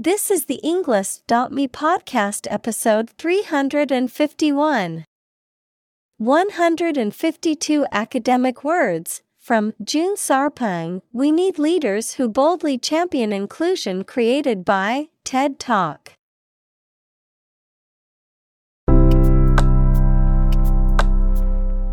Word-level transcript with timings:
This 0.00 0.30
is 0.30 0.44
the 0.44 0.60
Englist.me 0.62 1.66
podcast 1.66 2.46
episode 2.52 3.10
351. 3.18 5.04
152 6.18 7.86
academic 7.90 8.62
words 8.62 9.22
from 9.40 9.74
June 9.82 10.14
Sarpong. 10.14 11.02
We 11.12 11.32
need 11.32 11.58
leaders 11.58 12.14
who 12.14 12.28
boldly 12.28 12.78
champion 12.78 13.32
inclusion 13.32 14.04
created 14.04 14.64
by 14.64 15.08
TED 15.24 15.58
Talk. 15.58 16.12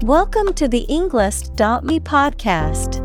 Welcome 0.03 0.53
to 0.53 0.67
the 0.67 0.85
Englist.me 0.87 1.99
podcast. 2.01 3.04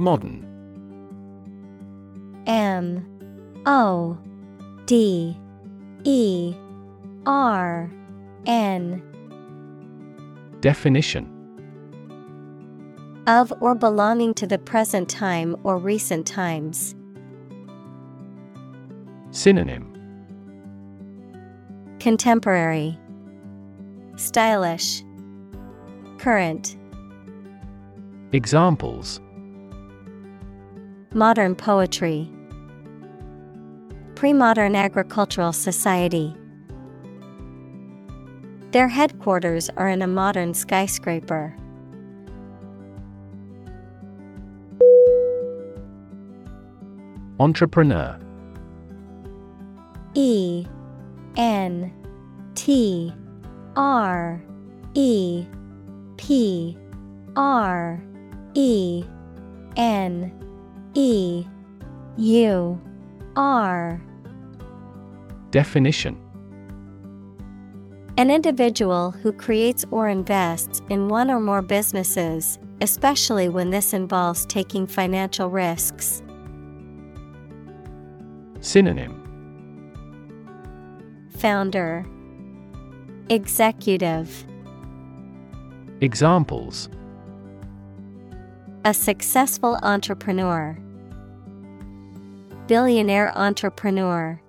Modern. 0.00 0.46
M 2.46 3.04
O 3.66 4.16
D 4.86 5.36
E 6.04 6.54
R 7.26 7.90
N. 8.46 9.02
Definition. 10.60 11.28
Of 13.26 13.52
or 13.60 13.74
belonging 13.74 14.32
to 14.34 14.46
the 14.46 14.58
present 14.58 15.10
time 15.10 15.54
or 15.64 15.76
recent 15.76 16.26
times. 16.26 16.94
Synonym. 19.32 19.86
Contemporary. 21.98 22.98
Stylish. 24.16 25.04
Current. 26.16 26.78
Examples 28.32 29.20
Modern 31.12 31.56
poetry. 31.56 32.30
Pre-modern 34.14 34.76
agricultural 34.76 35.52
society. 35.52 36.32
Their 38.70 38.86
headquarters 38.86 39.68
are 39.70 39.88
in 39.88 40.02
a 40.02 40.06
modern 40.06 40.54
skyscraper. 40.54 41.56
Entrepreneur. 47.40 48.16
E 50.14 50.64
N 51.36 51.92
T 52.54 53.12
R 53.74 54.40
E 54.94 55.44
P 56.16 56.78
R 57.34 58.00
E 58.54 59.04
N 59.76 60.39
E 60.94 61.44
U 62.16 62.80
R. 63.36 64.00
Definition. 65.50 66.18
An 68.16 68.30
individual 68.30 69.12
who 69.12 69.32
creates 69.32 69.84
or 69.90 70.08
invests 70.08 70.82
in 70.90 71.08
one 71.08 71.30
or 71.30 71.40
more 71.40 71.62
businesses, 71.62 72.58
especially 72.80 73.48
when 73.48 73.70
this 73.70 73.92
involves 73.94 74.44
taking 74.46 74.86
financial 74.86 75.48
risks. 75.48 76.22
Synonym. 78.60 79.16
Founder. 81.38 82.04
Executive. 83.30 84.44
Examples 86.00 86.88
A 88.82 88.94
successful 88.94 89.78
entrepreneur. 89.82 90.74
Billionaire 92.66 93.30
entrepreneur. 93.36 94.40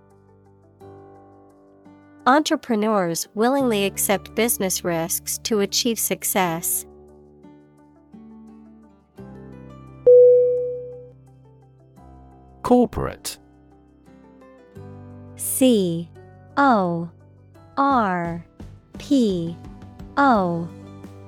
Entrepreneurs 2.26 3.28
willingly 3.36 3.84
accept 3.84 4.34
business 4.34 4.86
risks 4.86 5.38
to 5.40 5.60
achieve 5.60 6.00
success. 6.00 6.86
Corporate. 12.64 13.38
C 15.36 16.10
O 16.56 17.10
R 17.76 18.46
P 18.98 19.58
O 20.16 20.70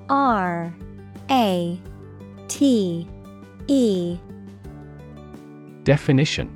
R 0.07 0.73
A 1.29 1.81
T 2.47 3.07
E. 3.67 4.17
Definition. 5.83 6.49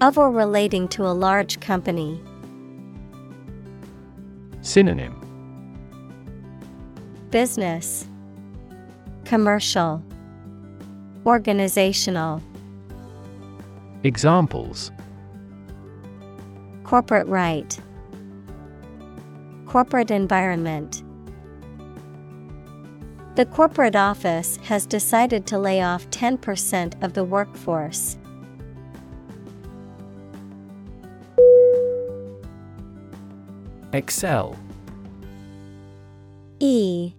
Of 0.00 0.18
or 0.18 0.30
relating 0.30 0.88
to 0.88 1.06
a 1.06 1.14
large 1.14 1.60
company. 1.60 2.20
Synonym. 4.60 5.20
Business. 7.30 8.08
Commercial. 9.24 10.02
Organizational. 11.24 12.42
Examples. 14.02 14.90
Corporate 16.82 17.28
right. 17.28 17.78
Corporate 19.66 20.10
environment 20.10 21.03
The 23.36 23.46
corporate 23.46 23.96
office 23.96 24.58
has 24.62 24.86
decided 24.86 25.44
to 25.48 25.58
lay 25.58 25.82
off 25.82 26.08
10% 26.10 27.02
of 27.02 27.14
the 27.14 27.24
workforce. 27.24 28.16
Excel 33.92 34.56
E 36.60 37.12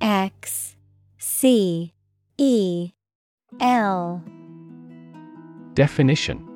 X 0.00 0.76
C 1.18 1.92
E 2.38 2.92
L 3.60 4.22
Definition 5.74 6.48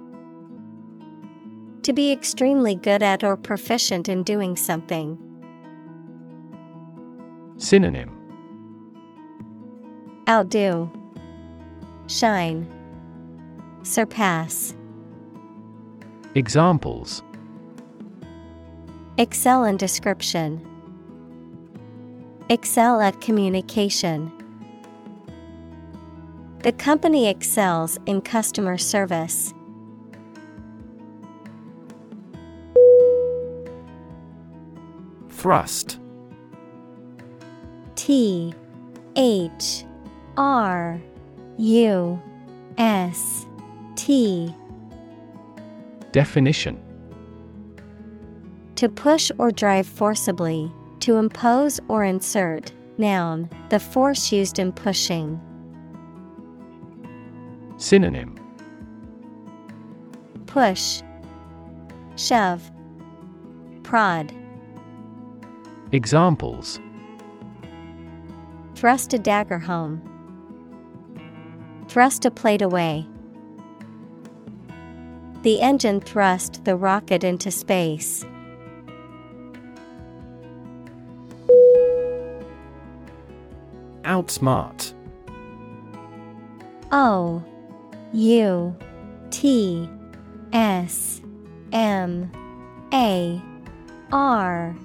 To 1.83 1.93
be 1.93 2.13
extremely 2.13 2.75
good 2.75 3.03
at 3.03 3.23
or 3.25 3.37
proficient 3.37 4.09
in 4.09 4.23
doing 4.23 4.57
something. 4.57 5.19
Synonym 7.59 8.16
Outdo 10.29 10.91
Shine 12.09 12.67
Surpass 13.83 14.75
Examples 16.35 17.23
Excel 19.19 19.65
in 19.65 19.77
description. 19.77 20.61
Excel 22.51 23.01
at 23.01 23.21
communication. 23.21 24.33
The 26.65 26.73
company 26.73 27.29
excels 27.29 27.99
in 28.07 28.21
customer 28.21 28.77
service. 28.77 29.55
Thrust 35.31 35.99
T 37.95 38.53
H 39.15 39.85
R 40.37 41.01
U 41.59 42.23
S 42.79 43.47
T 43.95 44.55
Definition 46.13 46.81
To 48.77 48.89
push 48.89 49.31
or 49.39 49.51
drive 49.51 49.87
forcibly, 49.87 50.71
to 51.01 51.17
impose 51.17 51.81
or 51.89 52.05
insert. 52.05 52.73
Noun, 52.99 53.51
the 53.69 53.79
force 53.79 54.33
used 54.33 54.59
in 54.59 54.73
pushing. 54.73 55.41
Synonym 57.77 58.39
Push, 60.47 61.03
shove, 62.17 62.71
prod. 63.83 64.33
Examples 65.93 66.81
Thrust 68.75 69.13
a 69.15 69.19
dagger 69.19 69.59
home. 69.59 70.16
Thrust 71.89 72.25
a 72.25 72.31
plate 72.31 72.63
away. 72.63 73.07
The 75.43 75.61
engine 75.61 76.01
thrust 76.01 76.65
the 76.65 76.77
rocket 76.77 77.23
into 77.23 77.51
space. 77.51 78.25
Outsmart 84.03 84.93
O 86.93 87.43
U 88.13 88.77
T 89.31 89.91
S 90.53 91.21
M 91.73 92.31
A 92.93 93.43
R 94.13 94.77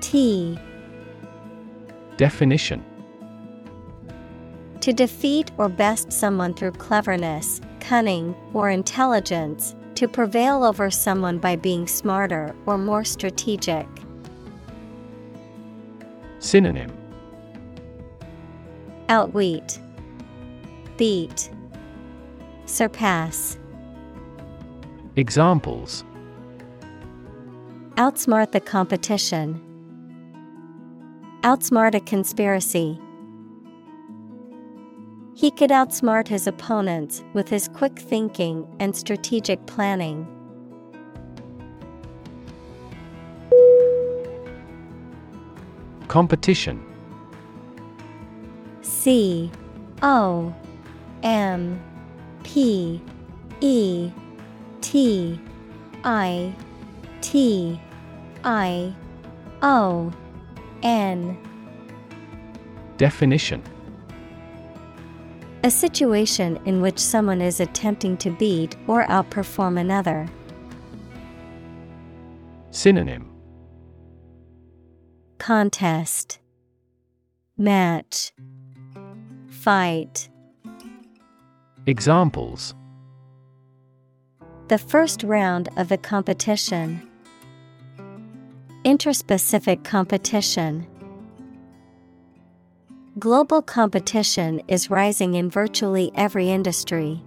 T 0.00 0.58
Definition 2.16 2.84
To 4.86 4.92
defeat 4.92 5.50
or 5.58 5.68
best 5.68 6.12
someone 6.12 6.54
through 6.54 6.70
cleverness, 6.70 7.60
cunning, 7.80 8.36
or 8.54 8.70
intelligence, 8.70 9.74
to 9.96 10.06
prevail 10.06 10.62
over 10.62 10.92
someone 10.92 11.38
by 11.38 11.56
being 11.56 11.88
smarter 11.88 12.54
or 12.66 12.78
more 12.78 13.02
strategic. 13.02 13.88
Synonym 16.38 16.96
Outwit, 19.08 19.80
Beat, 20.96 21.50
Surpass. 22.66 23.58
Examples 25.16 26.04
Outsmart 27.96 28.52
the 28.52 28.60
competition. 28.60 29.60
Outsmart 31.42 31.96
a 31.96 32.00
conspiracy. 32.00 33.00
He 35.36 35.50
could 35.50 35.68
outsmart 35.68 36.28
his 36.28 36.46
opponents 36.46 37.22
with 37.34 37.46
his 37.46 37.68
quick 37.68 37.98
thinking 37.98 38.66
and 38.80 38.96
strategic 38.96 39.66
planning. 39.66 40.26
Competition. 46.08 46.82
C 48.80 49.50
O 50.00 50.54
M 51.22 51.82
P 52.42 53.02
E 53.60 54.10
T 54.80 55.38
I 56.02 56.54
T 57.20 57.78
I 58.42 58.94
O 59.60 60.10
N. 60.82 61.36
Definition 62.96 63.62
A 65.66 65.70
situation 65.70 66.60
in 66.64 66.80
which 66.80 66.96
someone 66.96 67.42
is 67.42 67.58
attempting 67.58 68.16
to 68.18 68.30
beat 68.30 68.76
or 68.86 69.04
outperform 69.06 69.80
another. 69.80 70.28
Synonym 72.70 73.28
Contest 75.38 76.38
Match 77.58 78.30
Fight 79.48 80.28
Examples 81.86 82.72
The 84.68 84.78
first 84.78 85.24
round 85.24 85.68
of 85.76 85.88
the 85.88 85.98
competition. 85.98 87.10
Interspecific 88.84 89.82
competition. 89.82 90.86
Global 93.18 93.62
competition 93.62 94.60
is 94.68 94.90
rising 94.90 95.36
in 95.36 95.48
virtually 95.48 96.12
every 96.14 96.50
industry. 96.50 97.22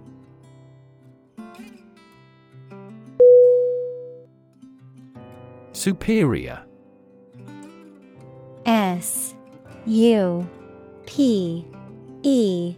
Superior. 5.72 6.62
S 8.66 9.34
U 9.86 10.48
P 11.06 11.66
E 12.22 12.76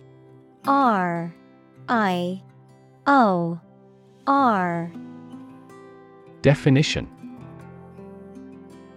R 0.67 1.35
I 1.91 2.43
O 3.07 3.61
R. 4.27 4.91
Definition. 6.41 7.07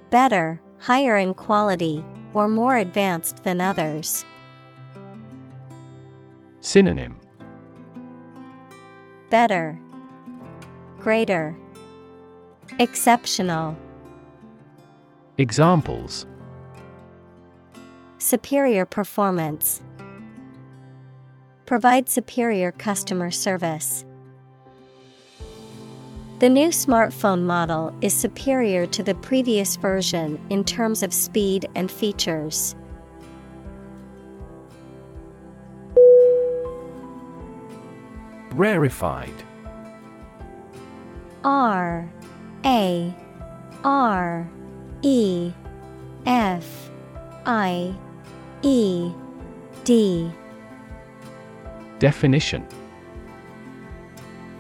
Better, 0.10 0.62
higher 0.80 1.18
in 1.18 1.34
quality, 1.34 2.02
or 2.36 2.50
more 2.50 2.76
advanced 2.76 3.44
than 3.44 3.60
others. 3.62 4.26
Synonym 6.60 7.18
Better, 9.32 9.80
Greater, 11.00 11.56
Exceptional, 12.78 13.76
Examples 15.38 16.28
Superior 18.18 18.86
performance. 18.86 19.82
Provide 21.66 22.10
superior 22.10 22.72
customer 22.72 23.32
service. 23.32 24.06
The 26.40 26.50
new 26.50 26.68
smartphone 26.68 27.44
model 27.44 27.96
is 28.02 28.14
superior 28.14 28.86
to 28.88 29.02
the 29.04 29.16
previous 29.16 29.78
version 29.78 30.38
in 30.50 30.66
terms 30.66 31.02
of 31.02 31.14
speed 31.14 31.70
and 31.76 31.90
features. 31.90 32.76
Rarefied. 38.52 39.34
R 41.46 42.12
A 42.66 43.16
R 43.86 44.50
E 45.04 45.54
F 46.26 46.92
I 47.46 47.96
E 48.62 49.10
D. 49.86 50.30
Definition 52.00 52.68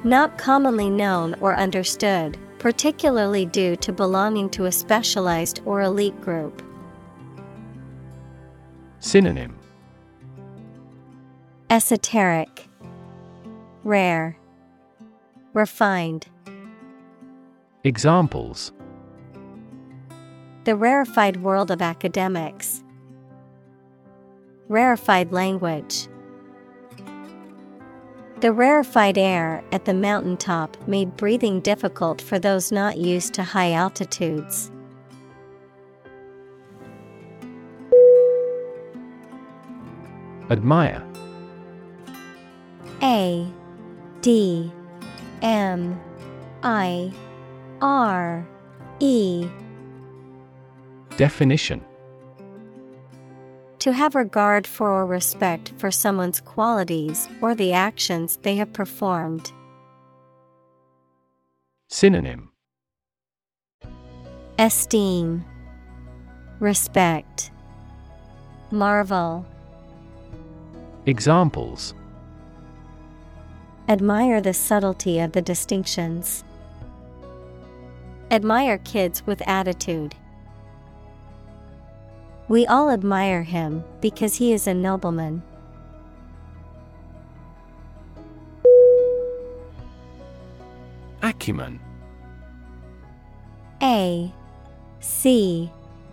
Not 0.06 0.38
commonly 0.38 0.92
known 0.92 1.34
or 1.42 1.56
understood, 1.56 2.38
particularly 2.60 3.48
due 3.48 3.76
to 3.78 3.92
belonging 3.92 4.52
to 4.52 4.66
a 4.66 4.72
specialized 4.72 5.62
or 5.66 5.82
elite 5.82 6.22
group. 6.22 6.62
Synonym 9.00 9.58
Esoteric, 11.72 12.68
Rare, 13.84 14.38
Refined. 15.54 16.28
Examples 17.84 18.74
The 20.66 20.76
rarefied 20.76 21.38
world 21.38 21.72
of 21.72 21.82
academics. 21.82 22.84
Rarefied 24.70 25.32
language. 25.32 26.08
The 28.46 28.54
rarefied 28.54 29.18
air 29.18 29.64
at 29.72 29.86
the 29.86 29.94
mountaintop 29.96 30.78
made 30.88 31.18
breathing 31.18 31.62
difficult 31.62 32.22
for 32.22 32.38
those 32.38 32.72
not 32.72 32.96
used 32.96 33.34
to 33.34 33.44
high 33.44 33.72
altitudes. 33.72 34.70
Admire. 40.52 41.04
A 43.02 43.52
D 44.22 44.72
M 45.42 46.00
I 46.62 47.12
R 47.82 48.48
E. 49.00 49.48
Definition 51.18 51.84
To 53.86 53.94
have 53.94 54.15
regard 54.15 54.65
for 54.65 54.89
or 54.89 55.06
respect 55.06 55.72
for 55.77 55.92
someone's 55.92 56.42
qualities 56.42 57.30
or 57.39 57.54
the 57.54 57.72
actions 57.72 58.39
they 58.42 58.56
have 58.56 58.74
performed. 58.74 59.51
Synonym 61.88 62.50
Esteem, 64.58 65.46
Respect, 66.60 67.51
Marvel, 68.72 69.46
Examples 71.06 71.94
Admire 73.88 74.42
the 74.42 74.56
subtlety 74.56 75.20
of 75.20 75.34
the 75.34 75.44
distinctions. 75.44 76.44
Admire 78.32 78.80
kids 78.80 79.24
with 79.27 79.48
attitude. 79.48 80.15
We 82.48 82.68
all 82.68 82.92
admire 82.92 83.42
him 83.42 83.84
because 84.02 84.36
he 84.36 84.54
is 84.54 84.68
a 84.68 84.74
nobleman. 84.74 85.42
Acumen 91.24 91.80
A 93.82 94.32
C 95.00 95.72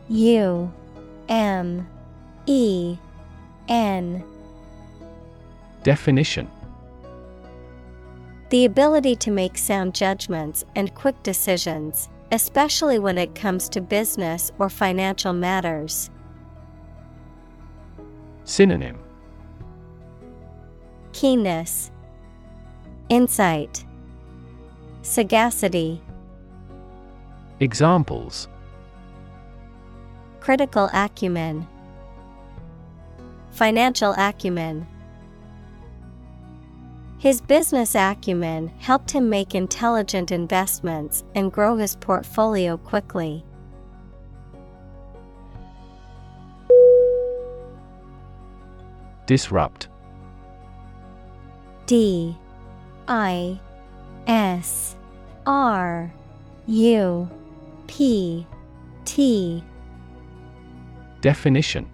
U 0.09 0.73
M 1.29 1.87
E 2.47 2.97
N 3.69 4.25
Definition 5.83 6.49
The 8.49 8.65
ability 8.65 9.17
to 9.17 9.31
make 9.31 9.59
sound 9.59 9.95
judgments 9.95 10.65
and 10.75 10.95
quick 10.95 11.23
decisions, 11.23 12.09
especially 12.31 12.99
when 12.99 13.19
it 13.19 13.35
comes 13.35 13.69
to 13.69 13.83
business 13.83 14.51
or 14.59 14.71
financial 14.71 15.35
matters. 15.35 16.09
Synonym. 18.45 18.99
Keenness, 21.13 21.91
Insight, 23.09 23.85
Sagacity, 25.03 26.01
Examples. 27.61 28.49
Critical 30.41 30.91
acumen, 30.93 31.67
Financial 33.53 34.15
acumen. 34.19 34.87
His 37.19 37.41
business 37.41 37.95
acumen 37.95 38.67
helped 38.79 39.13
him 39.13 39.29
make 39.29 39.55
intelligent 39.55 40.33
investments 40.33 41.23
and 41.37 41.53
grow 41.53 41.77
his 41.77 41.95
portfolio 41.95 42.77
quickly. 42.77 43.45
Disrupt. 49.27 49.89
D 51.87 52.37
I 53.09 53.61
S 54.27 54.97
R 55.47 56.13
U 56.67 57.31
P 57.87 58.47
T. 59.05 59.65
Definition. 61.21 61.89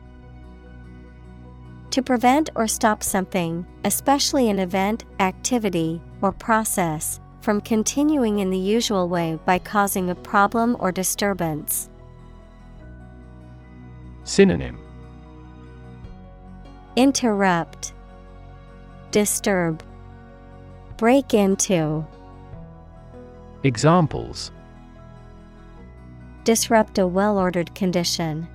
To 1.90 2.02
prevent 2.02 2.50
or 2.54 2.66
stop 2.66 3.02
something, 3.02 3.66
especially 3.84 4.50
an 4.50 4.58
event, 4.58 5.04
activity, 5.20 6.00
or 6.22 6.32
process, 6.32 7.18
from 7.40 7.60
continuing 7.60 8.38
in 8.40 8.50
the 8.50 8.58
usual 8.58 9.08
way 9.08 9.38
by 9.44 9.58
causing 9.58 10.10
a 10.10 10.14
problem 10.14 10.76
or 10.78 10.92
disturbance. 10.92 11.88
Synonym 14.24 14.78
Interrupt, 16.96 17.92
Disturb, 19.10 19.82
Break 20.96 21.32
into, 21.32 22.04
Examples 23.62 24.50
Disrupt 26.44 26.98
a 26.98 27.06
well 27.06 27.38
ordered 27.38 27.74
condition. 27.74 28.48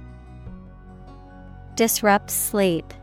Disrupt 1.75 2.31
sleep. 2.31 2.93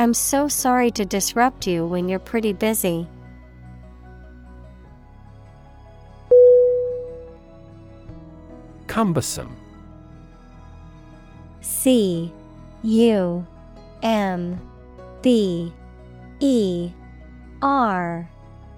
I'm 0.00 0.14
so 0.14 0.48
sorry 0.48 0.90
to 0.92 1.04
disrupt 1.04 1.66
you 1.66 1.86
when 1.86 2.08
you're 2.08 2.18
pretty 2.18 2.52
busy. 2.52 3.06
Cumbersome 8.86 9.56
C 11.60 12.32
U 12.82 13.46
M 14.02 14.60
B 15.22 15.72
E 16.40 16.90
R 17.60 18.30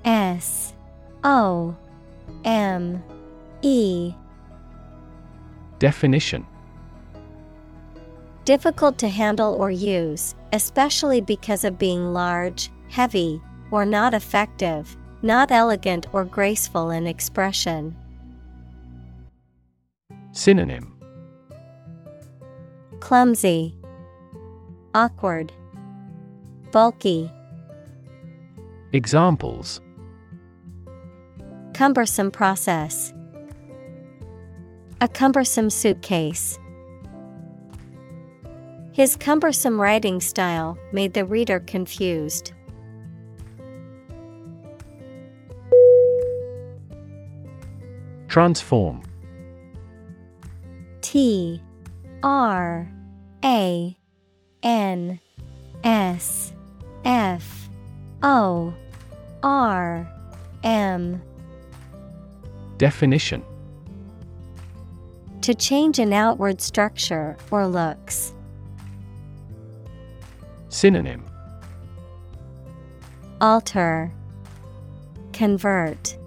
S 0.05 0.75
O 1.23 1.77
M 2.45 3.03
E. 3.63 4.15
Definition. 5.79 6.47
Difficult 8.45 8.99
to 8.99 9.09
handle 9.09 9.55
or 9.55 9.71
use, 9.71 10.35
especially 10.53 11.21
because 11.21 11.65
of 11.65 11.79
being 11.79 12.13
large, 12.13 12.71
heavy, 12.89 13.41
or 13.71 13.85
not 13.85 14.15
effective, 14.15 14.97
not 15.23 15.51
elegant 15.51 16.07
or 16.13 16.25
graceful 16.25 16.91
in 16.91 17.07
expression. 17.07 17.95
Synonym. 20.33 20.97
Clumsy, 23.01 23.75
Awkward, 24.95 25.53
Bulky, 26.73 27.31
Examples 28.93 29.81
Cumbersome 31.75 32.33
process. 32.33 33.15
A 35.01 35.09
cumbersome 35.09 35.71
suitcase. 35.71 36.59
His 38.93 39.17
cumbersome 39.17 39.81
writing 39.81 40.21
style 40.21 40.77
made 40.93 41.15
the 41.15 41.25
reader 41.25 41.61
confused. 41.61 42.53
Transform 48.27 49.03
T 51.01 51.63
R 52.23 52.93
A 53.45 53.97
N 54.63 55.19
S 55.85 56.53
F 57.05 57.69
O 58.23 58.75
R 59.43 60.09
M. 60.63 61.23
Definition. 62.77 63.43
To 65.43 65.55
change 65.55 65.99
an 65.99 66.13
outward 66.13 66.61
structure 66.61 67.37
or 67.51 67.67
looks. 67.67 68.35
Synonym. 70.69 71.25
Alter, 73.41 74.13
Convert, 75.33 76.19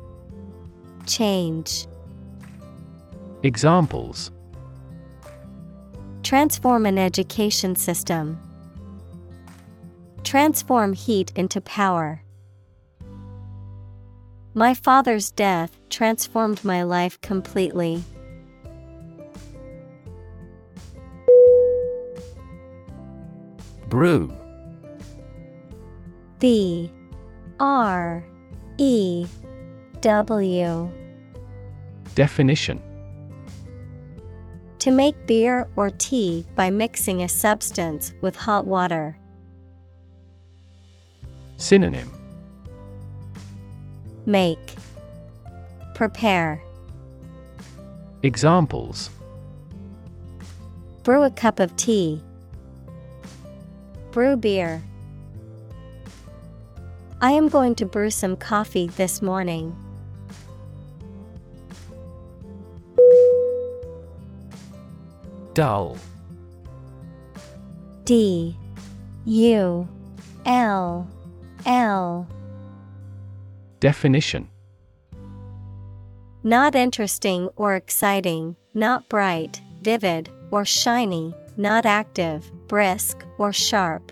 Change. 1.06 1.86
Examples 3.44 4.32
Transform 6.34 6.88
an 6.88 6.98
education 6.98 7.76
system. 7.76 8.40
Transform 10.24 10.94
heat 10.94 11.32
into 11.36 11.62
power. 11.62 12.24
My 14.56 14.74
father's 14.74 15.30
death 15.30 15.78
transformed 15.92 16.66
my 16.66 16.82
life 16.82 17.22
completely. 17.22 18.04
Brew 23.88 24.34
B 26.40 26.92
R 27.60 28.26
E 28.80 29.28
W 30.02 30.92
Definition 32.16 32.82
To 34.84 34.92
make 34.92 35.28
beer 35.28 35.70
or 35.78 35.90
tea 35.92 36.46
by 36.58 36.70
mixing 36.70 37.24
a 37.24 37.30
substance 37.30 38.12
with 38.20 38.36
hot 38.36 38.68
water. 38.68 39.18
Synonym 41.56 42.12
Make 44.26 44.76
Prepare 45.96 46.62
Examples 48.24 49.10
Brew 51.04 51.24
a 51.24 51.32
cup 51.32 51.62
of 51.62 51.74
tea. 51.78 52.22
Brew 54.12 54.36
beer. 54.36 54.84
I 57.22 57.32
am 57.32 57.48
going 57.48 57.76
to 57.76 57.86
brew 57.86 58.10
some 58.10 58.36
coffee 58.36 58.88
this 58.88 59.22
morning. 59.22 59.74
Dull 65.54 65.98
D 68.06 68.58
U 69.26 69.88
L 70.46 71.08
L 71.66 72.28
Definition 73.80 74.50
Not 76.44 76.74
interesting 76.74 77.50
or 77.56 77.76
exciting, 77.76 78.56
not 78.74 79.08
bright, 79.10 79.62
vivid, 79.84 80.30
or 80.50 80.66
shiny, 80.66 81.36
not 81.56 81.86
active, 81.86 82.52
brisk, 82.68 83.24
or 83.38 83.54
sharp. 83.54 84.12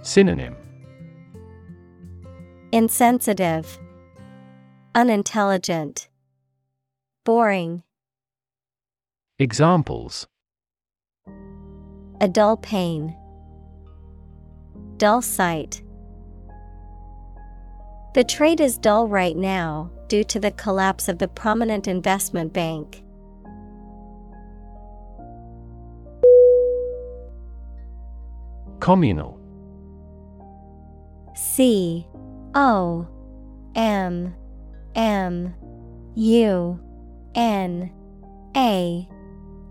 Synonym 0.00 0.56
Insensitive, 2.72 3.78
Unintelligent. 4.96 6.08
Boring. 7.22 7.83
Examples 9.40 10.28
A 12.20 12.28
dull 12.28 12.56
pain. 12.56 13.16
Dull 14.96 15.22
sight. 15.22 15.82
The 18.14 18.22
trade 18.22 18.60
is 18.60 18.78
dull 18.78 19.08
right 19.08 19.36
now 19.36 19.90
due 20.06 20.22
to 20.22 20.38
the 20.38 20.52
collapse 20.52 21.08
of 21.08 21.18
the 21.18 21.26
prominent 21.26 21.88
investment 21.88 22.52
bank. 22.52 23.02
Communal 28.78 29.40
C 31.34 32.06
O 32.54 33.08
M 33.74 34.32
M 34.94 35.54
U 36.14 36.80
N 37.34 37.92
A 38.56 39.08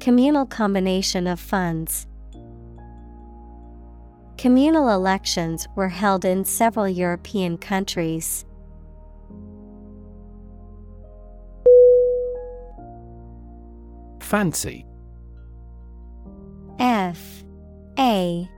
Communal 0.00 0.46
combination 0.46 1.26
of 1.26 1.40
funds. 1.40 2.06
Communal 4.38 4.90
elections 4.90 5.66
were 5.74 5.88
held 5.88 6.24
in 6.24 6.44
several 6.44 6.88
European 6.88 7.58
countries. 7.58 8.44
Fancy. 14.20 14.86
F. 16.78 17.42
A. 17.98 18.48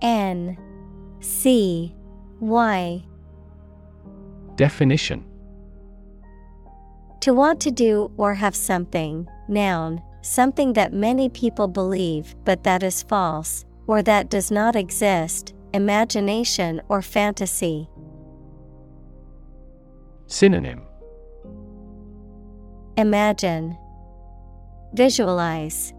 N. 0.00 0.58
C. 1.20 1.94
Y. 2.40 3.04
Definition. 4.56 5.24
To 7.20 7.32
want 7.32 7.60
to 7.60 7.70
do 7.70 8.10
or 8.16 8.34
have 8.34 8.56
something, 8.56 9.28
noun, 9.46 10.02
something 10.22 10.72
that 10.72 10.92
many 10.92 11.28
people 11.28 11.68
believe 11.68 12.34
but 12.44 12.64
that 12.64 12.82
is 12.82 13.02
false, 13.02 13.64
or 13.86 14.02
that 14.02 14.30
does 14.30 14.50
not 14.50 14.76
exist, 14.76 15.54
imagination 15.74 16.80
or 16.88 17.02
fantasy. 17.02 17.88
Synonym 20.26 20.82
Imagine, 22.96 23.76
Visualize. 24.94 25.94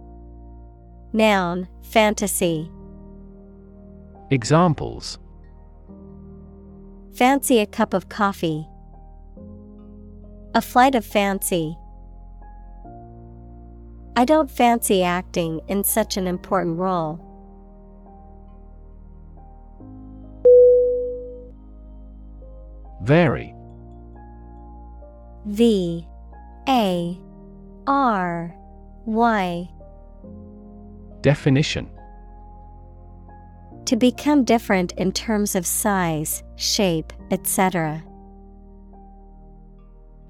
Noun, 1.13 1.68
fantasy. 1.82 2.72
Examples 4.30 5.18
Fancy 7.15 7.60
a 7.60 7.65
cup 7.65 7.96
of 7.96 8.10
coffee. 8.10 8.68
A 10.53 10.62
flight 10.62 10.94
of 10.94 11.03
fancy. 11.03 11.75
I 14.15 14.26
don't 14.26 14.49
fancy 14.49 15.04
acting 15.04 15.62
in 15.67 15.84
such 15.84 16.17
an 16.17 16.28
important 16.28 16.78
role. 16.78 17.19
Vary 23.02 23.54
V. 25.45 26.08
A. 26.69 27.19
R. 27.86 28.56
Y. 29.06 29.69
Definition. 31.21 31.89
To 33.86 33.97
become 33.97 34.45
different 34.45 34.93
in 34.93 35.12
terms 35.12 35.56
of 35.56 35.65
size, 35.65 36.43
shape, 36.56 37.12
etc. 37.32 38.02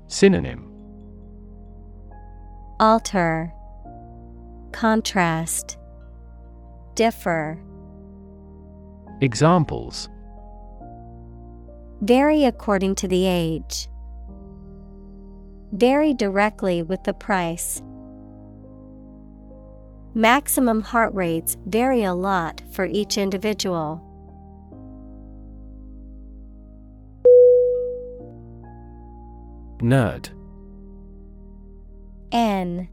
Synonym. 0.07 0.71
Alter, 2.79 3.53
Contrast, 4.73 5.77
Differ. 6.95 7.57
Examples 9.21 10.09
Vary 12.01 12.43
according 12.43 12.95
to 12.95 13.07
the 13.07 13.25
age. 13.25 13.87
Vary 15.71 16.13
directly 16.13 16.81
with 16.81 17.03
the 17.03 17.13
price. 17.13 17.81
Maximum 20.15 20.81
heart 20.81 21.13
rates 21.13 21.55
vary 21.65 22.03
a 22.03 22.13
lot 22.13 22.61
for 22.71 22.85
each 22.85 23.17
individual. 23.17 24.01
Nerd 29.79 30.29
N 32.31 32.89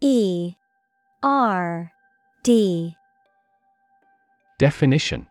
E 0.00 0.54
R 1.24 1.90
D. 2.42 2.98
Definition. 4.58 5.26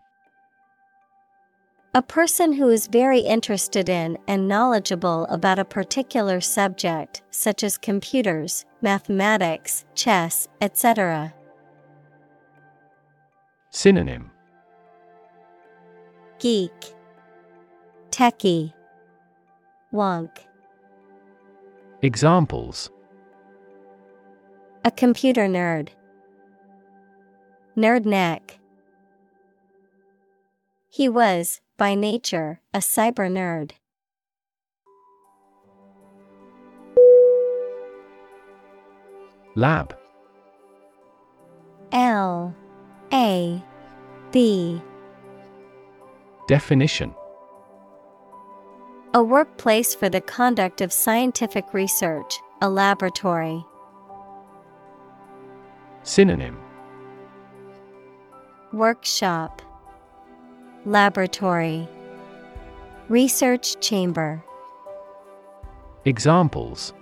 A 1.94 2.02
person 2.02 2.54
who 2.54 2.70
is 2.70 2.88
very 2.88 3.20
interested 3.20 3.88
in 3.90 4.18
and 4.28 4.48
knowledgeable 4.48 5.28
about 5.28 5.60
a 5.60 5.66
particular 5.66 6.42
subject, 6.42 7.22
such 7.30 7.64
as 7.64 7.78
computers, 7.78 8.66
mathematics, 8.82 9.86
chess, 9.94 10.48
etc. 10.62 11.32
Synonym. 13.70 14.32
Geek, 16.40 16.96
Techie, 18.10 18.74
Wonk. 19.94 20.40
Examples 22.02 22.90
A 24.86 24.92
computer 24.92 25.48
nerd. 25.48 25.90
Nerd 27.78 28.06
neck. 28.06 28.60
He 30.90 31.08
was, 31.08 31.62
by 31.78 31.96
nature, 31.96 32.60
a 32.74 32.80
cyber 32.80 33.32
nerd. 33.32 33.72
Lab 39.56 39.96
L 41.92 42.54
A 43.14 43.64
B 44.32 44.82
Definition 46.48 47.14
A 49.14 49.24
workplace 49.24 49.96
for 49.96 50.10
the 50.10 50.20
conduct 50.20 50.82
of 50.82 50.92
scientific 50.92 51.74
research, 51.74 52.38
a 52.62 52.70
laboratory. 52.70 53.64
Synonym. 56.04 56.60
Workshop. 58.74 59.62
Laboratory. 60.86 61.88
Research 63.08 63.80
chamber. 63.80 64.44
Examples. 66.04 66.94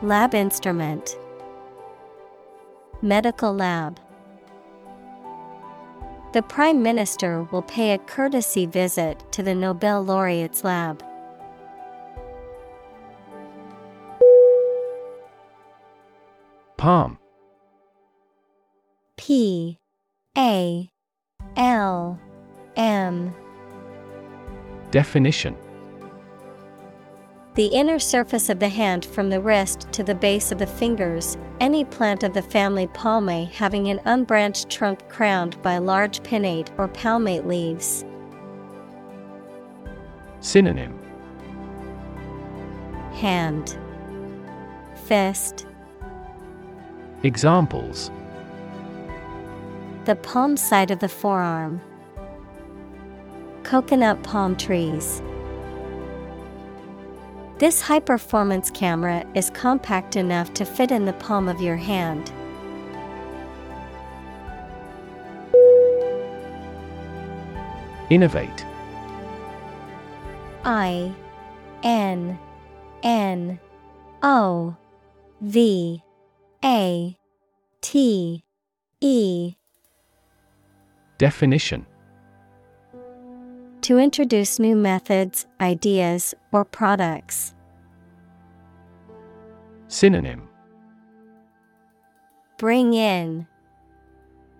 Lab 0.00 0.32
instrument. 0.32 1.18
Medical 3.02 3.52
lab. 3.52 3.98
The 6.34 6.42
Prime 6.42 6.84
Minister 6.84 7.42
will 7.50 7.62
pay 7.62 7.94
a 7.94 7.98
courtesy 7.98 8.66
visit 8.66 9.24
to 9.32 9.42
the 9.42 9.56
Nobel 9.56 10.04
laureate's 10.04 10.62
lab. 10.62 11.02
Palm. 16.78 17.18
P 19.16 19.80
A 20.38 20.88
L 21.56 22.20
M. 22.76 23.34
Definition. 24.92 25.56
The 27.56 27.66
inner 27.66 27.98
surface 27.98 28.48
of 28.48 28.60
the 28.60 28.68
hand 28.68 29.04
from 29.04 29.28
the 29.28 29.40
wrist 29.40 29.88
to 29.90 30.04
the 30.04 30.14
base 30.14 30.52
of 30.52 30.58
the 30.58 30.68
fingers, 30.68 31.36
any 31.58 31.84
plant 31.84 32.22
of 32.22 32.32
the 32.32 32.42
family 32.42 32.86
Palmae 32.86 33.50
having 33.50 33.88
an 33.88 34.00
unbranched 34.04 34.70
trunk 34.70 35.08
crowned 35.08 35.60
by 35.62 35.78
large 35.78 36.20
pinnate 36.20 36.68
or 36.78 36.86
palmate 36.86 37.48
leaves. 37.48 38.04
Synonym. 40.38 40.96
Hand, 43.14 43.76
fist. 44.94 45.67
Examples 47.24 48.12
The 50.04 50.14
palm 50.14 50.56
side 50.56 50.92
of 50.92 51.00
the 51.00 51.08
forearm. 51.08 51.80
Coconut 53.64 54.22
palm 54.22 54.54
trees. 54.54 55.20
This 57.58 57.80
high 57.80 57.98
performance 57.98 58.70
camera 58.70 59.24
is 59.34 59.50
compact 59.50 60.14
enough 60.14 60.54
to 60.54 60.64
fit 60.64 60.92
in 60.92 61.06
the 61.06 61.12
palm 61.14 61.48
of 61.48 61.60
your 61.60 61.74
hand. 61.74 62.30
Innovate 68.10 68.64
I 70.64 71.12
N 71.82 72.38
N 73.02 73.58
O 74.22 74.76
V 75.40 76.00
A 76.64 77.16
T 77.80 78.42
E 79.00 79.54
Definition 81.16 81.86
To 83.82 83.98
introduce 83.98 84.58
new 84.58 84.74
methods, 84.74 85.46
ideas, 85.60 86.34
or 86.50 86.64
products. 86.64 87.54
Synonym 89.86 90.48
Bring 92.58 92.92
in, 92.92 93.46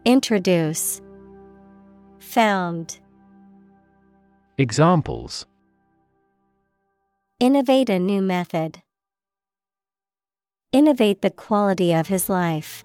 Introduce, 0.04 1.02
Found. 2.20 3.00
Examples 4.56 5.46
Innovate 7.40 7.90
a 7.90 7.98
new 7.98 8.22
method. 8.22 8.82
Innovate 10.70 11.22
the 11.22 11.30
quality 11.30 11.94
of 11.94 12.08
his 12.08 12.28
life. 12.28 12.84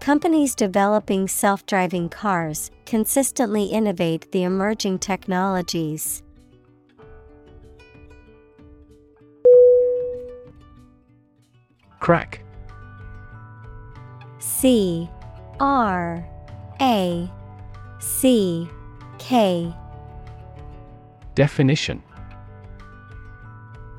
Companies 0.00 0.52
developing 0.52 1.28
self 1.28 1.64
driving 1.64 2.08
cars 2.08 2.72
consistently 2.86 3.66
innovate 3.66 4.32
the 4.32 4.42
emerging 4.42 4.98
technologies. 4.98 6.24
Crack 12.00 12.42
C 14.40 15.08
R 15.60 16.26
A 16.80 17.30
C 18.00 18.68
K 19.18 19.72
Definition 21.36 22.02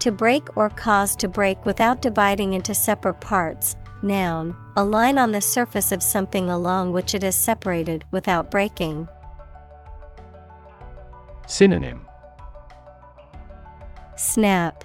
To 0.05 0.11
break 0.11 0.55
or 0.55 0.69
cause 0.69 1.15
to 1.15 1.27
break 1.27 1.65
without 1.65 2.03
dividing 2.03 2.53
into 2.53 2.75
separate 2.75 3.19
parts. 3.21 3.75
Noun, 4.03 4.55
a 4.75 4.85
line 4.85 5.17
on 5.17 5.31
the 5.31 5.41
surface 5.41 5.91
of 5.91 6.03
something 6.03 6.47
along 6.47 6.91
which 6.91 7.15
it 7.15 7.23
is 7.23 7.35
separated 7.35 8.05
without 8.11 8.51
breaking. 8.51 9.07
Synonym 11.47 12.05
Snap, 14.15 14.83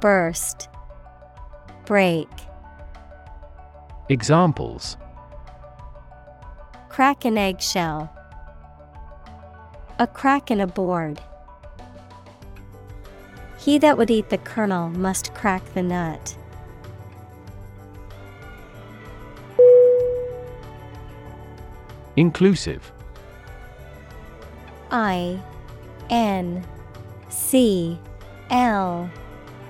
Burst, 0.00 0.68
Break. 1.84 2.28
Examples 4.08 4.96
Crack 6.88 7.24
an 7.24 7.36
eggshell. 7.36 8.08
A 9.98 10.06
crack 10.06 10.52
in 10.52 10.60
a 10.60 10.68
board. 10.68 11.20
He 13.58 13.76
that 13.78 13.98
would 13.98 14.10
eat 14.10 14.30
the 14.30 14.38
kernel 14.38 14.88
must 14.88 15.34
crack 15.34 15.62
the 15.74 15.82
nut. 15.82 16.36
Inclusive. 22.16 22.90
I 24.90 25.40
N 26.08 26.64
C 27.28 27.98
L 28.50 29.10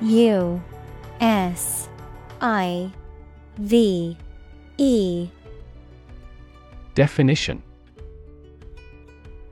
U 0.00 0.62
S 1.20 1.88
I 2.40 2.90
V 3.56 4.16
E. 4.76 5.28
Definition. 6.94 7.62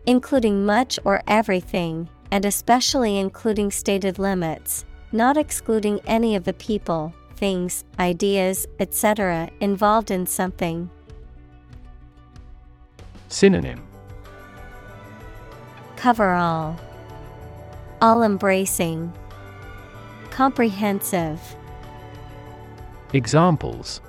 Including 0.06 0.64
much 0.64 0.98
or 1.04 1.22
everything, 1.26 2.08
and 2.36 2.44
especially 2.44 3.16
including 3.16 3.70
stated 3.70 4.18
limits, 4.18 4.84
not 5.10 5.38
excluding 5.38 5.98
any 6.00 6.36
of 6.36 6.44
the 6.44 6.52
people, 6.52 7.14
things, 7.36 7.82
ideas, 7.98 8.66
etc. 8.78 9.48
involved 9.60 10.10
in 10.10 10.26
something. 10.26 10.90
Synonym 13.30 13.82
Cover 15.96 16.34
all. 16.34 16.78
All 18.02 18.22
embracing. 18.22 19.10
Comprehensive. 20.28 21.40
Examples 23.14 24.02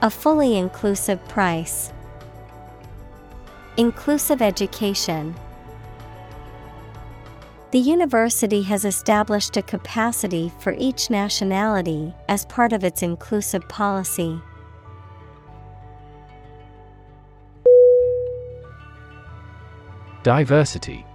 A 0.00 0.10
fully 0.10 0.56
inclusive 0.58 1.22
price. 1.28 1.92
Inclusive 3.76 4.42
education. 4.42 5.36
The 7.72 7.78
university 7.78 8.60
has 8.64 8.84
established 8.84 9.56
a 9.56 9.62
capacity 9.62 10.52
for 10.60 10.74
each 10.76 11.08
nationality 11.08 12.12
as 12.28 12.44
part 12.44 12.74
of 12.74 12.84
its 12.84 13.02
inclusive 13.02 13.66
policy. 13.66 14.38
Diversity. 20.22 21.06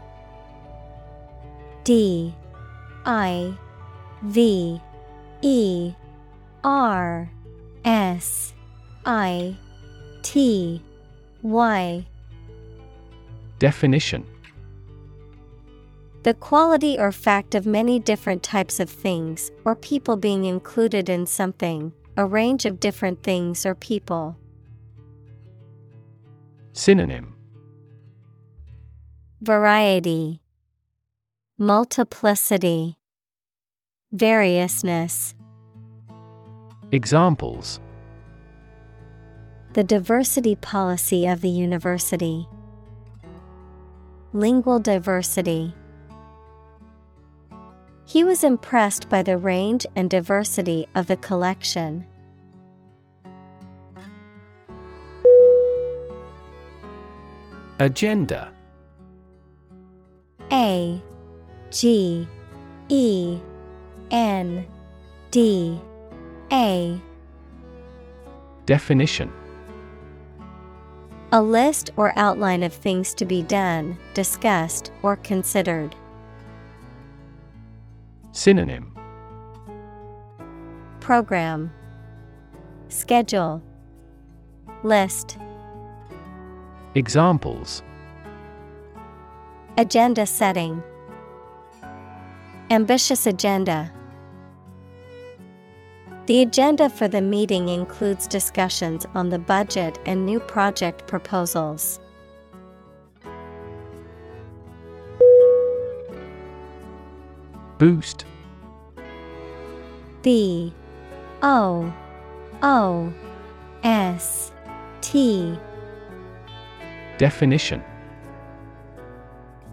D. 1.83 2.33
I. 3.05 3.55
V. 4.23 4.81
E. 5.43 5.93
R. 6.63 7.29
S. 7.85 8.55
I. 9.05 9.55
T. 10.23 10.81
Y. 11.43 12.07
Definition 13.59 14.25
The 16.23 16.33
quality 16.33 16.97
or 16.99 17.11
fact 17.11 17.55
of 17.55 17.65
many 17.65 17.99
different 17.99 18.43
types 18.43 18.79
of 18.79 18.89
things 18.89 19.51
or 19.63 19.75
people 19.75 20.17
being 20.17 20.45
included 20.45 21.09
in 21.09 21.25
something, 21.25 21.93
a 22.17 22.25
range 22.25 22.65
of 22.65 22.79
different 22.79 23.23
things 23.23 23.65
or 23.65 23.75
people. 23.75 24.37
Synonym 26.73 27.35
Variety, 29.41 30.41
Multiplicity, 31.57 32.97
Variousness. 34.11 35.35
Examples 36.91 37.79
The 39.73 39.83
diversity 39.83 40.55
policy 40.55 41.27
of 41.27 41.41
the 41.41 41.49
university. 41.49 42.47
Lingual 44.33 44.79
diversity. 44.79 45.73
He 48.07 48.23
was 48.23 48.41
impressed 48.41 49.09
by 49.09 49.21
the 49.21 49.37
range 49.37 49.85
and 49.93 50.09
diversity 50.09 50.87
of 50.95 51.07
the 51.07 51.17
collection. 51.17 52.07
Agenda 57.79 58.53
A 60.53 61.01
G 61.69 62.25
E 62.87 63.39
N 64.09 64.65
D 65.29 65.77
A 66.53 67.01
Definition 68.65 69.33
A 71.33 71.41
list 71.41 71.89
or 71.97 72.13
outline 72.15 72.63
of 72.63 72.71
things 72.71 73.13
to 73.15 73.25
be 73.25 73.43
done, 73.43 73.97
discussed, 74.13 74.93
or 75.03 75.17
considered. 75.17 75.93
Synonym. 78.37 78.93
Program. 80.99 81.71
Schedule. 82.87 83.63
List. 84.83 85.39
Examples. 86.93 87.81
Agenda 89.79 90.27
setting. 90.27 90.83
Ambitious 92.69 93.25
agenda. 93.25 93.91
The 96.27 96.43
agenda 96.43 96.91
for 96.91 97.07
the 97.07 97.21
meeting 97.21 97.69
includes 97.69 98.27
discussions 98.27 99.07
on 99.15 99.29
the 99.29 99.39
budget 99.39 99.97
and 100.05 100.27
new 100.27 100.39
project 100.39 101.07
proposals. 101.07 101.99
Boost. 107.77 108.25
B 110.23 110.73
O 111.43 111.93
O 112.63 113.13
S 113.83 114.51
T 115.01 115.57
Definition 117.17 117.83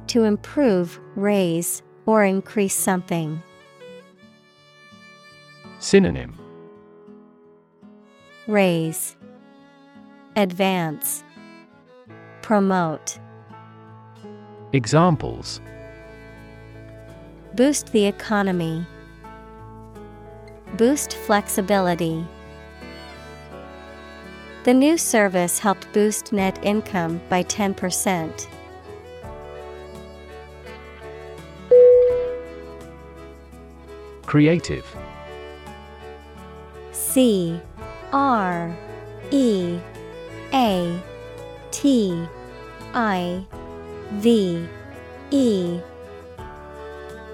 To 0.09 0.25
improve, 0.25 1.01
raise, 1.17 1.83
or 2.07 2.25
increase 2.25 2.75
something. 2.75 3.43
Synonym 5.79 6.39
Raise, 8.47 9.17
Advance, 10.37 11.25
Promote. 12.43 13.19
Examples 14.75 15.63
Boost 17.55 17.93
the 17.93 18.05
economy. 18.05 18.85
Boost 20.77 21.15
flexibility. 21.19 22.27
The 24.65 24.75
new 24.75 24.99
service 24.99 25.61
helped 25.61 25.87
boost 25.93 26.33
net 26.33 26.59
income 26.65 27.21
by 27.29 27.45
10%. 27.45 28.49
Creative 34.27 34.97
C 36.91 37.61
R 38.13 38.77
E 39.31 39.79
A 40.53 41.01
T 41.71 42.27
I 42.95 43.47
V 44.15 44.67
E 45.31 45.81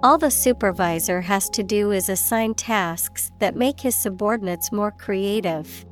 All 0.00 0.16
the 0.16 0.30
supervisor 0.30 1.20
has 1.20 1.50
to 1.50 1.64
do 1.64 1.90
is 1.90 2.08
assign 2.08 2.54
tasks 2.54 3.32
that 3.40 3.56
make 3.56 3.80
his 3.80 3.96
subordinates 3.96 4.70
more 4.70 4.92
creative. 4.92 5.84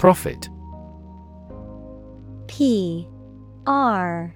Profit. 0.00 0.48
P. 2.48 3.08
R. 3.66 4.34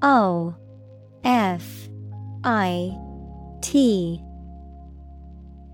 O. 0.00 0.54
F. 1.24 1.88
I. 2.44 2.96
T. 3.62 4.22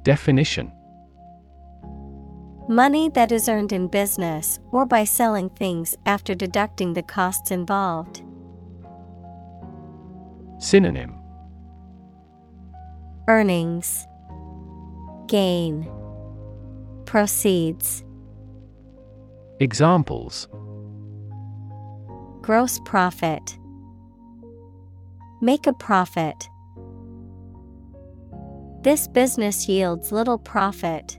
Definition 0.02 0.72
Money 2.68 3.08
that 3.10 3.30
is 3.30 3.48
earned 3.48 3.72
in 3.72 3.86
business 3.86 4.58
or 4.72 4.84
by 4.84 5.04
selling 5.04 5.48
things 5.50 5.96
after 6.04 6.34
deducting 6.34 6.94
the 6.94 7.02
costs 7.02 7.52
involved. 7.52 8.24
Synonym 10.58 11.14
Earnings, 13.28 14.04
Gain, 15.28 15.88
Proceeds, 17.04 18.02
Examples 19.60 20.48
Gross 22.42 22.80
profit, 22.84 23.58
Make 25.40 25.68
a 25.68 25.72
profit. 25.72 26.48
This 28.82 29.06
business 29.06 29.68
yields 29.68 30.10
little 30.10 30.38
profit. 30.38 31.18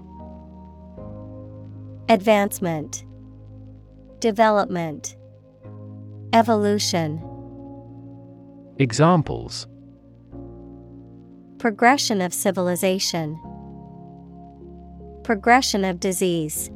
Advancement, 2.09 3.05
Development, 4.19 5.15
Evolution, 6.33 7.21
Examples. 8.79 9.67
Progression 11.59 12.19
of 12.21 12.33
civilization, 12.33 13.39
Progression 15.23 15.85
of 15.85 15.99
disease. 15.99 16.71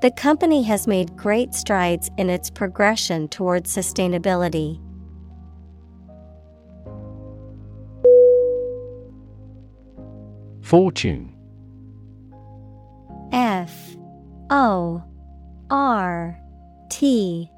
The 0.00 0.10
company 0.10 0.62
has 0.62 0.86
made 0.86 1.16
great 1.16 1.54
strides 1.54 2.10
in 2.16 2.30
its 2.30 2.48
progression 2.48 3.28
towards 3.28 3.74
sustainability. 3.74 4.80
Fortune 10.62 11.35
F 13.36 13.94
O 14.48 15.04
R 15.68 16.40
T 16.88 17.50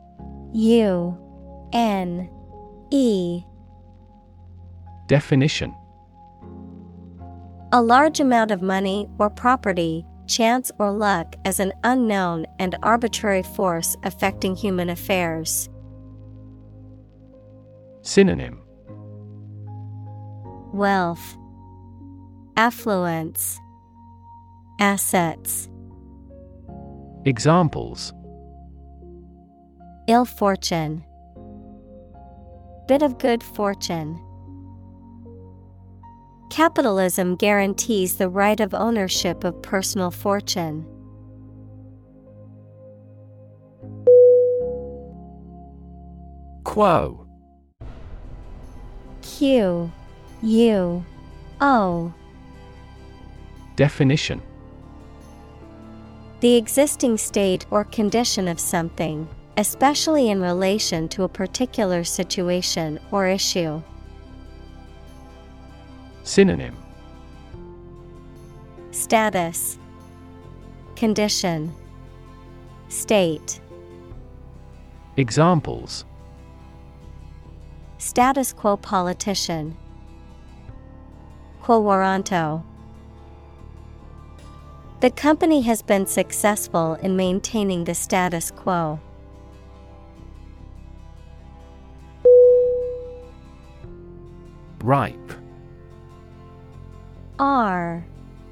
U 0.52 1.68
N 1.72 2.28
E. 2.90 3.42
Definition. 5.06 5.72
A 7.70 7.80
large 7.80 8.18
amount 8.18 8.50
of 8.50 8.60
money 8.60 9.08
or 9.20 9.30
property, 9.30 10.04
chance 10.26 10.72
or 10.80 10.90
luck 10.90 11.36
as 11.44 11.60
an 11.60 11.72
unknown 11.84 12.44
and 12.58 12.74
arbitrary 12.82 13.44
force 13.44 13.96
affecting 14.02 14.56
human 14.56 14.90
affairs. 14.90 15.68
Synonym. 18.02 18.60
Wealth, 20.72 21.36
Affluence, 22.56 23.60
Assets, 24.80 25.68
Examples. 27.24 28.12
Ill 30.06 30.24
fortune, 30.24 31.04
Bit 32.86 33.02
of 33.02 33.18
good 33.18 33.42
fortune. 33.42 34.18
Capitalism 36.50 37.34
guarantees 37.36 38.16
the 38.16 38.28
right 38.28 38.58
of 38.60 38.72
ownership 38.72 39.42
of 39.44 39.60
personal 39.62 40.10
fortune. 40.10 40.86
Quo. 46.64 47.26
Q. 49.22 49.92
U. 50.42 51.04
O. 51.60 52.14
Definition 53.76 54.40
The 56.40 56.54
existing 56.54 57.18
state 57.18 57.66
or 57.68 57.82
condition 57.82 58.46
of 58.46 58.60
something, 58.60 59.26
especially 59.56 60.30
in 60.30 60.40
relation 60.40 61.08
to 61.08 61.24
a 61.24 61.28
particular 61.28 62.04
situation 62.04 63.00
or 63.10 63.26
issue. 63.26 63.82
Synonym. 66.22 66.76
Status. 68.92 69.78
Condition. 70.94 71.74
State. 72.88 73.60
Examples. 75.16 76.04
Status 77.98 78.52
quo 78.52 78.76
politician. 78.76 79.76
Quo 81.62 81.82
warranto 81.82 82.62
The 85.00 85.10
company 85.10 85.60
has 85.60 85.80
been 85.80 86.06
successful 86.06 86.94
in 86.94 87.14
maintaining 87.14 87.84
the 87.84 87.94
status 87.94 88.50
quo. 88.50 88.98
Ripe. 94.82 95.32
R 97.38 98.04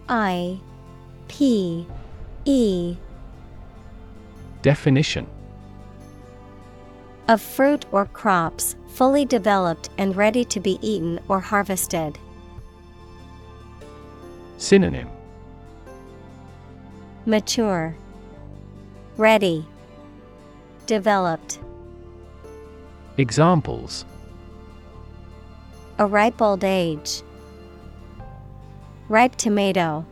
I 0.09 0.61
P 1.27 1.87
E 2.45 2.97
Definition 4.63 5.27
of 7.27 7.43
fruit 7.43 7.87
or 7.91 8.07
crops 8.07 8.77
fully 8.87 9.25
developed 9.25 9.91
and 9.99 10.15
ready 10.15 10.45
to 10.45 10.61
be 10.61 10.79
eaten 10.81 11.19
or 11.29 11.41
harvested. 11.41 12.17
Synonym 14.59 15.09
Mature, 17.29 17.97
Ready, 19.17 19.67
Developed. 20.87 21.59
Examples 23.17 24.05
A 25.99 26.07
ripe 26.07 26.41
old 26.41 26.63
age, 26.63 27.23
Ripe 29.09 29.35
tomato. 29.35 30.07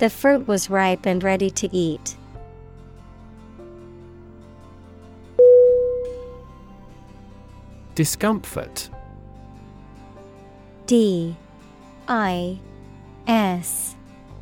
The 0.00 0.10
fruit 0.10 0.46
was 0.46 0.68
ripe 0.68 1.06
and 1.06 1.24
ready 1.24 1.48
to 1.48 1.74
eat. 1.74 2.16
Discomfort 7.94 8.90
D 10.86 11.36
I 12.06 12.58
S 13.26 13.93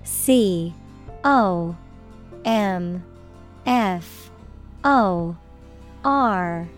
C 0.05 0.75
O 1.25 1.77
M 2.45 3.05
F 3.67 4.31
O 4.85 5.37
R 6.05 6.69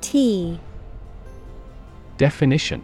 T 0.00 0.58
Definition 2.16 2.82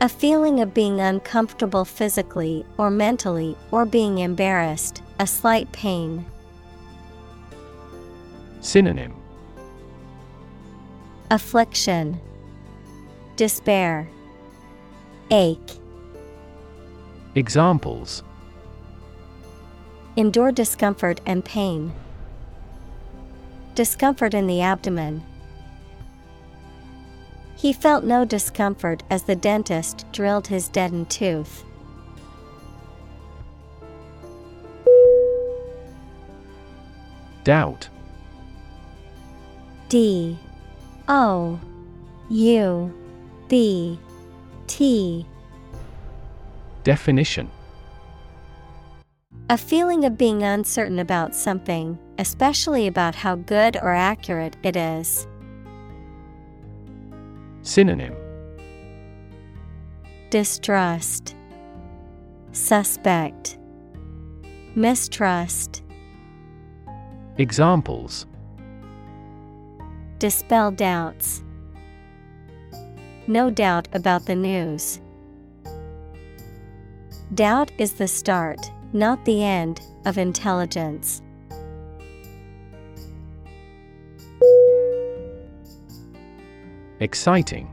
A 0.00 0.08
feeling 0.08 0.60
of 0.60 0.74
being 0.74 1.00
uncomfortable 1.00 1.84
physically 1.84 2.64
or 2.76 2.90
mentally 2.90 3.56
or 3.70 3.84
being 3.86 4.18
embarrassed, 4.18 5.02
a 5.18 5.26
slight 5.26 5.70
pain. 5.72 6.24
Synonym 8.60 9.14
Affliction, 11.30 12.20
Despair, 13.36 14.08
Ache. 15.30 15.78
Examples. 17.36 18.22
Endure 20.16 20.50
discomfort 20.50 21.20
and 21.26 21.44
pain. 21.44 21.92
Discomfort 23.74 24.32
in 24.32 24.46
the 24.46 24.62
abdomen. 24.62 25.22
He 27.54 27.74
felt 27.74 28.04
no 28.04 28.24
discomfort 28.24 29.02
as 29.10 29.24
the 29.24 29.36
dentist 29.36 30.06
drilled 30.12 30.46
his 30.46 30.68
deadened 30.68 31.10
tooth. 31.10 31.62
Doubt. 37.44 37.90
D. 39.90 40.38
O. 41.06 41.60
U. 42.30 42.94
B. 43.48 43.98
T 44.66 45.26
Definition 46.86 47.50
A 49.50 49.58
feeling 49.58 50.04
of 50.04 50.16
being 50.16 50.44
uncertain 50.44 51.00
about 51.00 51.34
something, 51.34 51.98
especially 52.16 52.86
about 52.86 53.16
how 53.16 53.34
good 53.34 53.76
or 53.82 53.92
accurate 53.92 54.56
it 54.62 54.76
is. 54.76 55.26
Synonym 57.62 58.14
Distrust, 60.30 61.34
Suspect, 62.52 63.58
Mistrust. 64.76 65.82
Examples 67.36 68.26
Dispel 70.20 70.70
doubts. 70.70 71.42
No 73.26 73.50
doubt 73.50 73.88
about 73.92 74.26
the 74.26 74.36
news. 74.36 75.00
Doubt 77.34 77.72
is 77.76 77.94
the 77.94 78.06
start, 78.06 78.70
not 78.92 79.24
the 79.24 79.42
end, 79.42 79.80
of 80.04 80.16
intelligence. 80.16 81.22
Exciting 87.00 87.68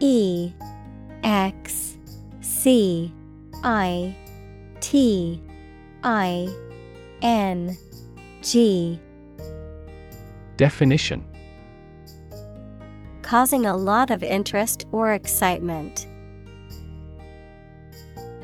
E 0.00 0.52
X 1.24 1.98
C 2.40 3.12
I 3.64 4.16
T 4.80 5.42
I 6.04 6.48
N 7.20 7.76
G 8.40 9.00
Definition 10.56 11.24
Causing 13.22 13.66
a 13.66 13.76
lot 13.76 14.10
of 14.10 14.22
interest 14.22 14.86
or 14.90 15.12
excitement. 15.12 16.07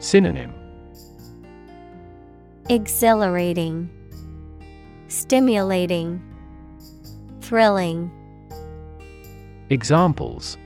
Synonym 0.04 0.52
Exhilarating, 2.68 3.88
Stimulating, 5.08 6.20
Thrilling. 7.40 8.10
Examples 9.70 10.58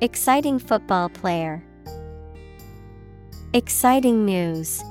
Exciting 0.00 0.58
football 0.58 1.08
player. 1.08 1.64
Exciting 3.52 4.24
news. 4.24 4.82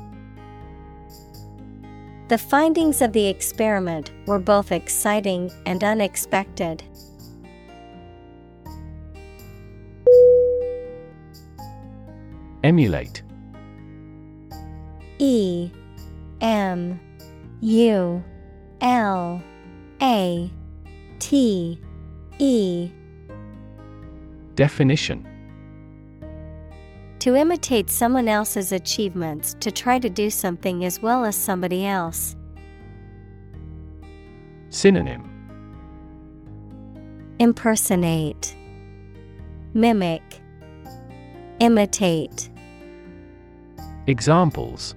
The 2.29 2.37
findings 2.37 3.01
of 3.01 3.11
the 3.11 3.27
experiment 3.27 4.11
were 4.25 4.39
both 4.39 4.71
exciting 4.71 5.51
and 5.65 5.83
unexpected. 5.83 6.81
Emulate. 12.63 13.21
E 15.19 15.69
M 16.39 16.99
U 17.59 18.23
L 18.81 19.43
A 20.01 20.51
T 21.19 21.79
E. 22.39 22.91
Definition. 24.55 25.27
To 27.19 27.35
imitate 27.35 27.89
someone 27.89 28.27
else's 28.27 28.71
achievements 28.71 29.55
to 29.59 29.71
try 29.71 29.99
to 29.99 30.09
do 30.09 30.29
something 30.29 30.85
as 30.85 31.01
well 31.01 31.25
as 31.25 31.35
somebody 31.35 31.85
else. 31.85 32.35
Synonym. 34.69 35.29
Impersonate, 37.39 38.55
Mimic, 39.73 40.21
Imitate. 41.59 42.49
Examples 44.05 44.95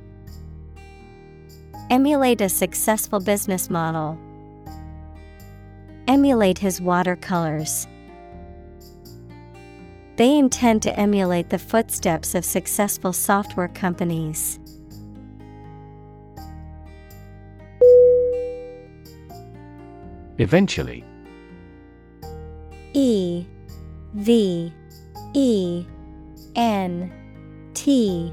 Emulate 1.90 2.40
a 2.40 2.48
successful 2.48 3.20
business 3.20 3.70
model. 3.70 4.18
Emulate 6.08 6.58
his 6.58 6.80
watercolors. 6.80 7.86
They 10.16 10.36
intend 10.36 10.82
to 10.82 10.98
emulate 10.98 11.50
the 11.50 11.58
footsteps 11.58 12.34
of 12.34 12.44
successful 12.44 13.12
software 13.12 13.68
companies. 13.68 14.58
Eventually 20.38 21.04
E 22.92 23.46
V 24.14 24.72
E 25.34 25.86
N 26.56 27.12
T 27.74 28.32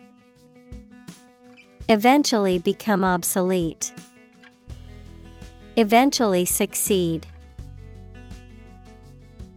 Eventually 1.91 2.57
become 2.57 3.03
obsolete. 3.03 3.91
Eventually 5.75 6.45
succeed. 6.45 7.27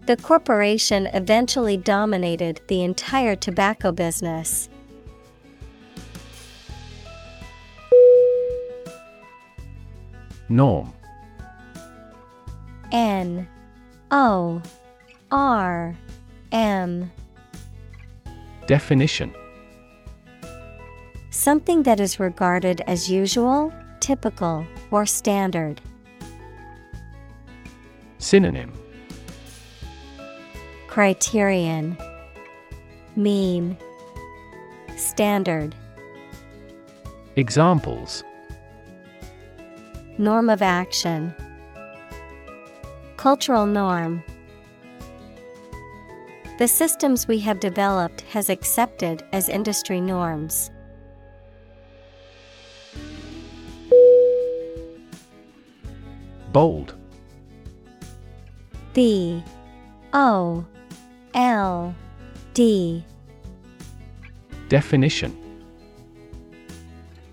The 0.07 0.17
corporation 0.17 1.07
eventually 1.15 1.77
dominated 1.77 2.61
the 2.67 2.83
entire 2.83 3.37
tobacco 3.37 3.93
business. 3.93 4.69
Norm 10.49 10.93
N 12.91 13.47
O 14.11 14.61
R 15.31 15.95
M 16.51 17.13
Definition 18.67 19.33
Something 21.35 21.83
that 21.83 21.99
is 21.99 22.21
regarded 22.21 22.81
as 22.87 23.11
usual, 23.11 23.73
typical, 23.99 24.65
or 24.93 25.05
standard. 25.05 25.81
Synonym. 28.19 28.73
Criterion. 30.87 31.99
Mean. 33.17 33.77
Standard. 34.97 35.75
Examples. 37.35 38.23
Norm 40.17 40.49
of 40.49 40.63
action. 40.63 41.35
Cultural 43.17 43.67
norm. 43.67 44.23
The 46.59 46.69
systems 46.69 47.27
we 47.27 47.41
have 47.41 47.59
developed 47.59 48.21
has 48.21 48.49
accepted 48.49 49.25
as 49.33 49.49
industry 49.49 50.01
norms. 50.01 50.71
Bold. 56.55 56.95
B 58.93 59.43
O. 60.13 60.65
L. 61.35 61.95
D. 62.55 63.05
Definition. 64.69 65.37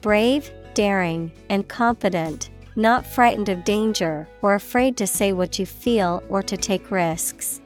Brave, 0.02 0.52
daring, 0.74 1.32
and 1.50 1.68
confident, 1.68 2.50
not 2.76 3.06
frightened 3.06 3.48
of 3.48 3.64
danger 3.64 4.28
or 4.42 4.56
afraid 4.56 4.98
to 4.98 5.06
say 5.06 5.34
what 5.34 5.60
you 5.60 5.68
feel 5.68 6.24
or 6.28 6.42
to 6.42 6.58
take 6.58 6.90
risks. 6.90 7.62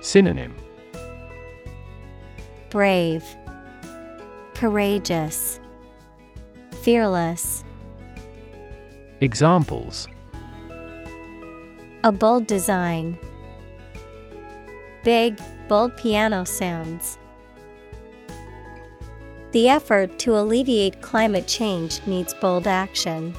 Synonym. 0.00 0.52
Brave, 2.70 3.24
Courageous, 4.54 5.60
Fearless. 6.82 7.62
Examples 9.22 10.08
A 12.02 12.10
bold 12.10 12.48
design. 12.48 13.16
Big, 15.04 15.38
bold 15.68 15.96
piano 15.96 16.42
sounds. 16.42 17.18
The 19.52 19.68
effort 19.68 20.18
to 20.18 20.36
alleviate 20.36 21.02
climate 21.02 21.46
change 21.46 22.04
needs 22.04 22.34
bold 22.34 22.66
action. 22.66 23.32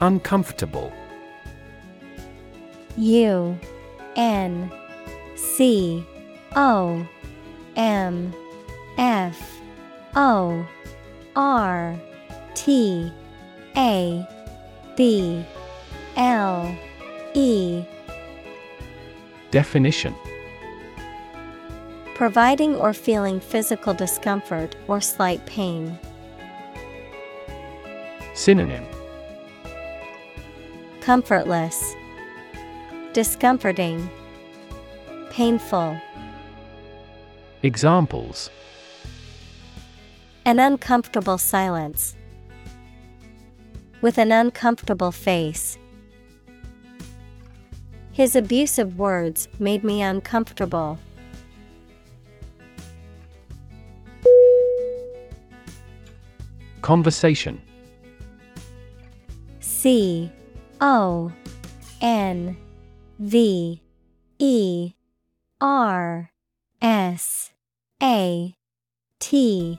Uncomfortable 0.00 0.92
U 2.96 3.56
N 4.16 4.72
C 5.36 6.04
O 6.56 7.06
M 7.76 8.34
F 8.98 9.49
O 10.16 10.66
R 11.36 11.98
T 12.54 13.12
A 13.76 14.26
B 14.96 15.44
L 16.16 16.76
E 17.34 17.84
Definition. 19.50 20.14
Providing 22.14 22.76
or 22.76 22.92
feeling 22.92 23.40
physical 23.40 23.94
discomfort 23.94 24.76
or 24.88 25.00
slight 25.00 25.44
pain. 25.46 25.98
Synonym. 28.34 28.84
Comfortless, 31.00 31.94
Discomforting, 33.12 34.08
Painful. 35.30 35.98
Examples 37.62 38.50
An 40.50 40.58
uncomfortable 40.58 41.38
silence. 41.38 42.16
With 44.00 44.18
an 44.18 44.32
uncomfortable 44.32 45.12
face. 45.12 45.78
His 48.10 48.34
abusive 48.34 48.98
words 48.98 49.46
made 49.60 49.84
me 49.84 50.02
uncomfortable. 50.02 50.98
Conversation 56.82 57.62
C 59.60 60.32
O 60.80 61.30
N 62.00 62.56
V 63.20 63.80
E 64.40 64.94
R 65.60 66.32
S 66.82 67.52
A 68.02 68.56
T 69.20 69.78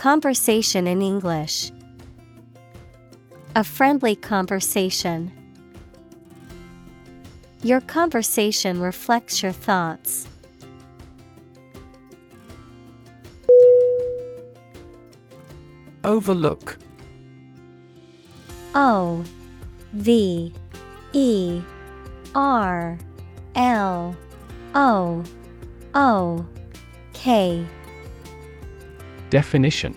Conversation 0.00 0.86
in 0.86 1.02
English. 1.02 1.70
A 3.54 3.62
friendly 3.62 4.16
conversation. 4.16 5.30
Your 7.62 7.82
conversation 7.82 8.80
reflects 8.80 9.42
your 9.42 9.52
thoughts. 9.52 10.26
Overlook 16.02 16.78
O 18.74 19.22
V 19.92 20.54
E 21.12 21.60
R 22.34 22.98
L 23.54 24.16
O 24.74 25.24
O 25.94 26.46
K 27.12 27.66
Definition 29.30 29.96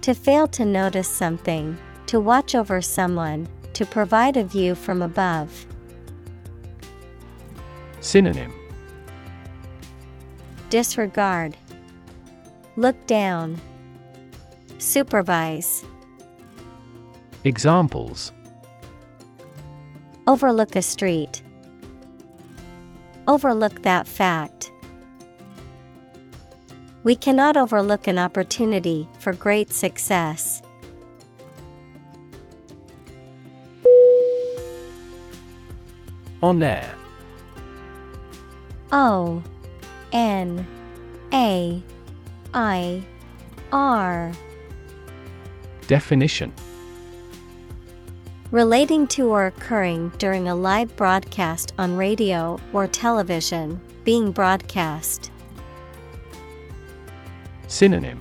To 0.00 0.12
fail 0.12 0.48
to 0.48 0.64
notice 0.64 1.08
something, 1.08 1.78
to 2.06 2.18
watch 2.18 2.56
over 2.56 2.82
someone, 2.82 3.48
to 3.74 3.86
provide 3.86 4.36
a 4.36 4.42
view 4.42 4.74
from 4.74 5.02
above. 5.02 5.66
Synonym 8.00 8.52
Disregard. 10.68 11.56
Look 12.76 13.06
down. 13.06 13.60
Supervise. 14.78 15.84
Examples 17.44 18.32
Overlook 20.26 20.74
a 20.76 20.82
street. 20.82 21.42
Overlook 23.28 23.82
that 23.82 24.06
fact. 24.08 24.72
We 27.08 27.16
cannot 27.16 27.56
overlook 27.56 28.06
an 28.06 28.18
opportunity 28.18 29.08
for 29.18 29.32
great 29.32 29.72
success. 29.72 30.60
On 36.42 36.62
air 36.62 36.94
O 38.92 39.42
N 40.12 40.66
A 41.32 41.82
I 42.52 43.02
R 43.72 44.32
Definition 45.86 46.52
Relating 48.50 49.06
to 49.06 49.28
or 49.28 49.46
occurring 49.46 50.12
during 50.18 50.48
a 50.48 50.54
live 50.54 50.94
broadcast 50.94 51.72
on 51.78 51.96
radio 51.96 52.60
or 52.74 52.86
television, 52.86 53.80
being 54.04 54.30
broadcast. 54.30 55.30
Synonym. 57.68 58.18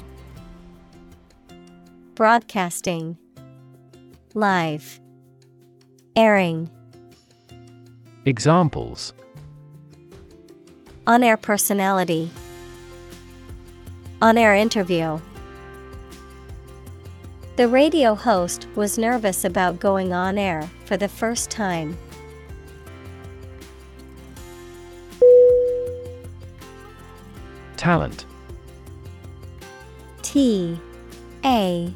Broadcasting. 2.15 3.17
Live. 4.33 4.99
Airing. 6.17 6.69
Examples. 8.25 9.13
On 11.07 11.23
air 11.23 11.37
personality. 11.37 12.29
On 14.21 14.37
air 14.37 14.53
interview. 14.53 15.17
The 17.55 17.69
radio 17.69 18.15
host 18.15 18.67
was 18.75 18.97
nervous 18.97 19.45
about 19.45 19.79
going 19.79 20.11
on 20.11 20.37
air 20.37 20.69
for 20.83 20.97
the 20.97 21.07
first 21.07 21.49
time. 21.49 21.97
Talent 27.77 28.26
T 30.37 30.79
A 31.43 31.91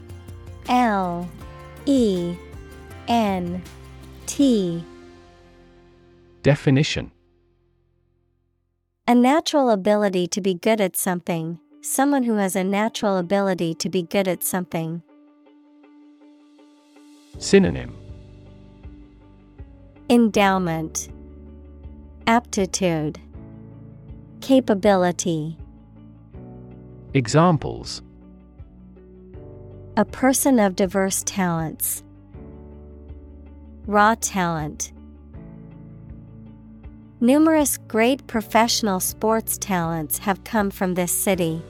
L 0.68 1.30
E 1.86 2.36
N 3.08 3.62
T 4.26 4.84
Definition. 6.42 7.12
A 9.08 9.14
natural 9.14 9.70
ability 9.70 10.26
to 10.26 10.42
be 10.42 10.56
good 10.56 10.82
at 10.82 10.98
something, 10.98 11.60
someone 11.82 12.24
who 12.24 12.38
has 12.38 12.56
a 12.56 12.64
natural 12.64 13.20
ability 13.20 13.76
to 13.76 13.90
be 13.90 14.02
good 14.02 14.28
at 14.28 14.44
something. 14.44 15.04
Synonym. 17.38 17.96
Endowment. 20.10 21.10
Aptitude. 22.26 23.20
Capability. 24.42 25.60
Examples 27.14 28.02
A 29.98 30.06
person 30.06 30.58
of 30.58 30.78
diverse 30.78 31.22
talents. 31.24 32.02
Raw 33.86 34.16
talent. 34.22 34.94
Numerous 37.20 37.78
great 37.78 38.26
professional 38.26 39.02
sports 39.02 39.58
talents 39.58 40.18
have 40.20 40.46
come 40.46 40.72
from 40.72 40.94
this 40.94 41.12
city. 41.12 41.62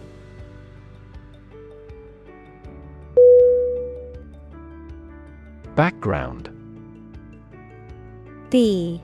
Background 5.75 6.51
B 8.51 9.01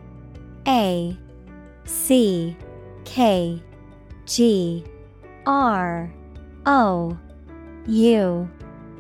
A 0.68 1.18
C 1.86 2.56
K 3.04 3.64
G 4.28 4.84
R 5.48 6.14
O 6.68 7.18
U 7.88 8.50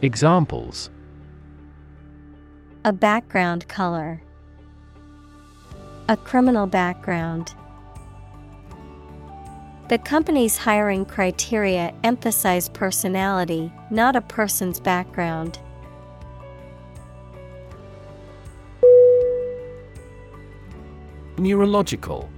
Examples 0.00 0.90
A 2.84 2.92
background 2.92 3.66
color. 3.66 4.22
A 6.08 6.16
criminal 6.16 6.68
background. 6.68 7.52
The 9.88 9.98
company's 9.98 10.56
hiring 10.56 11.04
criteria 11.04 11.92
emphasize 12.04 12.68
personality, 12.68 13.72
not 13.90 14.14
a 14.14 14.20
person's 14.20 14.78
background. 14.78 15.58
Neurological 21.38 22.30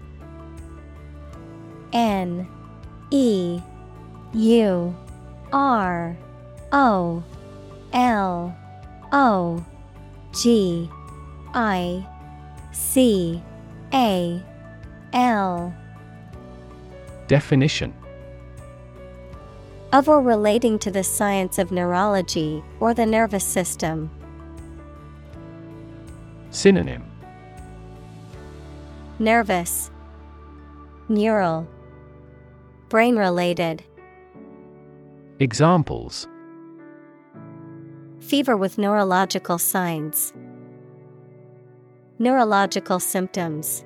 N 1.92 2.48
E 3.10 3.60
U 4.32 4.96
R 5.52 6.16
O 6.72 7.22
L 7.92 8.56
O 9.12 9.64
G 10.32 10.88
I 11.54 12.06
C 12.72 13.42
A 13.92 14.42
L. 15.12 15.74
Definition. 17.26 17.94
Of 19.92 20.08
or 20.08 20.20
relating 20.20 20.78
to 20.80 20.90
the 20.90 21.02
science 21.02 21.58
of 21.58 21.72
neurology 21.72 22.62
or 22.78 22.94
the 22.94 23.06
nervous 23.06 23.44
system. 23.44 24.10
Synonym. 26.50 27.04
Nervous, 29.18 29.90
Neural, 31.08 31.68
Brain 32.88 33.16
related, 33.16 33.84
Examples 35.40 36.26
Fever 38.30 38.56
with 38.56 38.78
neurological 38.78 39.58
signs, 39.58 40.32
Neurological 42.20 43.00
symptoms. 43.00 43.84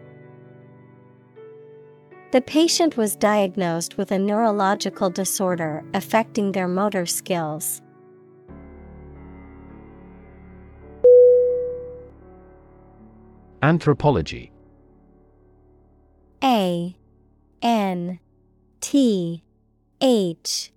The 2.33 2.43
patient 2.43 2.99
was 2.99 3.17
diagnosed 3.17 3.97
with 3.97 4.13
a 4.13 4.19
neurological 4.19 5.09
disorder 5.09 5.83
affecting 5.95 6.53
their 6.53 6.69
motor 6.69 7.07
skills. 7.07 7.81
Anthropology 13.63 14.53
A 16.43 16.95
N 17.63 18.19
T 18.83 19.43
H 20.03 20.71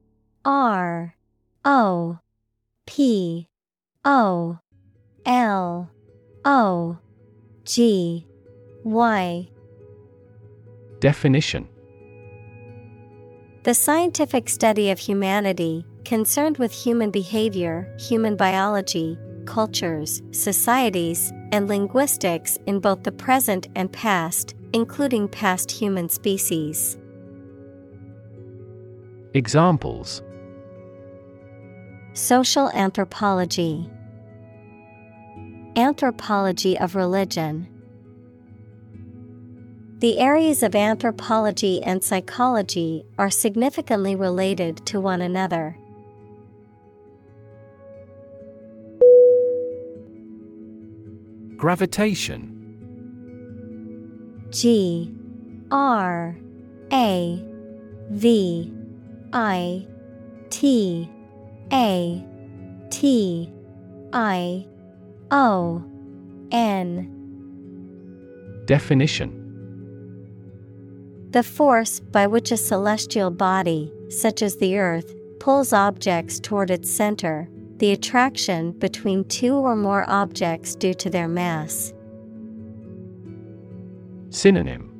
R 0.45 1.15
O 1.65 2.20
P 2.86 3.49
O 4.10 4.58
L 5.26 5.91
O 6.45 6.97
G 7.66 8.26
Y. 8.86 9.49
Definition. 11.01 11.68
The 13.64 13.74
scientific 13.74 14.47
study 14.47 14.91
of 14.91 14.97
humanity, 14.97 15.86
concerned 16.05 16.58
with 16.58 16.72
human 16.72 17.12
behavior, 17.12 17.93
human 17.99 18.38
biology, 18.38 19.18
cultures, 19.45 20.22
societies, 20.32 21.34
and 21.51 21.68
linguistics 21.68 22.58
in 22.66 22.80
both 22.80 23.03
the 23.03 23.12
present 23.12 23.68
and 23.76 23.91
past, 23.91 24.55
including 24.72 25.28
past 25.28 25.70
human 25.70 26.08
species. 26.08 26.97
Examples. 29.34 30.22
Social 32.14 32.70
anthropology, 32.70 33.88
Anthropology 35.78 36.75
of 36.75 36.95
religion. 36.95 37.67
The 39.99 40.17
areas 40.17 40.63
of 40.63 40.73
anthropology 40.73 41.84
and 41.84 42.03
psychology 42.03 43.05
are 43.19 43.30
significantly 43.30 44.15
related 44.15 44.84
to 44.88 44.99
one 44.99 45.21
another. 45.21 45.78
Gravitation 51.57 52.55
G 54.49 55.13
R 55.69 56.36
A 56.91 57.45
V 58.09 58.73
I 59.32 59.88
T 60.49 61.07
A 61.71 62.25
T 62.89 63.53
I 64.11 64.65
O 65.32 65.84
N. 66.51 67.13
Definition. 68.65 69.43
The 71.32 71.43
force 71.43 71.99
by 71.99 72.28
which 72.28 72.51
a 72.51 72.57
celestial 72.57 73.32
body, 73.32 73.91
such 74.09 74.41
as 74.41 74.57
the 74.57 74.78
Earth, 74.78 75.13
pulls 75.39 75.73
objects 75.73 76.39
toward 76.39 76.71
its 76.71 76.89
center, 76.89 77.49
the 77.78 77.91
attraction 77.91 78.71
between 78.71 79.25
two 79.25 79.53
or 79.53 79.75
more 79.75 80.09
objects 80.09 80.75
due 80.75 80.93
to 80.95 81.09
their 81.09 81.28
mass. 81.28 81.93
Synonym. 84.30 84.93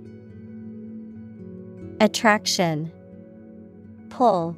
Attraction, 2.00 2.92
Pull, 4.10 4.56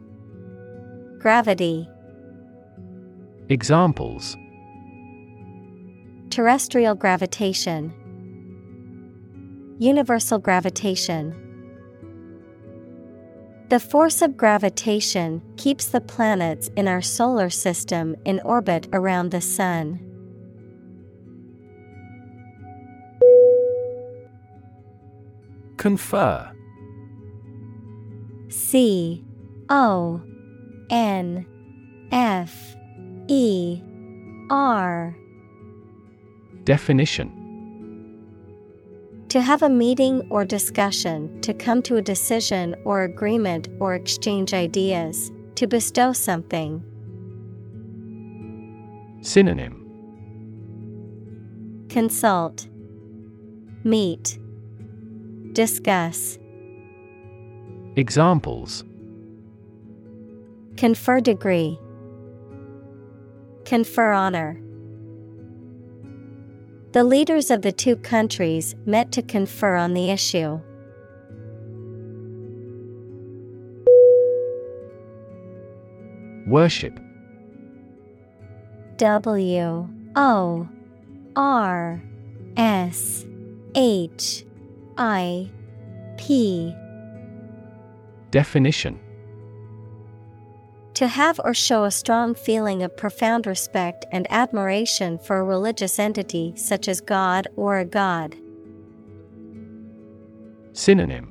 Gravity. 1.19 1.87
Examples 3.49 4.35
Terrestrial 6.29 6.93
gravitation, 6.93 7.93
Universal 9.79 10.39
gravitation. 10.39 11.33
The 13.69 13.79
force 13.79 14.21
of 14.21 14.35
gravitation 14.37 15.41
keeps 15.57 15.87
the 15.87 16.01
planets 16.01 16.69
in 16.75 16.87
our 16.87 17.01
solar 17.01 17.49
system 17.49 18.15
in 18.25 18.41
orbit 18.41 18.87
around 18.91 19.31
the 19.31 19.41
Sun. 19.41 20.05
Confer 25.77 26.51
C 28.49 29.23
O 29.69 30.21
N 30.89 31.45
F 32.11 32.75
E 33.27 33.81
R 34.49 35.15
Definition 36.69 37.31
To 39.29 39.41
have 39.41 39.63
a 39.63 39.69
meeting 39.69 40.21
or 40.29 40.45
discussion, 40.45 41.41
to 41.41 41.51
come 41.51 41.81
to 41.81 41.95
a 41.95 42.01
decision 42.03 42.75
or 42.85 43.01
agreement 43.01 43.69
or 43.79 43.95
exchange 43.95 44.53
ideas, 44.53 45.31
to 45.55 45.65
bestow 45.65 46.13
something. 46.13 46.83
Synonym 49.21 49.83
Consult, 51.89 52.67
Meet, 53.83 54.37
Discuss. 55.53 56.37
Examples 57.95 58.83
Confer 60.77 61.19
degree. 61.19 61.79
Confer 63.65 64.11
honor. 64.11 64.61
The 66.91 67.03
leaders 67.03 67.51
of 67.51 67.61
the 67.61 67.71
two 67.71 67.95
countries 67.97 68.75
met 68.87 69.11
to 69.11 69.21
confer 69.21 69.75
on 69.75 69.93
the 69.93 70.09
issue. 70.09 70.59
Worship. 76.47 76.99
W 78.97 79.87
O 80.15 80.67
R 81.35 82.01
S 82.57 83.25
H 83.75 84.43
I 84.97 85.47
P. 86.17 86.75
Definition 88.31 88.99
To 90.99 91.07
have 91.07 91.39
or 91.45 91.53
show 91.53 91.85
a 91.85 91.91
strong 91.91 92.35
feeling 92.35 92.83
of 92.83 92.97
profound 92.97 93.47
respect 93.47 94.05
and 94.11 94.27
admiration 94.29 95.17
for 95.17 95.37
a 95.37 95.43
religious 95.45 95.97
entity 95.97 96.51
such 96.57 96.89
as 96.89 96.99
God 96.99 97.47
or 97.55 97.77
a 97.77 97.85
god. 97.85 98.35
Synonym 100.73 101.29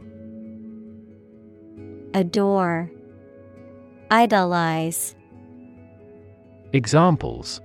Adore, 2.14 2.90
Idolize, 4.10 5.14
Examples 6.72 7.60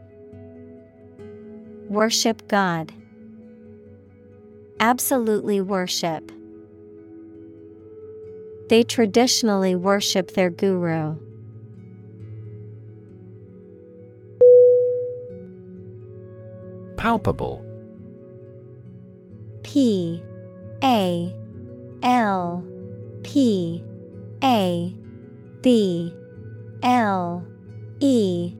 Worship 1.87 2.45
God. 2.49 2.91
Absolutely 4.81 5.61
worship. 5.61 6.33
They 8.67 8.83
traditionally 8.83 9.73
worship 9.75 10.31
their 10.31 10.49
guru. 10.49 11.15
Palpable. 17.03 17.61
P 19.61 20.23
A 20.81 21.35
L 22.01 22.65
P 23.23 23.83
A 24.41 24.95
B 25.59 26.13
L 26.81 27.45
E. 27.99 28.55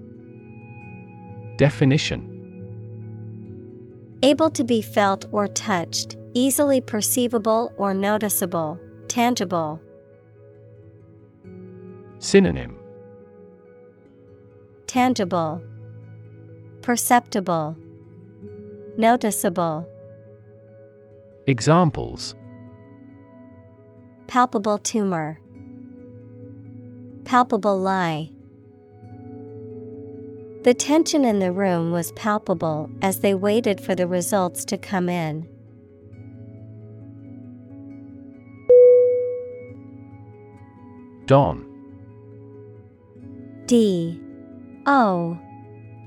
Definition. 1.56 2.20
Able 4.24 4.50
to 4.50 4.66
be 4.66 4.82
felt 4.82 5.24
or 5.32 5.48
touched, 5.48 6.18
easily 6.34 6.82
perceivable 6.82 7.72
or 7.78 7.94
noticeable, 7.94 8.78
tangible. 9.08 9.80
Synonym. 12.20 12.76
Tangible, 14.88 15.62
Perceptible, 16.82 17.78
Noticeable. 18.98 19.88
Examples 21.48 22.36
Palpable 24.28 24.78
tumor, 24.78 25.40
Palpable 27.26 27.80
lie. 27.80 28.30
The 30.64 30.74
tension 30.74 31.26
in 31.26 31.40
the 31.40 31.52
room 31.52 31.92
was 31.92 32.12
palpable 32.14 32.90
as 33.02 33.20
they 33.20 33.34
waited 33.34 33.82
for 33.82 33.96
the 33.96 34.08
results 34.08 34.64
to 34.66 34.78
come 34.78 35.10
in. 35.10 35.48
Don 41.26 41.66
D 43.66 44.22
O 44.86 45.38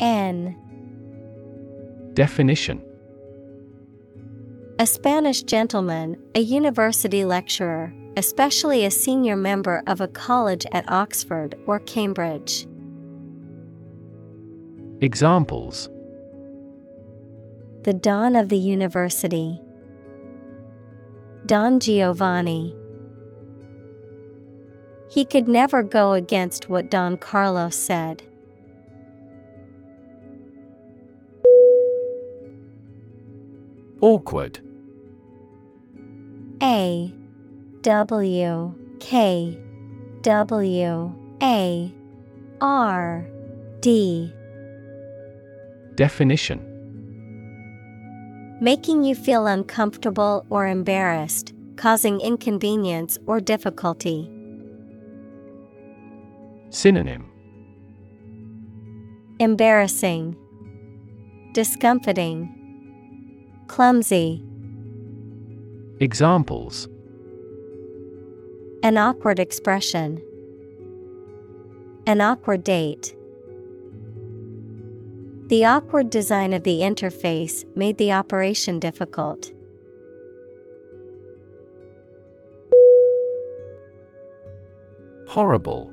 N 0.01 0.57
Definition 2.16 2.82
A 4.78 4.86
Spanish 4.86 5.42
gentleman, 5.42 6.16
a 6.34 6.40
university 6.40 7.26
lecturer, 7.26 7.92
especially 8.16 8.86
a 8.86 8.90
senior 8.90 9.36
member 9.36 9.82
of 9.86 10.00
a 10.00 10.08
college 10.08 10.64
at 10.72 10.90
Oxford 10.90 11.54
or 11.66 11.78
Cambridge. 11.80 12.66
Examples 15.02 15.90
The 17.82 17.92
don 17.92 18.34
of 18.34 18.48
the 18.48 18.56
university. 18.56 19.60
Don 21.44 21.80
Giovanni. 21.80 22.74
He 25.10 25.26
could 25.26 25.48
never 25.48 25.82
go 25.82 26.14
against 26.14 26.70
what 26.70 26.90
Don 26.90 27.18
Carlos 27.18 27.76
said. 27.76 28.22
Awkward. 34.01 34.61
A 36.62 37.12
W 37.82 38.74
K 39.01 39.59
W 40.22 41.14
A 41.42 41.94
R 42.61 43.26
D. 43.80 44.32
Definition. 45.94 46.72
Making 48.61 49.05
you 49.05 49.14
feel 49.14 49.47
uncomfortable 49.47 50.47
or 50.51 50.66
embarrassed, 50.66 51.53
causing 51.76 52.20
inconvenience 52.20 53.18
or 53.26 53.40
difficulty. 53.40 54.30
Synonym. 56.70 57.30
Embarrassing, 59.38 60.36
Discomfiting, 61.53 62.55
Clumsy. 63.68 64.42
Examples 65.98 66.88
An 68.82 68.96
awkward 68.96 69.38
expression. 69.38 70.22
An 72.06 72.20
awkward 72.20 72.62
date. 72.62 73.16
The 75.48 75.64
awkward 75.64 76.10
design 76.10 76.52
of 76.52 76.62
the 76.62 76.80
interface 76.80 77.64
made 77.76 77.98
the 77.98 78.12
operation 78.12 78.78
difficult. 78.78 79.52
Horrible 85.28 85.92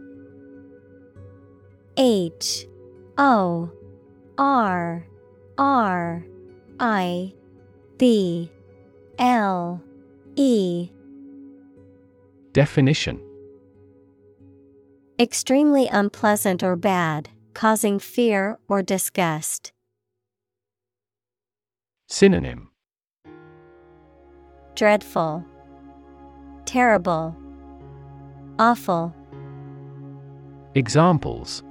H 1.97 2.67
O 3.17 3.69
R 4.37 5.07
R 5.57 6.25
I 6.79 7.33
B 7.97 8.49
L 9.19 9.81
E 10.35 10.89
Definition 12.53 13.19
Extremely 15.19 15.87
unpleasant 15.87 16.63
or 16.63 16.75
bad, 16.75 17.29
causing 17.53 17.99
fear 17.99 18.57
or 18.67 18.81
disgust. 18.81 19.71
Synonym 22.07 22.69
Dreadful, 24.75 25.45
Terrible, 26.65 27.35
Awful. 28.59 29.13
Examples 30.75 31.63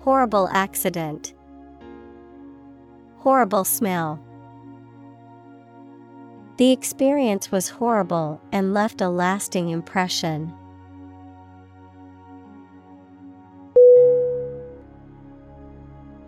Horrible 0.00 0.48
accident. 0.52 1.33
Horrible 3.24 3.64
smell. 3.64 4.20
The 6.58 6.72
experience 6.72 7.50
was 7.50 7.70
horrible 7.70 8.38
and 8.52 8.74
left 8.74 9.00
a 9.00 9.08
lasting 9.08 9.70
impression. 9.70 10.52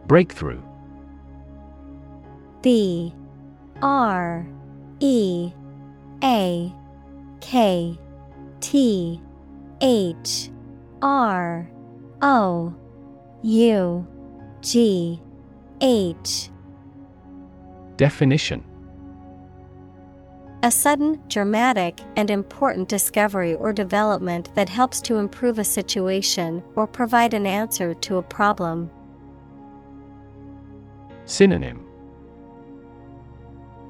Breakthrough 0.07 0.63
B 2.63 3.15
R 3.83 4.49
E 5.01 5.53
A 6.25 6.75
K 7.43 7.99
T 8.61 9.21
H 9.83 10.51
R 11.03 11.71
O 12.23 12.75
U 13.43 14.07
G 14.63 15.21
H 15.83 16.49
Definition. 17.97 18.65
A 20.63 20.71
sudden, 20.71 21.23
dramatic, 21.29 22.01
and 22.17 22.31
important 22.31 22.89
discovery 22.89 23.55
or 23.55 23.73
development 23.73 24.53
that 24.55 24.69
helps 24.69 25.01
to 25.03 25.17
improve 25.17 25.59
a 25.59 25.65
situation 25.65 26.63
or 26.75 26.87
provide 26.87 27.35
an 27.35 27.47
answer 27.47 27.95
to 27.95 28.17
a 28.17 28.23
problem. 28.23 28.91
Synonym. 31.25 31.87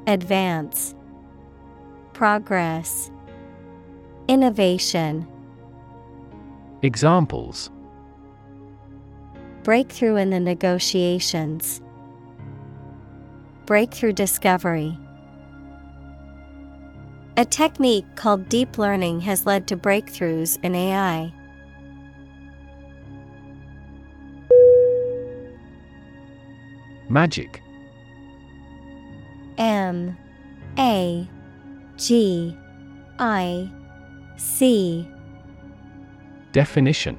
Advance. 0.06 0.94
Progress. 2.12 3.10
Innovation. 4.28 5.26
Examples. 6.82 7.70
Breakthrough 9.62 10.16
in 10.16 10.30
the 10.30 10.40
negotiations. 10.40 11.80
Breakthrough 13.66 14.12
discovery. 14.12 14.96
A 17.36 17.44
technique 17.44 18.06
called 18.14 18.48
deep 18.48 18.78
learning 18.78 19.22
has 19.22 19.44
led 19.44 19.66
to 19.66 19.76
breakthroughs 19.76 20.56
in 20.62 20.76
AI. 20.76 21.32
Magic 27.08 27.60
M 29.58 30.16
A 30.78 31.28
G 31.96 32.56
I 33.18 33.68
C 34.36 35.08
Definition 36.52 37.18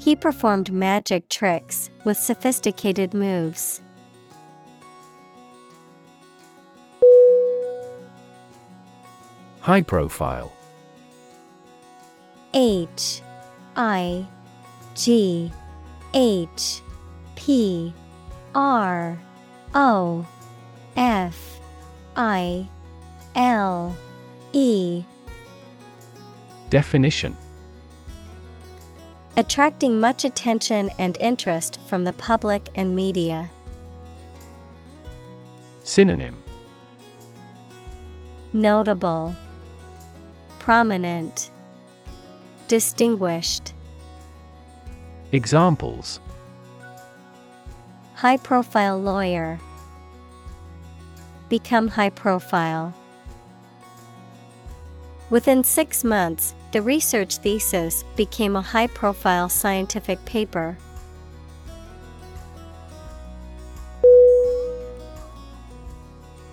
He 0.00 0.16
performed 0.16 0.72
magic 0.72 1.28
tricks 1.28 1.90
with 2.06 2.16
sophisticated 2.16 3.12
moves. 3.12 3.82
High 9.60 9.82
profile. 9.82 10.50
H 12.54 13.20
I 13.76 14.26
G 14.94 15.52
H 16.14 16.80
P 17.36 17.92
R 18.54 19.18
O 19.74 20.26
F 20.96 21.60
I 22.16 22.66
L 23.34 23.94
E. 24.54 25.04
Definition 26.70 27.36
Attracting 29.36 30.00
much 30.00 30.24
attention 30.24 30.90
and 30.98 31.16
interest 31.18 31.78
from 31.86 32.04
the 32.04 32.12
public 32.12 32.68
and 32.74 32.96
media. 32.96 33.50
Synonym 35.84 36.42
Notable, 38.52 39.34
Prominent, 40.58 41.50
Distinguished. 42.66 43.72
Examples 45.32 46.18
High 48.14 48.36
profile 48.36 49.00
lawyer. 49.00 49.60
Become 51.48 51.88
high 51.88 52.10
profile. 52.10 52.92
Within 55.30 55.62
six 55.62 56.02
months, 56.02 56.54
the 56.72 56.82
research 56.82 57.38
thesis 57.38 58.04
became 58.16 58.54
a 58.54 58.62
high 58.62 58.86
profile 58.86 59.48
scientific 59.48 60.24
paper. 60.24 60.78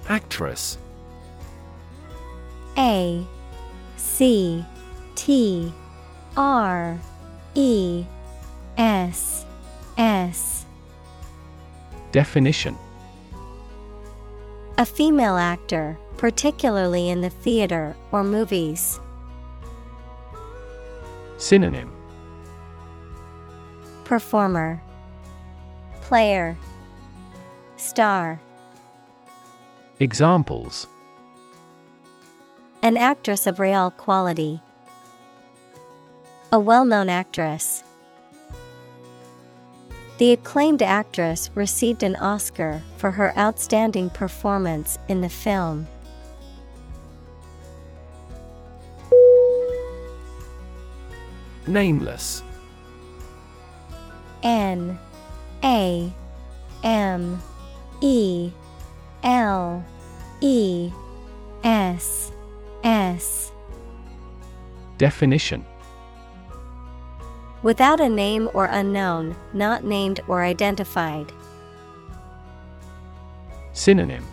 Actress 0.09 0.77
A 2.77 3.25
C 3.97 4.65
T 5.15 5.71
R 6.35 6.97
E 7.55 8.05
S 8.77 9.45
S 9.97 10.65
Definition 12.11 12.77
A 14.77 14.85
female 14.85 15.35
actor, 15.35 15.97
particularly 16.15 17.09
in 17.09 17.21
the 17.21 17.29
theater 17.29 17.95
or 18.11 18.23
movies. 18.23 18.99
Synonym 21.37 21.91
Performer 24.05 24.81
Player 26.01 26.57
Star 27.75 28.39
Examples 29.99 30.87
An 32.81 32.97
actress 32.97 33.45
of 33.45 33.59
real 33.59 33.91
quality. 33.91 34.61
A 36.51 36.59
well 36.59 36.85
known 36.85 37.07
actress. 37.07 37.83
The 40.17 40.31
acclaimed 40.31 40.81
actress 40.81 41.51
received 41.53 42.01
an 42.01 42.15
Oscar 42.15 42.81
for 42.97 43.11
her 43.11 43.37
outstanding 43.37 44.09
performance 44.09 44.97
in 45.07 45.21
the 45.21 45.29
film. 45.29 45.87
Nameless. 51.67 52.43
N 54.43 54.97
A 55.63 56.11
M 56.83 57.41
E 58.01 58.51
L 59.23 59.83
E 60.41 60.91
S 61.63 62.31
S. 62.83 63.51
Definition. 64.97 65.65
Without 67.63 67.99
a 67.99 68.07
name 68.07 68.49
or 68.53 68.65
unknown, 68.65 69.35
not 69.53 69.83
named 69.83 70.21
or 70.27 70.43
identified. 70.43 71.31
Synonym. 73.73 74.25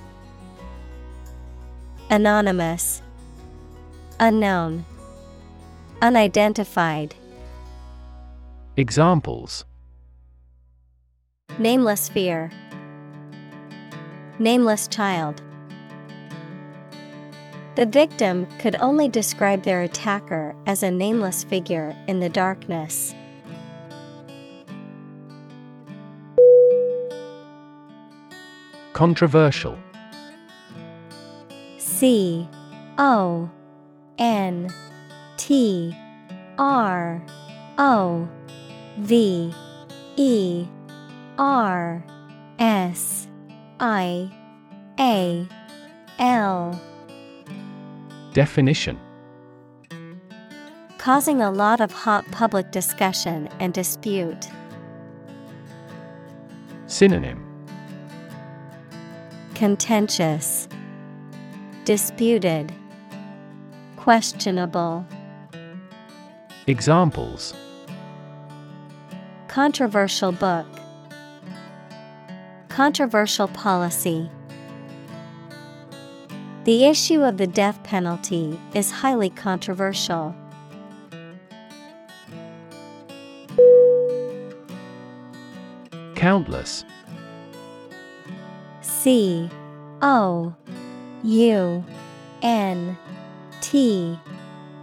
Anonymous, 2.10 3.02
Unknown, 4.20 4.84
Unidentified. 6.00 7.14
Examples 8.76 9.64
Nameless 11.60 12.08
fear, 12.08 12.50
Nameless 14.40 14.88
child. 14.88 15.40
The 17.76 17.86
victim 17.86 18.48
could 18.58 18.74
only 18.80 19.08
describe 19.08 19.62
their 19.62 19.82
attacker 19.82 20.56
as 20.66 20.82
a 20.82 20.90
nameless 20.90 21.44
figure 21.44 21.94
in 22.08 22.18
the 22.18 22.28
darkness. 22.28 23.14
Controversial 28.92 29.78
C 31.78 32.48
O 32.98 33.48
N 34.18 34.68
T 35.36 35.96
R 36.58 37.24
O 37.78 38.28
V 38.98 39.52
E 40.16 40.66
R 41.38 42.04
S 42.58 43.28
I 43.80 44.30
A 45.00 45.48
L. 46.18 46.80
Definition. 48.32 48.98
Causing 50.98 51.42
a 51.42 51.50
lot 51.50 51.80
of 51.80 51.92
hot 51.92 52.24
public 52.30 52.70
discussion 52.70 53.48
and 53.60 53.74
dispute. 53.74 54.48
Synonym. 56.86 57.44
Contentious, 59.54 60.68
Disputed, 61.84 62.72
Questionable. 63.96 65.04
Examples 66.66 67.54
Controversial 69.54 70.32
book, 70.32 70.66
Controversial 72.68 73.46
policy. 73.46 74.28
The 76.64 76.86
issue 76.86 77.22
of 77.22 77.36
the 77.36 77.46
death 77.46 77.80
penalty 77.84 78.58
is 78.74 78.90
highly 78.90 79.30
controversial. 79.30 80.34
Countless 86.16 86.84
C 88.80 89.48
O 90.02 90.52
U 91.22 91.84
N 92.42 92.98
T 93.60 94.18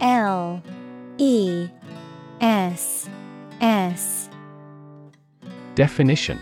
L 0.00 0.62
E 1.18 1.68
S 2.40 3.10
S 3.60 4.21
Definition 5.74 6.38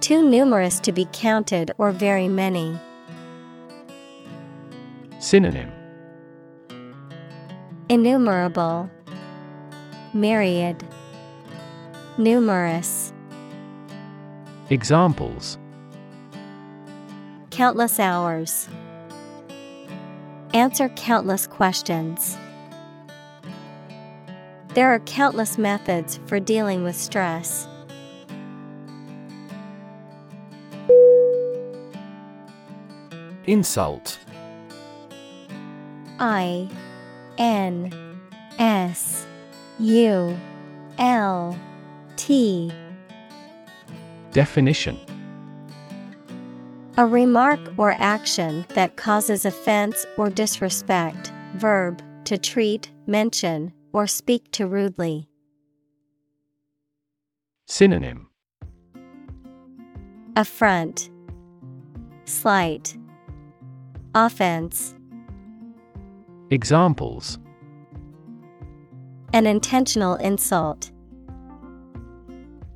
Too 0.00 0.28
numerous 0.28 0.78
to 0.80 0.92
be 0.92 1.08
counted 1.12 1.72
or 1.78 1.90
very 1.90 2.28
many. 2.28 2.78
Synonym 5.18 5.72
Innumerable, 7.88 8.88
Myriad, 10.12 10.84
Numerous. 12.18 13.12
Examples 14.70 15.58
Countless 17.50 17.98
hours. 17.98 18.68
Answer 20.54 20.88
countless 20.90 21.48
questions. 21.48 22.38
There 24.74 24.92
are 24.92 24.98
countless 24.98 25.56
methods 25.56 26.18
for 26.26 26.40
dealing 26.40 26.82
with 26.82 26.96
stress. 26.96 27.68
Insult 33.46 34.18
I 36.18 36.68
N 37.38 38.18
S 38.58 39.26
U 39.78 40.36
L 40.98 41.58
T 42.16 42.72
Definition 44.32 44.98
A 46.96 47.06
remark 47.06 47.60
or 47.76 47.92
action 47.92 48.64
that 48.70 48.96
causes 48.96 49.44
offense 49.44 50.04
or 50.16 50.30
disrespect. 50.30 51.30
Verb 51.54 52.02
to 52.24 52.38
treat, 52.38 52.90
mention, 53.06 53.73
or 53.94 54.06
speak 54.08 54.50
to 54.50 54.66
rudely. 54.66 55.28
Synonym 57.66 58.28
Affront, 60.36 61.10
Slight, 62.24 62.98
Offense. 64.14 64.96
Examples 66.50 67.38
An 69.32 69.46
intentional 69.46 70.16
insult. 70.16 70.90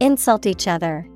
Insult 0.00 0.46
each 0.46 0.68
other. 0.68 1.06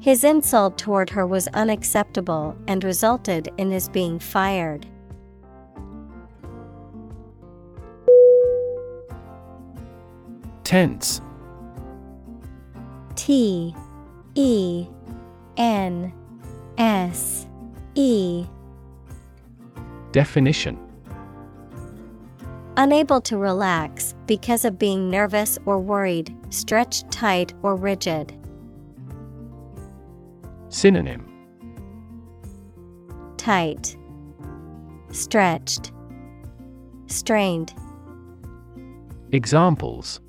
His 0.00 0.24
insult 0.24 0.78
toward 0.78 1.10
her 1.10 1.26
was 1.26 1.46
unacceptable 1.48 2.56
and 2.66 2.82
resulted 2.82 3.52
in 3.58 3.70
his 3.70 3.90
being 3.90 4.18
fired. 4.18 4.86
Tense. 10.66 11.20
T 13.14 13.72
E 14.34 14.88
N 15.56 16.12
S 16.76 17.46
E. 17.94 18.44
Definition. 20.10 20.76
Unable 22.76 23.20
to 23.20 23.38
relax 23.38 24.16
because 24.26 24.64
of 24.64 24.76
being 24.76 25.08
nervous 25.08 25.56
or 25.66 25.78
worried, 25.78 26.34
stretched 26.50 27.12
tight 27.12 27.54
or 27.62 27.76
rigid. 27.76 28.36
Synonym. 30.68 31.32
Tight, 33.36 33.96
Stretched, 35.12 35.92
Strained. 37.06 37.72
Examples 39.30 40.20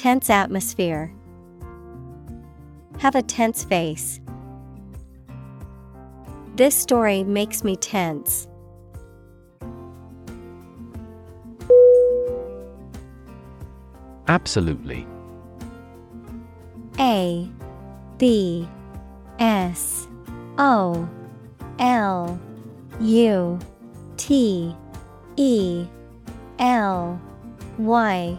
Tense 0.00 0.30
atmosphere. 0.30 1.12
Have 3.00 3.14
a 3.14 3.20
tense 3.20 3.64
face. 3.64 4.18
This 6.56 6.74
story 6.74 7.22
makes 7.22 7.62
me 7.62 7.76
tense. 7.76 8.48
Absolutely 14.26 15.06
A 16.98 17.46
B 18.16 18.66
S 19.38 20.08
O 20.56 21.06
L 21.78 22.40
U 23.02 23.58
T 24.16 24.74
E 25.36 25.86
L 26.58 27.20
Y 27.76 28.38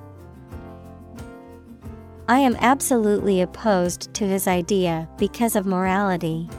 I 2.31 2.39
am 2.39 2.55
absolutely 2.61 3.41
opposed 3.41 4.13
to 4.13 4.25
his 4.25 4.47
idea 4.47 5.09
because 5.17 5.57
of 5.57 5.65
morality. 5.65 6.49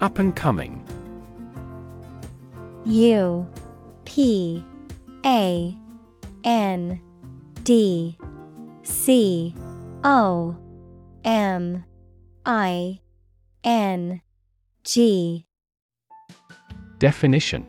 Up 0.00 0.18
and 0.18 0.34
coming. 0.34 0.84
U 2.84 3.46
P 4.04 4.64
A 5.24 5.78
N 6.42 7.00
D 7.62 8.18
C 8.82 9.54
O 10.02 10.56
M 11.24 11.84
I 12.44 12.98
N 13.62 14.20
G. 14.82 15.46
Definition 16.98 17.68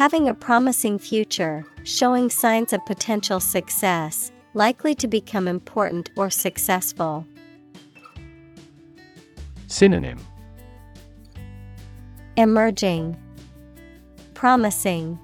Having 0.00 0.30
a 0.30 0.34
promising 0.34 0.98
future, 0.98 1.62
showing 1.82 2.30
signs 2.30 2.72
of 2.72 2.82
potential 2.86 3.38
success, 3.38 4.32
likely 4.54 4.94
to 4.94 5.06
become 5.06 5.46
important 5.46 6.08
or 6.16 6.30
successful. 6.30 7.26
Synonym 9.66 10.18
Emerging, 12.38 13.14
Promising, 14.32 15.18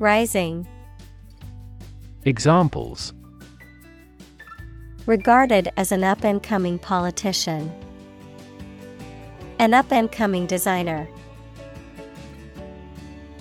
Rising. 0.00 0.66
Examples 2.24 3.14
Regarded 5.06 5.70
as 5.76 5.92
an 5.92 6.02
up 6.02 6.24
and 6.24 6.42
coming 6.42 6.80
politician, 6.80 7.72
an 9.60 9.72
up 9.72 9.92
and 9.92 10.10
coming 10.10 10.46
designer. 10.48 11.06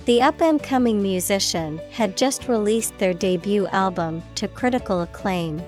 The 0.06 0.20
up 0.22 0.42
and 0.42 0.62
coming 0.62 1.02
musician 1.02 1.80
had 1.92 2.18
just 2.18 2.48
released 2.48 2.98
their 2.98 3.14
debut 3.14 3.68
album 3.68 4.24
to 4.36 4.48
critical 4.48 5.02
acclaim. 5.02 5.62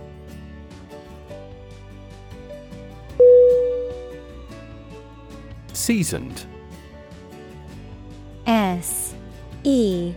Seasoned. 5.72 6.46
S 8.48 9.14
E 9.64 10.14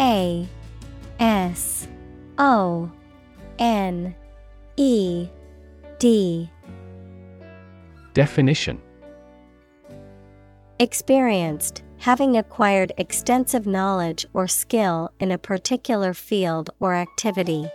A 0.00 0.48
S 1.20 1.86
O 2.38 2.90
N 3.60 4.14
E 4.76 5.28
D. 6.00 6.50
Definition. 8.12 8.82
Experienced, 10.80 11.82
having 12.06 12.36
acquired 12.36 12.92
extensive 12.98 13.66
knowledge 13.66 14.24
or 14.32 14.46
skill 14.46 15.10
in 15.18 15.32
a 15.32 15.36
particular 15.36 16.14
field 16.14 16.70
or 16.78 16.94
activity. 16.94 17.68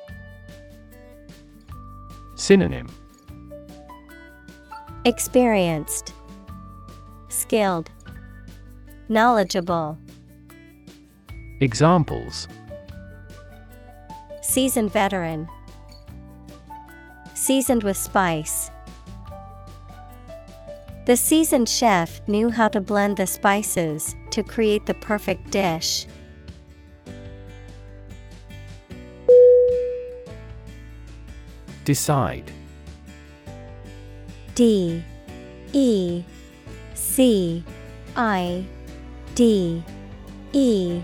Synonym 2.36 2.88
Experienced, 5.04 6.14
Skilled, 7.28 7.92
Knowledgeable. 9.10 9.98
Examples 11.60 12.48
Seasoned 14.42 14.94
veteran. 14.94 15.46
Seasoned 17.34 17.84
with 17.84 17.98
spice. 17.98 18.71
The 21.06 21.18
seasoned 21.18 21.68
chef 21.68 22.22
knew 22.28 22.52
how 22.52 22.68
to 22.70 22.80
blend 22.80 23.18
the 23.18 23.26
spices 23.26 24.16
to 24.30 24.44
create 24.44 24.86
the 24.86 24.94
perfect 24.94 25.50
dish. 25.50 26.06
Decide. 31.86 32.52
D 34.54 35.04
E 35.74 36.24
C 36.94 37.64
I 38.16 38.64
D 39.34 39.84
E. 40.54 41.02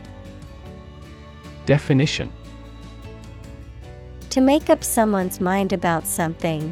Definition. 1.66 2.32
To 4.30 4.42
make 4.42 4.70
up 4.70 4.84
someone's 4.84 5.42
mind 5.42 5.74
about 5.74 6.06
something, 6.06 6.72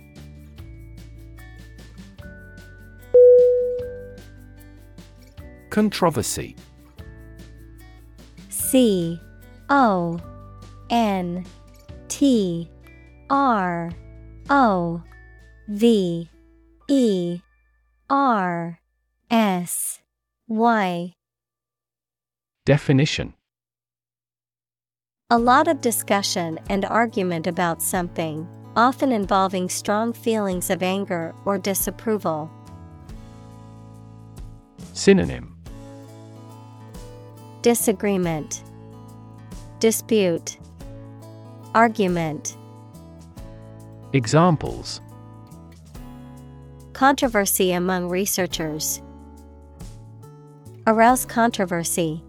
Controversy. 5.71 6.57
C 8.49 9.17
O 9.69 10.19
N 10.89 11.45
T 12.09 12.69
R 13.29 13.89
O 14.49 15.01
V 15.69 16.29
E 16.89 17.39
R 18.09 18.79
S 19.29 20.01
Y. 20.49 21.13
Definition. 22.65 23.33
A 25.29 25.39
lot 25.39 25.69
of 25.69 25.79
discussion 25.79 26.59
and 26.69 26.83
argument 26.83 27.47
about 27.47 27.81
something, 27.81 28.45
often 28.75 29.13
involving 29.13 29.69
strong 29.69 30.11
feelings 30.11 30.69
of 30.69 30.83
anger 30.83 31.33
or 31.45 31.57
disapproval. 31.57 32.51
Synonym 34.91 35.60
Disagreement, 37.61 38.63
Dispute, 39.79 40.57
Argument. 41.75 42.57
Examples 44.13 44.99
Controversy 46.93 47.71
among 47.71 48.09
researchers. 48.09 48.99
Arouse 50.87 51.23
controversy. 51.23 52.23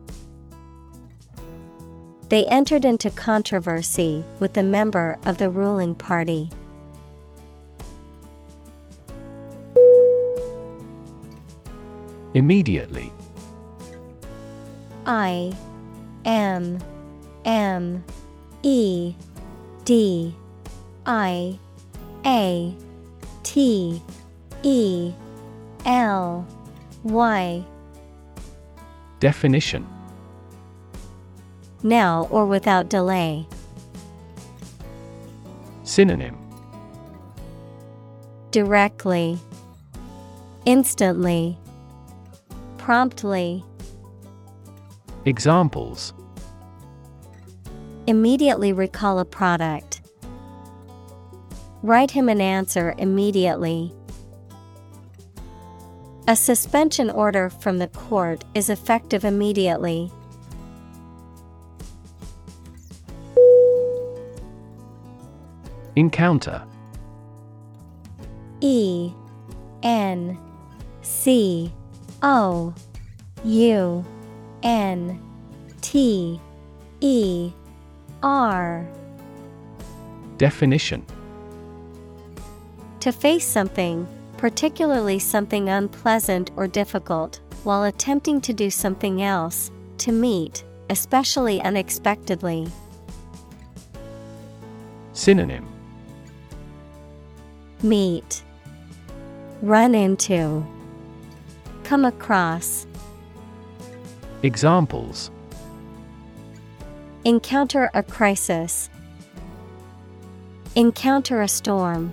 They 2.29 2.45
entered 2.47 2.85
into 2.85 3.09
controversy 3.09 4.23
with 4.39 4.55
a 4.59 4.63
member 4.63 5.19
of 5.25 5.39
the 5.39 5.49
ruling 5.49 5.95
party. 5.95 6.51
Immediately 12.35 13.11
I 15.07 15.53
M 16.25 16.79
M 17.45 18.05
E 18.63 19.15
D 19.85 20.35
I 21.07 21.59
A 22.25 22.75
T 23.43 24.03
E 24.63 25.13
L 25.85 26.47
Y. 27.03 27.65
Definition. 29.19 29.87
Now 31.83 32.29
or 32.31 32.47
without 32.47 32.89
delay. 32.89 33.47
Synonym. 35.83 36.39
Directly, 38.53 39.39
Instantly, 40.65 41.59
Promptly. 42.83 43.65
Examples 45.25 46.15
Immediately 48.09 48.73
recall 48.73 49.21
a 49.21 49.25
product. 49.25 50.01
Write 51.83 52.11
him 52.11 52.29
an 52.29 52.41
answer 52.41 52.95
immediately. 52.99 53.93
A 56.27 56.35
suspension 56.35 57.09
order 57.09 57.51
from 57.51 57.79
the 57.79 57.87
court 57.87 58.45
is 58.55 58.69
effective 58.69 59.25
immediately. 59.25 60.11
Encounter 65.95 66.65
E 68.61 69.13
N 69.85 70.37
C 71.03 71.73
O 72.23 72.75
U 73.45 74.05
N 74.63 75.21
T 75.81 76.41
E 77.01 77.53
R. 78.23 78.87
Definition. 80.39 81.05
To 83.01 83.13
face 83.13 83.47
something, 83.47 84.07
particularly 84.37 85.19
something 85.19 85.69
unpleasant 85.69 86.51
or 86.57 86.67
difficult, 86.67 87.41
while 87.65 87.85
attempting 87.85 88.41
to 88.43 88.53
do 88.53 88.71
something 88.71 89.23
else, 89.23 89.71
to 89.99 90.13
meet, 90.13 90.65
especially 90.91 91.61
unexpectedly. 91.63 92.69
Synonym. 95.13 95.67
Meet, 97.83 98.43
Run 99.63 99.95
into, 99.95 100.65
Come 101.85 102.05
across. 102.05 102.87
Examples 104.45 105.31
Encounter 107.25 107.89
a 107.95 108.03
crisis. 108.03 108.91
Encounter 110.75 111.43
a 111.43 111.47
storm. 111.47 112.13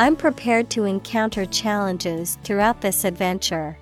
I'm 0.00 0.16
prepared 0.16 0.68
to 0.70 0.82
encounter 0.84 1.46
challenges 1.46 2.38
throughout 2.42 2.80
this 2.80 3.04
adventure. 3.04 3.78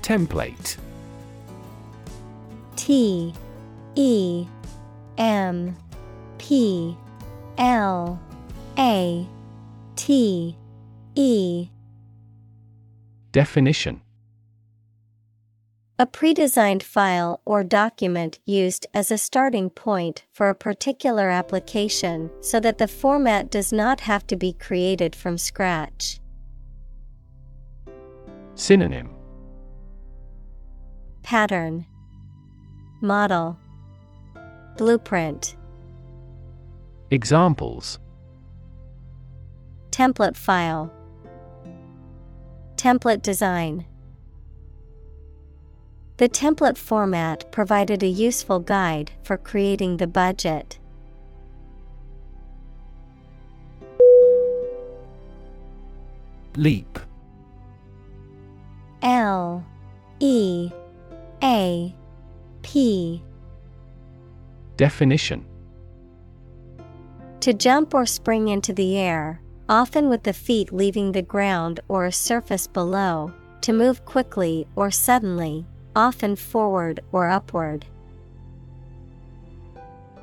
Template 0.00 0.78
T 2.76 3.34
E 3.94 4.46
M 5.18 5.76
P 6.38 6.96
L 7.58 8.18
A 8.78 9.28
T 10.00 10.56
E. 11.14 11.68
Definition. 13.32 14.00
A 15.98 16.06
pre-designed 16.06 16.82
file 16.82 17.42
or 17.44 17.62
document 17.62 18.38
used 18.46 18.86
as 18.94 19.10
a 19.10 19.18
starting 19.18 19.68
point 19.68 20.24
for 20.32 20.48
a 20.48 20.54
particular 20.54 21.28
application 21.28 22.30
so 22.40 22.58
that 22.60 22.78
the 22.78 22.88
format 22.88 23.50
does 23.50 23.74
not 23.74 24.00
have 24.00 24.26
to 24.28 24.36
be 24.36 24.54
created 24.54 25.14
from 25.14 25.36
scratch. 25.36 26.18
Synonym. 28.54 29.10
Pattern. 31.22 31.84
Model. 33.02 33.58
Blueprint. 34.78 35.56
Examples 37.10 37.98
Template 40.00 40.34
file. 40.34 40.90
Template 42.76 43.20
design. 43.20 43.84
The 46.16 46.26
template 46.26 46.78
format 46.78 47.52
provided 47.52 48.02
a 48.02 48.06
useful 48.06 48.60
guide 48.60 49.10
for 49.22 49.36
creating 49.36 49.98
the 49.98 50.06
budget. 50.06 50.78
Leap. 56.56 56.98
L. 59.02 59.66
E. 60.18 60.70
A. 61.42 61.94
P. 62.62 63.22
Definition. 64.78 65.44
To 67.40 67.52
jump 67.52 67.92
or 67.92 68.06
spring 68.06 68.48
into 68.48 68.72
the 68.72 68.96
air, 68.96 69.42
often 69.70 70.08
with 70.08 70.24
the 70.24 70.32
feet 70.32 70.72
leaving 70.72 71.12
the 71.12 71.22
ground 71.22 71.78
or 71.86 72.04
a 72.04 72.12
surface 72.12 72.66
below, 72.66 73.32
to 73.60 73.72
move 73.72 74.04
quickly 74.04 74.66
or 74.74 74.90
suddenly, 74.90 75.64
often 75.94 76.34
forward 76.34 76.98
or 77.12 77.28
upward. 77.30 77.86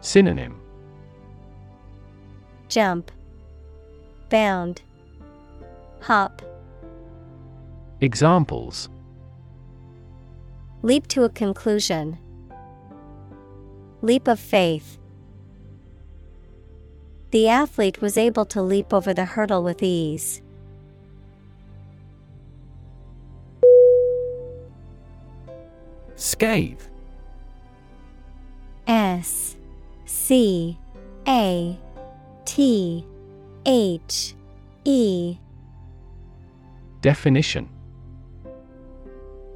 Synonym 0.01 0.59
Jump, 2.67 3.09
bound, 4.29 4.81
hop. 6.01 6.41
Examples 8.01 8.89
Leap 10.81 11.07
to 11.07 11.23
a 11.23 11.29
conclusion. 11.29 12.17
Leap 14.01 14.27
of 14.27 14.39
faith. 14.39 14.99
The 17.31 17.49
athlete 17.49 18.01
was 18.01 18.17
able 18.17 18.45
to 18.45 18.61
leap 18.61 18.93
over 18.93 19.13
the 19.13 19.25
hurdle 19.25 19.63
with 19.63 19.83
ease. 19.83 20.41
Scathe 26.15 26.81
S 28.87 29.55
C 30.05 30.77
A 31.27 31.77
T 32.45 33.05
H 33.65 34.35
E 34.85 35.37
Definition 37.01 37.69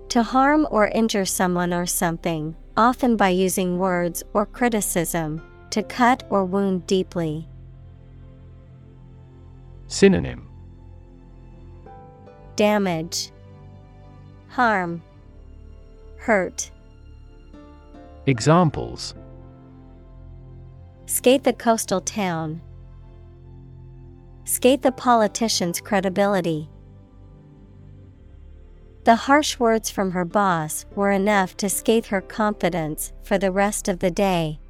To 0.09 0.23
harm 0.23 0.67
or 0.69 0.89
injure 0.89 1.25
someone 1.25 1.73
or 1.73 1.85
something, 1.85 2.55
often 2.75 3.15
by 3.15 3.29
using 3.29 3.79
words 3.79 4.21
or 4.33 4.45
criticism, 4.45 5.41
to 5.71 5.81
cut 5.81 6.23
or 6.29 6.43
wound 6.43 6.85
deeply. 6.85 7.47
Synonym 9.91 10.47
Damage, 12.55 13.29
Harm, 14.47 15.03
Hurt. 16.15 16.71
Examples 18.25 19.13
Scathe 21.07 21.43
the 21.43 21.51
coastal 21.51 21.99
town. 21.99 22.61
Scathe 24.45 24.81
the 24.81 24.93
politician's 24.93 25.81
credibility. 25.81 26.69
The 29.03 29.15
harsh 29.15 29.59
words 29.59 29.89
from 29.89 30.11
her 30.11 30.23
boss 30.23 30.85
were 30.95 31.11
enough 31.11 31.57
to 31.57 31.67
scathe 31.67 32.05
her 32.05 32.21
confidence 32.21 33.11
for 33.23 33.37
the 33.37 33.51
rest 33.51 33.89
of 33.89 33.99
the 33.99 34.11
day. 34.11 34.60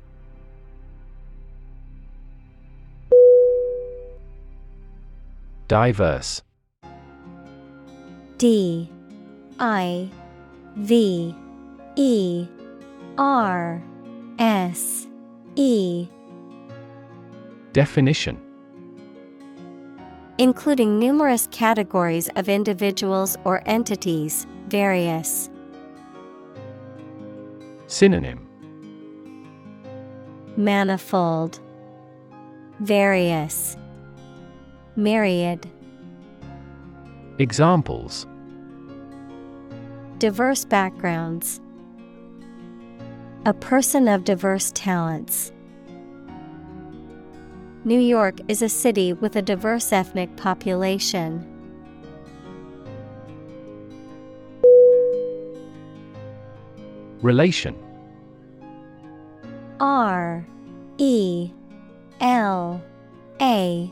Diverse. 5.71 6.41
D 8.37 8.89
I 9.57 10.09
V 10.75 11.33
E 11.95 12.47
R 13.17 13.81
S 14.37 15.07
E. 15.55 16.09
Definition. 17.71 18.37
Including 20.37 20.99
numerous 20.99 21.47
categories 21.51 22.27
of 22.35 22.49
individuals 22.49 23.37
or 23.45 23.63
entities, 23.65 24.45
various. 24.67 25.49
Synonym. 27.87 28.45
Manifold, 30.57 31.61
Various, 32.81 33.77
Myriad. 34.97 35.69
Examples 37.39 38.27
Diverse 40.17 40.65
backgrounds. 40.65 41.61
A 43.45 43.53
person 43.53 44.09
of 44.09 44.25
diverse 44.25 44.71
talents. 44.75 45.53
New 47.85 47.99
York 47.99 48.39
is 48.49 48.61
a 48.61 48.67
city 48.67 49.13
with 49.13 49.37
a 49.37 49.41
diverse 49.41 49.93
ethnic 49.93 50.35
population. 50.35 51.47
Relation 57.21 57.75
R 59.79 60.45
E 60.97 61.51
L 62.19 62.83
A 63.39 63.91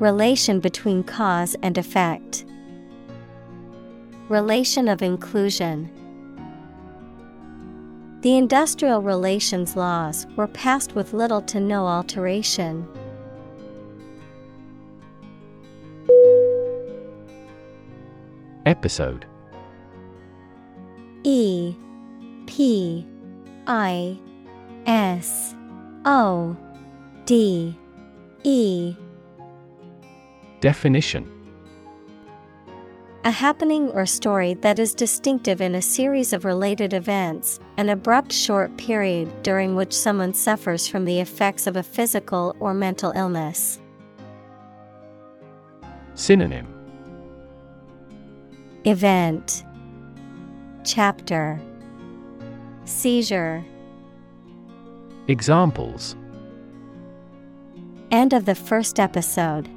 Relation 0.00 0.60
between 0.60 1.02
cause 1.02 1.54
and 1.62 1.76
effect. 1.76 2.46
Relation 4.30 4.88
of 4.88 5.02
inclusion. 5.02 5.90
The 8.22 8.38
industrial 8.38 9.02
relations 9.02 9.76
laws 9.76 10.26
were 10.36 10.46
passed 10.46 10.94
with 10.94 11.12
little 11.12 11.42
to 11.42 11.60
no 11.60 11.86
alteration. 11.86 12.88
Episode 18.64 19.26
E 21.24 21.74
P 22.46 23.06
I 23.66 24.18
S 24.86 25.54
O 26.06 26.56
D 27.26 27.76
E 28.44 28.96
Definition. 30.60 31.30
A 33.24 33.30
happening 33.30 33.88
or 33.90 34.06
story 34.06 34.54
that 34.54 34.78
is 34.78 34.94
distinctive 34.94 35.60
in 35.60 35.74
a 35.74 35.82
series 35.82 36.32
of 36.32 36.44
related 36.44 36.94
events, 36.94 37.60
an 37.76 37.90
abrupt 37.90 38.32
short 38.32 38.74
period 38.78 39.42
during 39.42 39.74
which 39.74 39.92
someone 39.92 40.32
suffers 40.32 40.88
from 40.88 41.04
the 41.04 41.20
effects 41.20 41.66
of 41.66 41.76
a 41.76 41.82
physical 41.82 42.56
or 42.60 42.72
mental 42.72 43.12
illness. 43.14 43.78
Synonym. 46.14 46.66
Event. 48.84 49.64
Chapter. 50.84 51.60
Seizure. 52.86 53.64
Examples. 55.28 56.16
End 58.10 58.32
of 58.32 58.46
the 58.46 58.54
first 58.54 58.98
episode. 58.98 59.68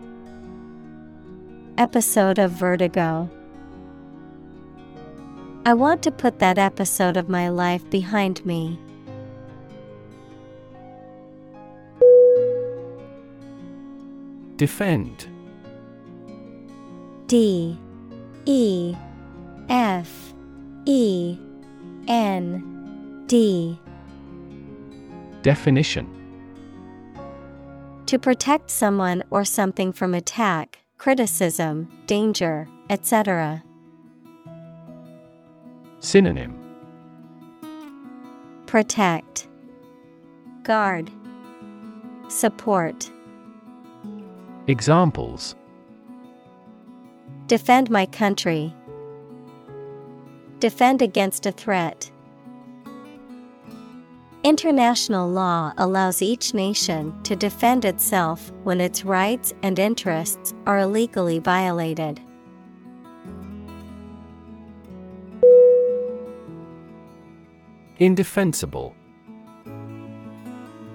Episode 1.77 2.37
of 2.37 2.51
Vertigo. 2.51 3.27
I 5.65 5.73
want 5.73 6.03
to 6.03 6.11
put 6.11 6.37
that 6.37 6.59
episode 6.59 7.17
of 7.17 7.29
my 7.29 7.49
life 7.49 7.89
behind 7.89 8.45
me. 8.45 8.79
Defend. 14.55 15.25
D. 17.25 17.79
E. 18.45 18.95
F. 19.67 20.33
E. 20.85 21.39
N. 22.07 23.23
D. 23.25 23.79
Definition. 25.41 26.07
To 28.05 28.19
protect 28.19 28.69
someone 28.69 29.23
or 29.31 29.43
something 29.43 29.91
from 29.91 30.13
attack, 30.13 30.82
criticism, 30.97 31.89
danger, 32.05 32.67
etc. 32.89 33.63
Synonym 35.99 36.59
Protect, 38.65 39.47
Guard, 40.63 41.11
Support. 42.29 43.11
Examples 44.67 45.55
Defend 47.47 47.89
my 47.89 48.05
country. 48.05 48.73
Defend 50.59 51.01
against 51.01 51.45
a 51.45 51.51
threat. 51.51 52.09
International 54.43 55.29
law 55.29 55.71
allows 55.77 56.21
each 56.21 56.53
nation 56.53 57.15
to 57.23 57.33
defend 57.33 57.85
itself 57.85 58.51
when 58.63 58.81
its 58.81 59.05
rights 59.05 59.53
and 59.63 59.79
interests 59.79 60.53
are 60.65 60.79
illegally 60.79 61.39
violated. 61.39 62.19
Indefensible 67.99 68.93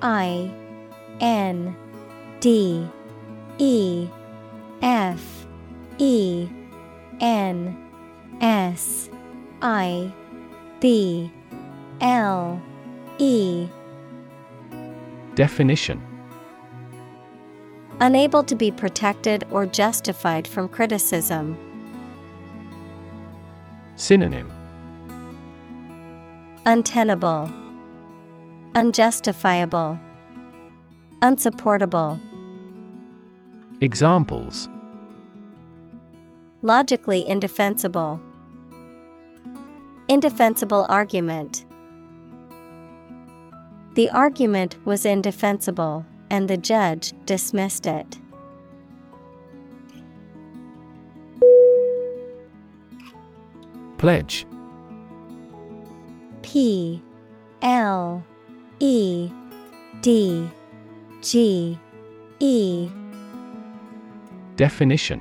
I 0.02 0.52
N 1.20 1.74
D 2.40 2.86
E 3.56 4.08
F 4.82 5.46
E 5.96 6.46
N 7.20 7.78
S 8.42 9.08
I 9.62 10.12
B 10.80 11.32
L 12.02 12.60
E 13.18 13.68
Definition 15.34 16.00
Unable 18.00 18.44
to 18.44 18.54
be 18.54 18.70
protected 18.70 19.44
or 19.50 19.66
justified 19.66 20.46
from 20.46 20.68
criticism. 20.68 21.56
Synonym 23.96 24.52
Untenable, 26.64 27.50
Unjustifiable, 28.74 29.98
Unsupportable. 31.22 32.20
Examples 33.80 34.68
Logically 36.62 37.26
indefensible. 37.26 38.20
Indefensible 40.08 40.86
argument. 40.88 41.64
The 43.98 44.10
argument 44.10 44.76
was 44.84 45.04
indefensible, 45.04 46.06
and 46.30 46.46
the 46.46 46.56
judge 46.56 47.14
dismissed 47.26 47.84
it. 47.84 48.16
Pledge 53.96 54.46
P 56.42 57.02
L 57.60 58.22
E 58.78 59.32
D 60.00 60.48
G 61.20 61.76
E 62.38 62.88
Definition 64.54 65.20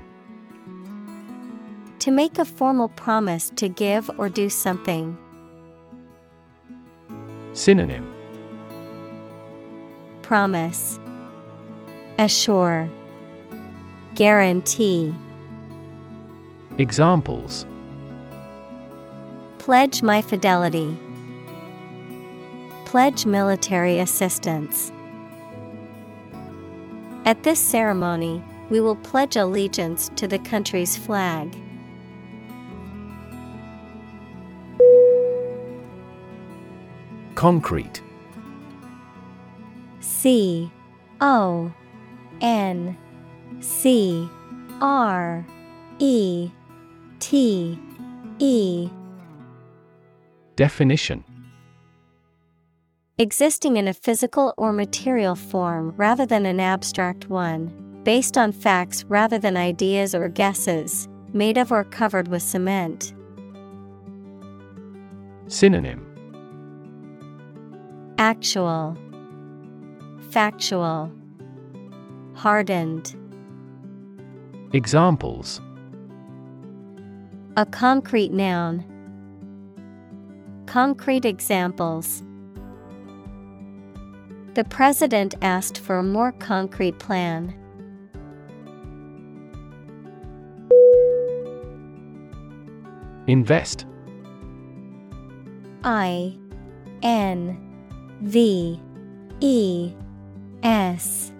To 1.98 2.12
make 2.12 2.38
a 2.38 2.46
formal 2.46 2.90
promise 2.90 3.52
to 3.56 3.70
give 3.70 4.08
or 4.20 4.30
do 4.30 4.52
something. 4.52 5.18
Synonym 7.54 8.17
Promise 10.28 11.00
Assure 12.20 12.90
Guarantee 14.16 15.16
Examples 16.78 17.66
Pledge 19.58 20.04
my 20.04 20.22
fidelity. 20.22 20.98
Pledge 22.84 23.26
military 23.26 24.00
assistance. 24.00 24.92
At 27.24 27.44
this 27.44 27.62
ceremony, 27.62 28.44
we 28.70 28.82
will 28.82 28.98
pledge 28.98 29.38
allegiance 29.38 30.12
to 30.18 30.28
the 30.28 30.40
country's 30.40 30.98
flag. 30.98 31.56
Concrete 37.36 38.02
C 40.28 40.70
O 41.22 41.72
N 42.42 42.98
C 43.62 44.30
R 44.82 45.48
E 46.00 46.52
T 47.20 47.80
E 48.38 48.90
Definition. 50.58 51.24
Existing 53.18 53.78
in 53.78 53.88
a 53.88 53.94
physical 53.94 54.54
or 54.58 54.74
material 54.74 55.36
form 55.36 55.94
rather 55.96 56.26
than 56.26 56.46
an 56.46 56.60
abstract 56.60 57.30
one, 57.30 58.02
based 58.04 58.38
on 58.38 58.52
facts 58.52 59.06
rather 59.06 59.40
than 59.40 59.56
ideas 59.56 60.14
or 60.14 60.28
guesses, 60.28 61.08
made 61.32 61.58
of 61.58 61.72
or 61.72 61.86
covered 61.86 62.28
with 62.28 62.44
cement. 62.44 63.14
Synonym. 65.48 66.06
Actual, 68.18 68.98
Factual, 70.30 71.10
Hardened. 72.34 73.16
Examples 74.74 75.62
A 77.56 77.66
concrete 77.66 78.34
noun. 78.34 78.84
Concrete 80.66 81.24
examples. 81.24 82.24
The 84.56 84.66
president 84.66 85.34
asked 85.42 85.80
for 85.80 86.00
a 86.00 86.04
more 86.04 86.34
concrete 86.34 87.00
plan. 87.00 87.56
Invest 93.28 93.86
I 95.86 96.38
N 97.02 97.58
V 98.22 98.82
E 99.40 99.94
S 100.64 101.32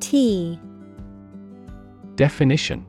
T 0.00 0.58
Definition 2.16 2.84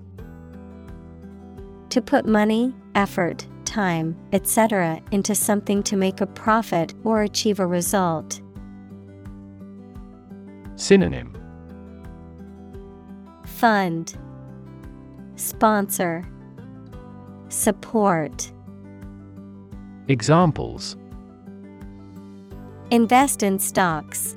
To 1.90 2.02
put 2.02 2.26
money, 2.26 2.74
effort, 2.96 3.48
time, 3.66 4.16
etc. 4.34 5.02
into 5.12 5.36
something 5.36 5.84
to 5.84 5.98
make 5.98 6.22
a 6.22 6.28
profit 6.28 6.94
or 7.04 7.24
achieve 7.24 7.60
a 7.60 7.68
result. 7.68 8.42
Synonym 10.76 11.34
Fund 13.46 14.18
Sponsor 15.36 16.24
Support 17.50 18.52
Examples 20.08 20.96
Invest 22.92 23.44
in 23.44 23.60
stocks. 23.60 24.37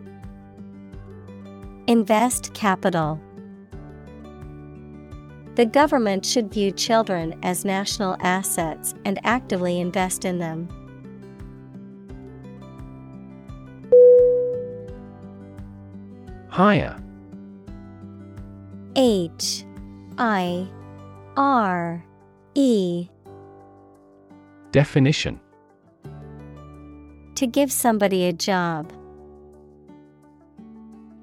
Invest 1.90 2.54
capital. 2.54 3.20
The 5.56 5.66
government 5.66 6.24
should 6.24 6.54
view 6.54 6.70
children 6.70 7.36
as 7.42 7.64
national 7.64 8.16
assets 8.20 8.94
and 9.04 9.18
actively 9.24 9.80
invest 9.80 10.24
in 10.24 10.38
them. 10.38 10.68
Hire. 16.48 16.96
H 18.94 19.64
I 20.16 20.68
R 21.36 22.04
E 22.54 23.08
Definition 24.70 25.40
To 27.34 27.48
give 27.48 27.72
somebody 27.72 28.26
a 28.26 28.32
job. 28.32 28.92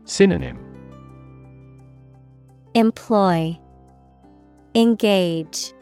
Synonym 0.08 0.58
Employ 2.74 3.60
Engage 4.74 5.74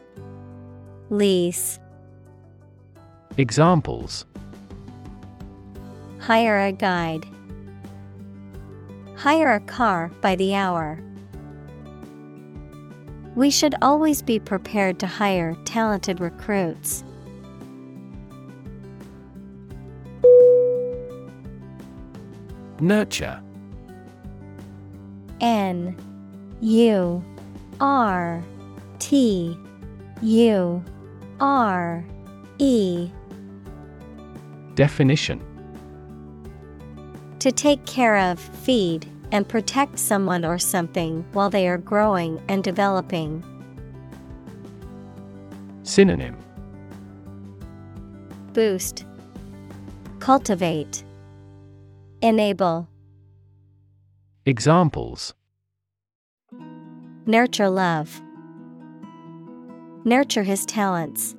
Lease 1.10 1.78
Examples 3.36 4.26
Hire 6.18 6.58
a 6.58 6.72
guide. 6.72 7.24
Hire 9.14 9.54
a 9.54 9.60
car 9.60 10.10
by 10.20 10.34
the 10.34 10.56
hour. 10.56 11.00
We 13.36 13.48
should 13.48 13.76
always 13.80 14.22
be 14.22 14.40
prepared 14.40 14.98
to 14.98 15.06
hire 15.06 15.56
talented 15.64 16.18
recruits. 16.18 17.04
Nurture 22.80 23.40
N 25.40 25.96
U 26.60 27.24
R 27.80 28.42
T 28.98 29.58
U 30.22 30.84
R 31.40 32.04
E. 32.58 33.10
Definition. 34.74 35.42
To 37.40 37.52
take 37.52 37.84
care 37.86 38.16
of, 38.16 38.40
feed, 38.40 39.06
and 39.32 39.48
protect 39.48 39.98
someone 39.98 40.44
or 40.44 40.58
something 40.58 41.24
while 41.32 41.50
they 41.50 41.68
are 41.68 41.78
growing 41.78 42.40
and 42.48 42.64
developing. 42.64 43.44
Synonym. 45.82 46.36
Boost, 48.52 49.04
Cultivate, 50.18 51.04
Enable, 52.22 52.88
Examples 54.48 55.34
Nurture 57.26 57.68
love, 57.68 58.22
Nurture 60.04 60.44
his 60.44 60.64
talents. 60.64 61.34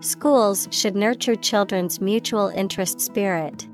Schools 0.00 0.68
should 0.70 0.96
nurture 0.96 1.34
children's 1.36 2.00
mutual 2.00 2.48
interest 2.48 2.98
spirit. 2.98 3.68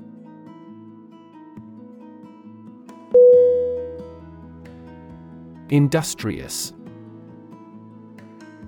Industrious 5.69 6.73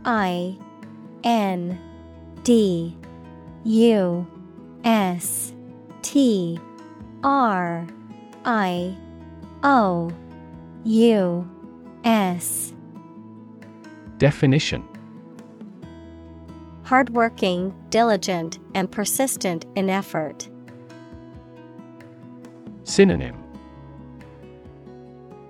I 0.06 0.58
N 1.26 1.78
D 2.44 2.98
U 3.66 4.26
S 4.86 5.54
T 6.02 6.58
R 7.22 7.86
I 8.52 8.98
O 9.62 10.12
U 10.84 11.48
S. 12.04 12.74
Definition. 14.18 14.84
Hardworking, 16.82 17.76
diligent, 17.92 18.58
and 18.74 18.92
persistent 18.92 19.68
in 19.76 19.88
effort. 19.88 20.50
Synonym. 22.86 23.38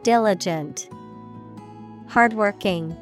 Diligent, 0.03 0.89
Hardworking, 2.09 2.97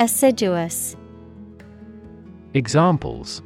Assiduous, 0.00 0.96
Examples. 2.52 3.42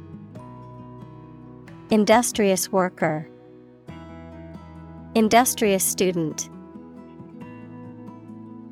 Industrious 1.91 2.71
worker, 2.71 3.29
Industrious 5.17 5.83
student. 5.83 6.47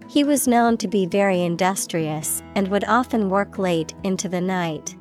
He 0.07 0.23
was 0.23 0.47
known 0.47 0.77
to 0.77 0.87
be 0.87 1.07
very 1.07 1.41
industrious 1.41 2.43
and 2.53 2.67
would 2.67 2.83
often 2.83 3.31
work 3.31 3.57
late 3.57 3.95
into 4.03 4.29
the 4.29 4.41
night. 4.41 4.95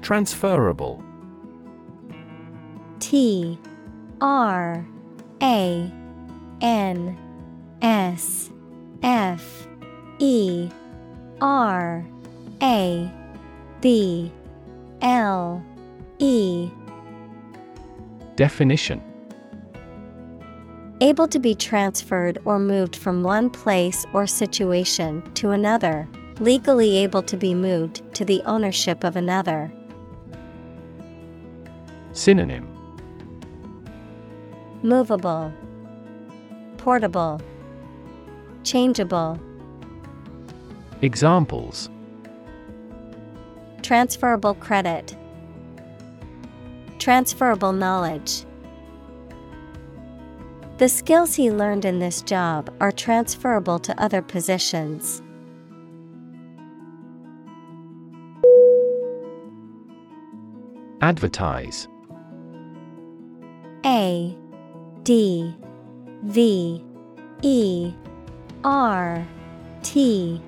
Transferable 0.00 1.02
T 3.00 3.58
R 4.20 4.86
A 5.42 5.92
N 6.60 7.18
S 7.82 8.48
F 9.02 9.66
E 10.20 10.70
R 11.40 12.06
A 12.62 13.10
B 13.80 14.30
L 15.04 15.62
E. 16.18 16.70
Definition. 18.36 19.02
Able 21.02 21.28
to 21.28 21.38
be 21.38 21.54
transferred 21.54 22.38
or 22.46 22.58
moved 22.58 22.96
from 22.96 23.22
one 23.22 23.50
place 23.50 24.06
or 24.14 24.26
situation 24.26 25.20
to 25.34 25.50
another, 25.50 26.08
legally 26.40 26.96
able 26.96 27.22
to 27.24 27.36
be 27.36 27.54
moved 27.54 28.00
to 28.14 28.24
the 28.24 28.40
ownership 28.46 29.04
of 29.04 29.14
another. 29.14 29.70
Synonym. 32.12 32.66
Movable, 34.82 35.52
Portable, 36.78 37.42
Changeable, 38.62 39.38
Examples 41.02 41.90
Transferable 43.84 44.54
credit, 44.54 45.14
Transferable 46.98 47.74
knowledge. 47.74 48.46
The 50.78 50.88
skills 50.88 51.34
he 51.34 51.50
learned 51.50 51.84
in 51.84 51.98
this 51.98 52.22
job 52.22 52.74
are 52.80 52.90
transferable 52.90 53.78
to 53.80 54.02
other 54.02 54.22
positions. 54.22 55.20
Advertise 61.02 61.86
A 63.84 64.34
D 65.02 65.54
V 66.22 66.82
E 67.42 67.92
R 68.64 69.28
T 69.82 70.40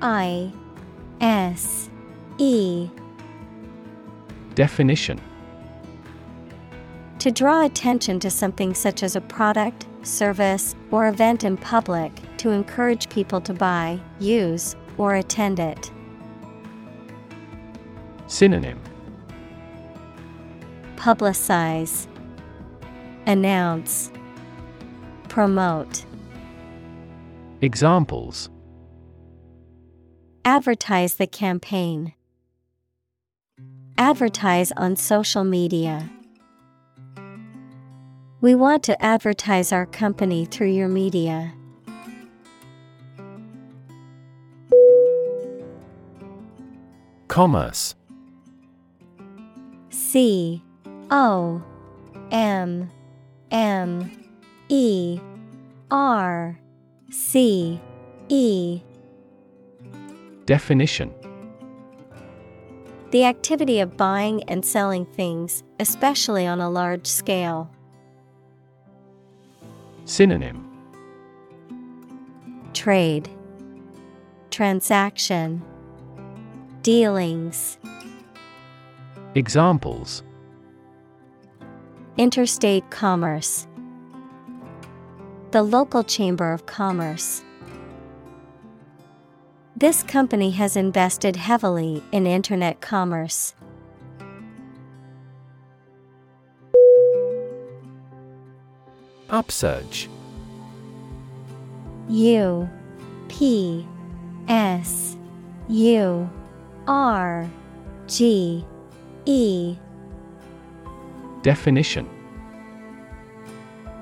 I 0.00 0.50
S 1.20 1.89
E 2.42 2.90
Definition 4.54 5.20
To 7.18 7.30
draw 7.30 7.66
attention 7.66 8.18
to 8.20 8.30
something 8.30 8.72
such 8.72 9.02
as 9.02 9.14
a 9.14 9.20
product, 9.20 9.86
service, 10.02 10.74
or 10.90 11.08
event 11.08 11.44
in 11.44 11.58
public 11.58 12.12
to 12.38 12.48
encourage 12.48 13.10
people 13.10 13.42
to 13.42 13.52
buy, 13.52 14.00
use, 14.20 14.74
or 14.96 15.16
attend 15.16 15.60
it. 15.60 15.90
Synonym 18.26 18.80
Publicize, 20.96 22.06
Announce, 23.26 24.10
Promote. 25.28 26.06
Examples 27.60 28.48
Advertise 30.46 31.14
the 31.14 31.26
campaign. 31.26 32.14
Advertise 34.00 34.72
on 34.78 34.96
social 34.96 35.44
media. 35.44 36.08
We 38.40 38.54
want 38.54 38.82
to 38.84 39.04
advertise 39.04 39.72
our 39.72 39.84
company 39.84 40.46
through 40.46 40.70
your 40.70 40.88
media. 40.88 41.52
Commerce 47.28 47.94
C 49.90 50.64
O 51.10 51.62
M 52.30 52.90
M 53.50 54.10
E 54.70 55.20
R 55.90 56.58
C 57.10 57.78
E 58.30 58.80
Definition 60.46 61.12
The 63.10 63.24
activity 63.24 63.80
of 63.80 63.96
buying 63.96 64.44
and 64.44 64.64
selling 64.64 65.04
things, 65.04 65.64
especially 65.80 66.46
on 66.46 66.60
a 66.60 66.70
large 66.70 67.06
scale. 67.06 67.68
Synonym. 70.04 70.66
Trade, 72.72 73.28
Transaction, 74.50 75.60
Dealings, 76.82 77.78
Examples. 79.34 80.22
Interstate 82.16 82.88
Commerce, 82.90 83.66
the 85.50 85.62
local 85.62 86.04
Chamber 86.04 86.52
of 86.52 86.66
Commerce. 86.66 87.42
This 89.80 90.02
company 90.02 90.50
has 90.50 90.76
invested 90.76 91.36
heavily 91.36 92.04
in 92.12 92.26
Internet 92.26 92.82
commerce. 92.82 93.54
Upsurge. 99.30 100.10
U 102.10 102.68
P 103.28 103.88
S 104.48 105.16
U 105.70 106.28
R 106.86 107.48
G 108.06 108.62
E. 109.24 109.76
Definition. 111.40 112.06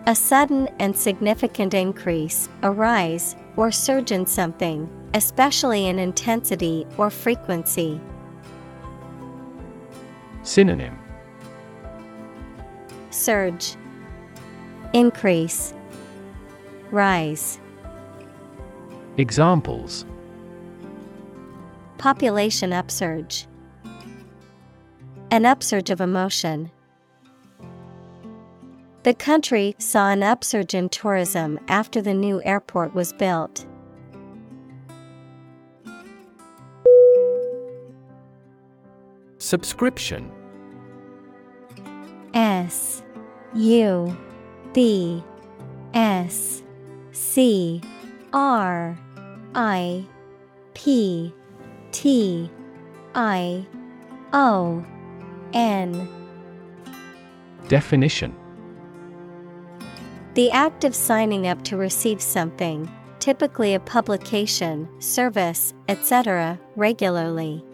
A 0.06 0.14
sudden 0.16 0.68
and 0.80 0.96
significant 0.96 1.72
increase, 1.72 2.48
a 2.62 2.70
rise, 2.72 3.36
or 3.56 3.70
surge 3.70 4.10
in 4.10 4.26
something, 4.26 4.90
especially 5.14 5.86
in 5.86 5.98
intensity 5.98 6.86
or 6.96 7.10
frequency. 7.10 8.00
Synonym 10.42 10.98
Surge, 13.10 13.76
Increase, 14.92 15.74
Rise. 16.90 17.60
Examples 19.16 20.06
Population 21.98 22.72
upsurge. 22.72 23.46
An 25.30 25.44
upsurge 25.44 25.90
of 25.90 26.00
emotion. 26.00 26.70
The 29.02 29.14
country 29.14 29.74
saw 29.78 30.10
an 30.10 30.22
upsurge 30.22 30.74
in 30.74 30.88
tourism 30.88 31.58
after 31.68 32.00
the 32.00 32.14
new 32.14 32.42
airport 32.44 32.94
was 32.94 33.12
built. 33.12 33.66
Subscription 39.48 40.30
S 42.34 43.02
U 43.54 44.14
B 44.74 45.24
S 45.94 46.62
C 47.12 47.80
R 48.34 48.98
I 49.54 50.04
P 50.74 51.32
T 51.92 52.50
I 53.14 53.66
O 54.34 54.84
N 55.54 56.06
Definition 57.68 58.36
The 60.34 60.50
act 60.50 60.84
of 60.84 60.94
signing 60.94 61.46
up 61.46 61.64
to 61.64 61.78
receive 61.78 62.20
something, 62.20 62.86
typically 63.18 63.72
a 63.72 63.80
publication, 63.80 64.86
service, 65.00 65.72
etc., 65.88 66.60
regularly. 66.76 67.64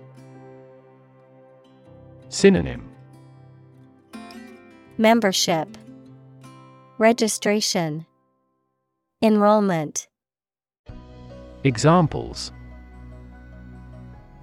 Synonym 2.35 2.83
Membership, 4.99 5.69
Registration, 6.99 8.07
Enrollment, 9.23 10.09
Examples 11.63 12.51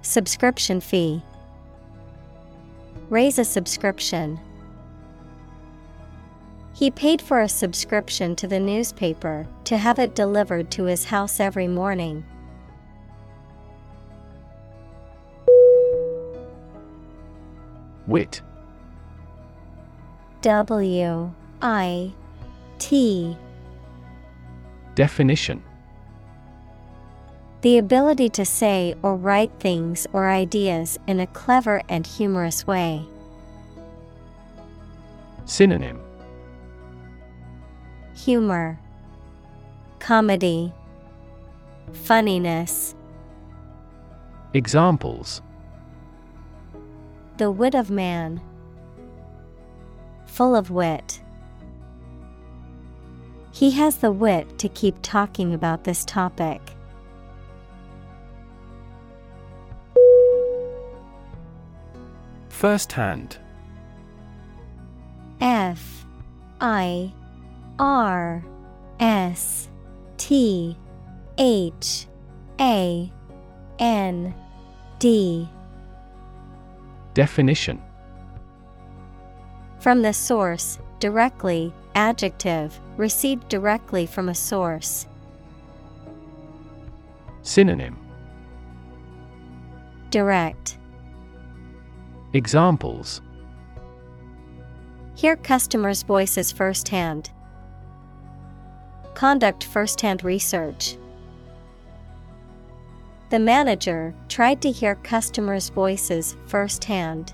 Subscription 0.00 0.80
fee. 0.80 1.22
Raise 3.10 3.38
a 3.38 3.44
subscription. 3.44 4.40
He 6.72 6.90
paid 6.90 7.20
for 7.20 7.42
a 7.42 7.48
subscription 7.48 8.34
to 8.36 8.48
the 8.48 8.58
newspaper 8.58 9.46
to 9.64 9.76
have 9.76 9.98
it 9.98 10.14
delivered 10.14 10.70
to 10.70 10.84
his 10.84 11.04
house 11.04 11.40
every 11.40 11.68
morning. 11.68 12.24
Wit. 18.06 18.42
W 20.42 21.32
I 21.60 22.12
T. 22.78 23.36
Definition. 24.94 25.62
The 27.60 27.78
ability 27.78 28.28
to 28.30 28.44
say 28.44 28.94
or 29.02 29.14
write 29.14 29.52
things 29.60 30.08
or 30.12 30.28
ideas 30.28 30.98
in 31.06 31.20
a 31.20 31.28
clever 31.28 31.80
and 31.88 32.04
humorous 32.04 32.66
way. 32.66 33.06
Synonym. 35.44 36.00
Humor, 38.16 38.80
Comedy, 40.00 40.72
Funniness. 41.92 42.96
Examples 44.54 45.40
The 47.38 47.50
wit 47.50 47.74
of 47.74 47.90
man. 47.90 48.40
Full 50.26 50.54
of 50.54 50.70
wit. 50.70 51.20
He 53.52 53.70
has 53.72 53.96
the 53.96 54.12
wit 54.12 54.58
to 54.58 54.68
keep 54.68 54.96
talking 55.02 55.52
about 55.52 55.84
this 55.84 56.04
topic. 56.04 56.60
First 62.48 62.92
hand 62.92 63.38
F 65.40 66.06
I 66.60 67.12
R 67.78 68.44
S 69.00 69.68
T 70.16 70.76
H 71.36 72.06
A 72.60 73.12
N 73.78 74.34
D 75.00 75.48
Definition 77.14 77.80
From 79.80 80.02
the 80.02 80.12
source, 80.12 80.78
directly, 80.98 81.74
adjective, 81.94 82.78
received 82.96 83.48
directly 83.48 84.06
from 84.06 84.28
a 84.28 84.34
source. 84.34 85.06
Synonym 87.42 87.98
Direct. 90.10 90.78
Examples 92.32 93.20
Hear 95.14 95.36
customers' 95.36 96.02
voices 96.02 96.50
firsthand. 96.50 97.30
Conduct 99.14 99.64
firsthand 99.64 100.24
research. 100.24 100.96
The 103.32 103.38
manager 103.38 104.14
tried 104.28 104.60
to 104.60 104.70
hear 104.70 104.94
customers' 104.96 105.70
voices 105.70 106.36
firsthand. 106.44 107.32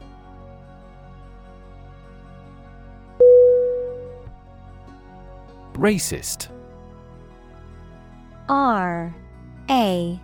Racist 5.73 6.51
R 8.49 9.13
A 9.69 10.21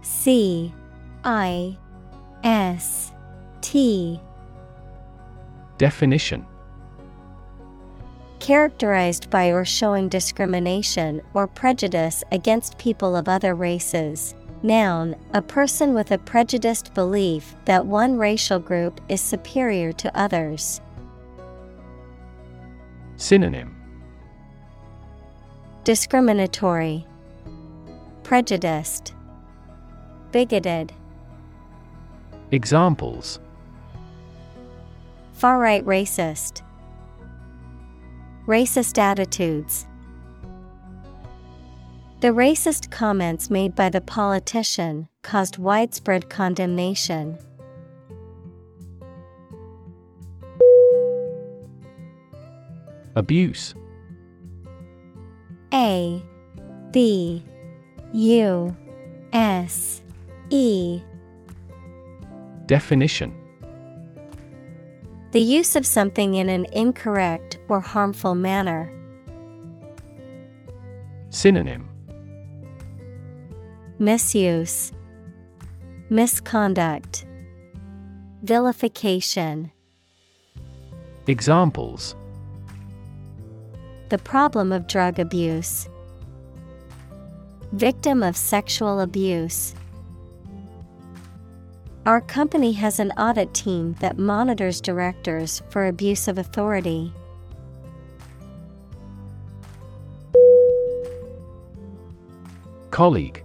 C 0.00 0.72
I 1.24 1.76
S 2.42 3.12
T 3.60 4.18
Definition 5.76 6.46
Characterized 8.40 9.28
by 9.28 9.48
or 9.48 9.66
showing 9.66 10.08
discrimination 10.08 11.20
or 11.34 11.46
prejudice 11.46 12.24
against 12.32 12.78
people 12.78 13.14
of 13.14 13.28
other 13.28 13.54
races. 13.54 14.34
Noun, 14.64 15.16
a 15.32 15.42
person 15.42 15.92
with 15.92 16.12
a 16.12 16.18
prejudiced 16.18 16.94
belief 16.94 17.56
that 17.64 17.84
one 17.84 18.16
racial 18.16 18.60
group 18.60 19.00
is 19.08 19.20
superior 19.20 19.92
to 19.94 20.16
others. 20.16 20.80
Synonym. 23.16 23.74
Discriminatory, 25.82 27.04
Prejudiced, 28.22 29.14
Bigoted, 30.30 30.92
Examples. 32.52 33.40
Far 35.32 35.58
right 35.58 35.84
racist, 35.84 36.62
Racist 38.46 38.98
attitudes. 38.98 39.86
The 42.22 42.28
racist 42.28 42.92
comments 42.92 43.50
made 43.50 43.74
by 43.74 43.88
the 43.88 44.00
politician 44.00 45.08
caused 45.22 45.58
widespread 45.58 46.30
condemnation. 46.30 47.36
Abuse 53.16 53.74
A 55.74 56.22
B 56.92 57.42
U 58.12 58.76
S 59.32 60.02
E 60.50 61.02
Definition 62.66 63.34
The 65.32 65.40
use 65.40 65.74
of 65.74 65.84
something 65.84 66.34
in 66.34 66.48
an 66.48 66.66
incorrect 66.72 67.58
or 67.68 67.80
harmful 67.80 68.36
manner. 68.36 68.92
Synonym 71.30 71.91
Misuse, 74.02 74.90
Misconduct, 76.10 77.24
Vilification. 78.42 79.70
Examples 81.28 82.16
The 84.08 84.18
problem 84.18 84.72
of 84.72 84.88
drug 84.88 85.20
abuse. 85.20 85.88
Victim 87.74 88.24
of 88.24 88.36
sexual 88.36 88.98
abuse. 88.98 89.72
Our 92.04 92.22
company 92.22 92.72
has 92.72 92.98
an 92.98 93.12
audit 93.12 93.54
team 93.54 93.94
that 94.00 94.18
monitors 94.18 94.80
directors 94.80 95.62
for 95.68 95.86
abuse 95.86 96.26
of 96.26 96.38
authority. 96.38 97.12
Colleague 102.90 103.44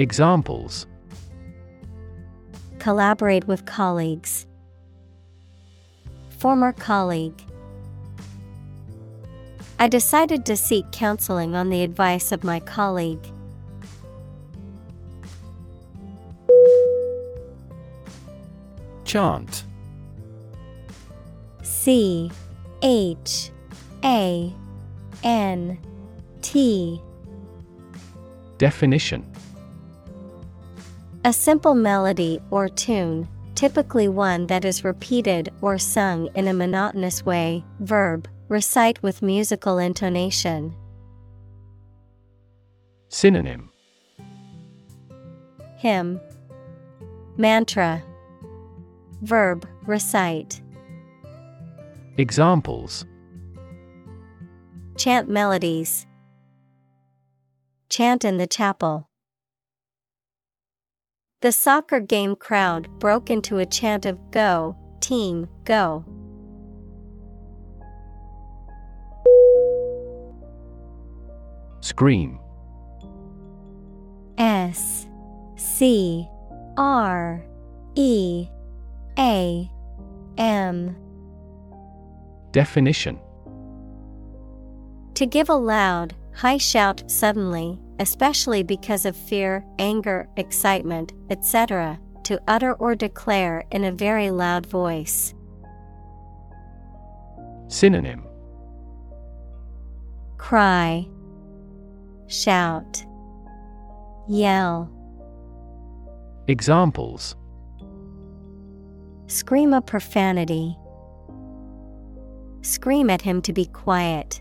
Examples 0.00 0.86
Collaborate 2.78 3.46
with 3.46 3.66
colleagues. 3.66 4.46
Former 6.38 6.72
colleague. 6.72 7.38
I 9.78 9.88
decided 9.88 10.46
to 10.46 10.56
seek 10.56 10.90
counseling 10.90 11.54
on 11.54 11.68
the 11.68 11.82
advice 11.82 12.32
of 12.32 12.42
my 12.44 12.60
colleague. 12.60 13.30
Chant 19.04 19.64
C 21.62 22.30
H 22.80 23.50
A 24.02 24.50
N 25.22 25.78
T 26.40 27.02
Definition 28.56 29.29
A 31.22 31.34
simple 31.34 31.74
melody 31.74 32.40
or 32.50 32.66
tune, 32.66 33.28
typically 33.54 34.08
one 34.08 34.46
that 34.46 34.64
is 34.64 34.84
repeated 34.84 35.52
or 35.60 35.76
sung 35.76 36.30
in 36.34 36.48
a 36.48 36.54
monotonous 36.54 37.26
way. 37.26 37.62
Verb, 37.80 38.26
recite 38.48 39.02
with 39.02 39.20
musical 39.20 39.76
intonation. 39.76 40.74
Synonym 43.10 43.70
Hymn, 45.76 46.18
Mantra, 47.36 48.02
Verb, 49.20 49.68
recite. 49.86 50.62
Examples 52.16 53.04
Chant 54.96 55.28
melodies. 55.28 56.06
Chant 57.90 58.24
in 58.24 58.38
the 58.38 58.46
chapel. 58.46 59.09
The 61.42 61.52
soccer 61.52 62.00
game 62.00 62.36
crowd 62.36 62.86
broke 62.98 63.30
into 63.30 63.56
a 63.56 63.64
chant 63.64 64.04
of 64.04 64.30
Go, 64.30 64.76
Team, 65.00 65.48
Go. 65.64 66.04
Scream 71.80 72.38
S 74.36 75.06
C 75.56 76.28
R 76.76 77.42
E 77.94 78.46
A 79.18 79.70
M. 80.36 80.94
Definition 82.52 83.18
To 85.14 85.24
give 85.24 85.48
a 85.48 85.54
loud, 85.54 86.14
high 86.34 86.58
shout 86.58 87.10
suddenly, 87.10 87.78
especially 88.00 88.62
because 88.62 89.04
of 89.04 89.14
fear, 89.14 89.64
anger, 89.78 90.26
excitement, 90.36 91.12
etc., 91.28 92.00
to 92.24 92.40
utter 92.48 92.74
or 92.74 92.94
declare 92.94 93.62
in 93.70 93.84
a 93.84 93.92
very 93.92 94.30
loud 94.30 94.66
voice. 94.66 95.34
Synonym 97.68 98.24
Cry, 100.38 101.06
Shout, 102.26 103.04
Yell, 104.28 104.90
Examples 106.48 107.36
Scream 109.26 109.74
a 109.74 109.80
profanity. 109.80 110.76
Scream 112.62 113.10
at 113.10 113.22
him 113.22 113.40
to 113.42 113.52
be 113.52 113.66
quiet. 113.66 114.40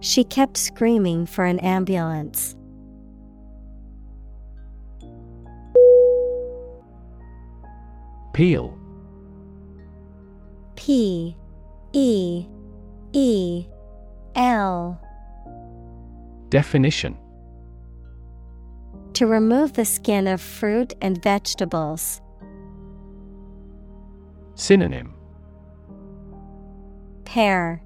She 0.00 0.24
kept 0.24 0.56
screaming 0.56 1.26
for 1.26 1.44
an 1.44 1.58
ambulance. 1.60 2.56
Peel. 8.32 8.76
P 10.76 11.36
E 11.92 12.46
E 13.12 13.66
L. 14.34 14.98
Definition. 16.48 17.18
To 19.14 19.26
remove 19.26 19.74
the 19.74 19.84
skin 19.84 20.26
of 20.26 20.40
fruit 20.40 20.94
and 21.02 21.22
vegetables. 21.22 22.22
Synonym. 24.54 25.12
Pare 27.24 27.82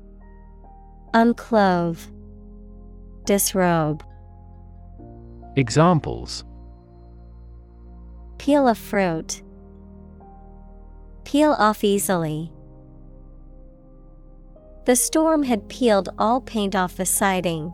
Unclothe 1.14 2.10
Disrobe 3.24 4.02
Examples 5.54 6.44
Peel 8.38 8.66
a 8.66 8.74
fruit. 8.74 9.40
Peel 11.24 11.52
off 11.52 11.84
easily. 11.84 12.52
The 14.86 14.96
storm 14.96 15.44
had 15.44 15.68
peeled 15.68 16.08
all 16.18 16.40
paint 16.40 16.74
off 16.74 16.96
the 16.96 17.06
siding. 17.06 17.72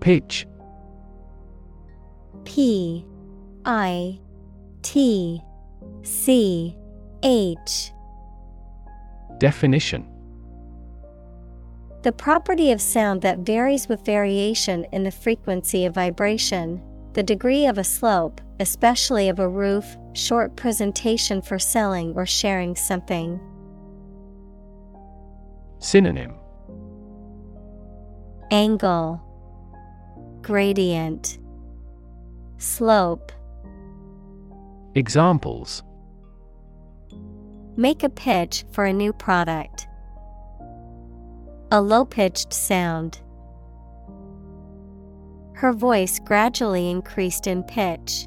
Pitch 0.00 0.48
P 2.44 3.06
I 3.64 4.18
T 4.82 5.40
C 6.02 6.76
H 7.22 7.92
Definition. 9.38 10.08
The 12.02 12.12
property 12.12 12.72
of 12.72 12.80
sound 12.80 13.22
that 13.22 13.40
varies 13.40 13.88
with 13.88 14.04
variation 14.04 14.84
in 14.92 15.04
the 15.04 15.10
frequency 15.10 15.84
of 15.84 15.94
vibration, 15.94 16.82
the 17.12 17.22
degree 17.22 17.66
of 17.66 17.78
a 17.78 17.84
slope, 17.84 18.40
especially 18.58 19.28
of 19.28 19.38
a 19.38 19.48
roof, 19.48 19.96
short 20.14 20.56
presentation 20.56 21.42
for 21.42 21.58
selling 21.58 22.12
or 22.14 22.26
sharing 22.26 22.74
something. 22.74 23.40
Synonym. 25.78 26.34
Angle, 28.50 29.20
Gradient, 30.42 31.38
Slope. 32.58 33.32
Examples 34.94 35.84
Make 37.76 38.02
a 38.02 38.10
pitch 38.10 38.64
for 38.72 38.84
a 38.84 38.92
new 38.92 39.12
product. 39.14 39.86
A 41.70 41.80
low 41.80 42.04
pitched 42.04 42.52
sound. 42.52 43.20
Her 45.54 45.72
voice 45.72 46.18
gradually 46.18 46.90
increased 46.90 47.46
in 47.46 47.62
pitch. 47.62 48.26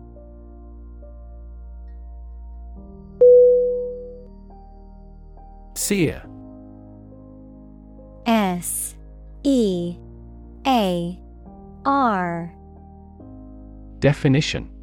Sear 5.76 6.24
S 8.26 8.96
E 9.44 9.96
A 10.66 11.20
R 11.86 12.52
Definition 14.00 14.75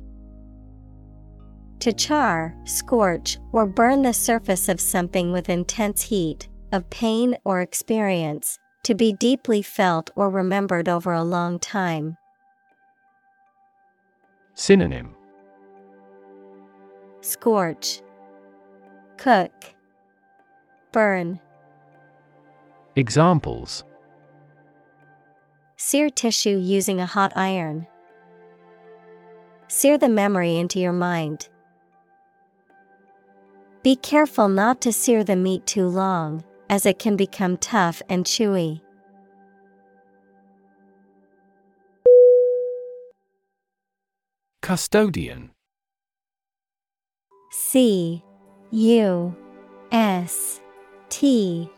to 1.82 1.92
char, 1.92 2.54
scorch, 2.62 3.38
or 3.50 3.66
burn 3.66 4.02
the 4.02 4.12
surface 4.12 4.68
of 4.68 4.80
something 4.80 5.32
with 5.32 5.48
intense 5.48 6.00
heat, 6.00 6.48
of 6.70 6.88
pain 6.90 7.36
or 7.44 7.60
experience, 7.60 8.56
to 8.84 8.94
be 8.94 9.12
deeply 9.12 9.62
felt 9.62 10.08
or 10.14 10.30
remembered 10.30 10.88
over 10.88 11.12
a 11.12 11.24
long 11.24 11.58
time. 11.58 12.16
Synonym 14.54 15.16
Scorch, 17.20 18.00
Cook, 19.16 19.74
Burn. 20.92 21.40
Examples 22.94 23.82
Sear 25.76 26.10
tissue 26.10 26.58
using 26.58 27.00
a 27.00 27.06
hot 27.06 27.32
iron. 27.34 27.88
Sear 29.66 29.98
the 29.98 30.08
memory 30.08 30.56
into 30.58 30.78
your 30.78 30.92
mind. 30.92 31.48
Be 33.82 33.96
careful 33.96 34.48
not 34.48 34.80
to 34.82 34.92
sear 34.92 35.24
the 35.24 35.34
meat 35.34 35.66
too 35.66 35.88
long, 35.88 36.44
as 36.70 36.86
it 36.86 37.00
can 37.00 37.16
become 37.16 37.56
tough 37.56 38.00
and 38.08 38.24
chewy. 38.24 38.80
Custodian. 44.62 45.50
C 47.50 48.22
U 48.70 49.36
S 49.90 50.60
T 51.08 51.68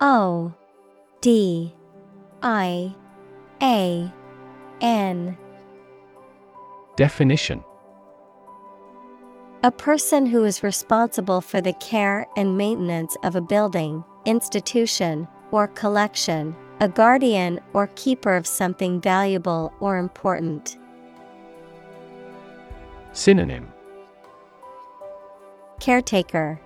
O 0.00 0.54
D 1.20 1.74
I 2.42 2.94
A 3.60 4.10
N. 4.80 5.36
Definition 6.96 7.62
A 9.64 9.70
person 9.70 10.26
who 10.26 10.44
is 10.44 10.64
responsible 10.64 11.40
for 11.40 11.60
the 11.60 11.72
care 11.74 12.26
and 12.36 12.58
maintenance 12.58 13.16
of 13.22 13.36
a 13.36 13.40
building, 13.40 14.02
institution, 14.24 15.28
or 15.52 15.68
collection, 15.68 16.56
a 16.80 16.88
guardian 16.88 17.60
or 17.72 17.86
keeper 17.94 18.34
of 18.34 18.44
something 18.44 19.00
valuable 19.00 19.72
or 19.78 19.98
important. 19.98 20.78
Synonym. 23.12 23.72
Caretaker, 25.78 26.60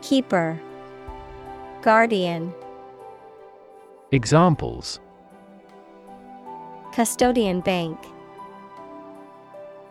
Keeper, 0.00 0.58
Guardian, 1.82 2.54
Examples. 4.10 5.00
Custodian 6.94 7.60
Bank, 7.60 7.98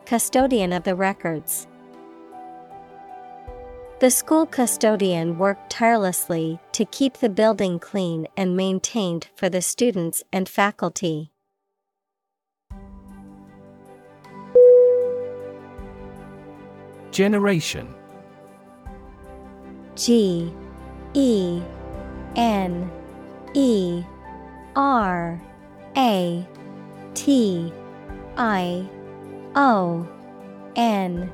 Custodian 0.08 0.74
of 0.74 0.84
the 0.86 0.96
records. 0.96 1.68
The 4.04 4.12
school 4.12 4.46
custodian 4.46 5.38
worked 5.38 5.70
tirelessly 5.70 6.60
to 6.74 6.84
keep 6.84 7.20
the 7.20 7.30
building 7.30 7.80
clean 7.80 8.28
and 8.36 8.58
maintained 8.58 9.30
for 9.34 9.48
the 9.48 9.62
students 9.62 10.22
and 10.34 10.50
faculty. 10.50 11.32
Generation. 17.12 17.96
G 19.96 20.54
E 21.14 21.62
N 22.36 22.92
E 23.54 24.04
R 24.76 25.42
A 25.96 26.46
T 27.14 27.72
I 28.36 28.86
O 29.56 30.06
N. 30.76 31.32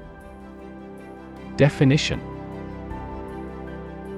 Definition 1.58 2.29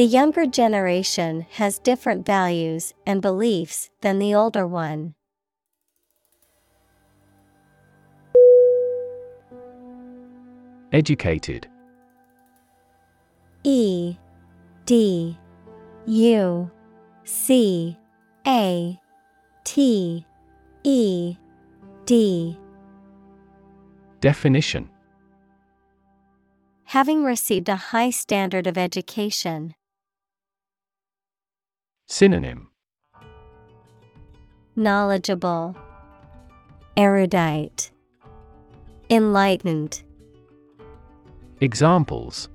The 0.00 0.06
younger 0.06 0.46
generation 0.46 1.44
has 1.56 1.78
different 1.78 2.24
values 2.24 2.94
and 3.06 3.20
beliefs 3.20 3.90
than 4.00 4.18
the 4.18 4.34
older 4.34 4.66
one. 4.66 5.14
Educated 10.90 11.68
E 13.62 14.16
D 14.86 15.38
U 16.06 16.70
C 17.24 17.98
A 18.46 18.98
T 19.64 20.26
E 20.82 21.36
D 22.06 22.58
Definition 24.22 24.88
Having 26.84 27.22
received 27.22 27.68
a 27.68 27.76
high 27.76 28.08
standard 28.08 28.66
of 28.66 28.78
education. 28.78 29.74
Synonym 32.12 32.68
Knowledgeable, 34.74 35.76
Erudite, 36.96 37.92
Enlightened, 39.08 40.02
Examples 41.60 42.48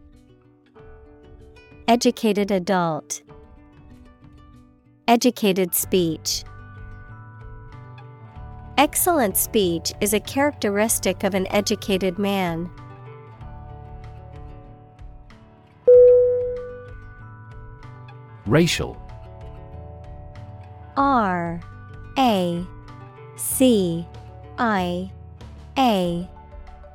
Educated 1.88 2.52
adult, 2.52 3.24
Educated 5.08 5.74
speech. 5.74 6.44
Excellent 8.78 9.38
speech 9.38 9.94
is 10.02 10.14
a 10.14 10.20
characteristic 10.20 11.24
of 11.24 11.34
an 11.34 11.48
educated 11.48 12.20
man. 12.20 12.70
Racial. 18.46 19.05
R 20.98 21.60
A 22.18 22.66
C 23.36 24.06
I 24.58 25.12
A 25.78 26.30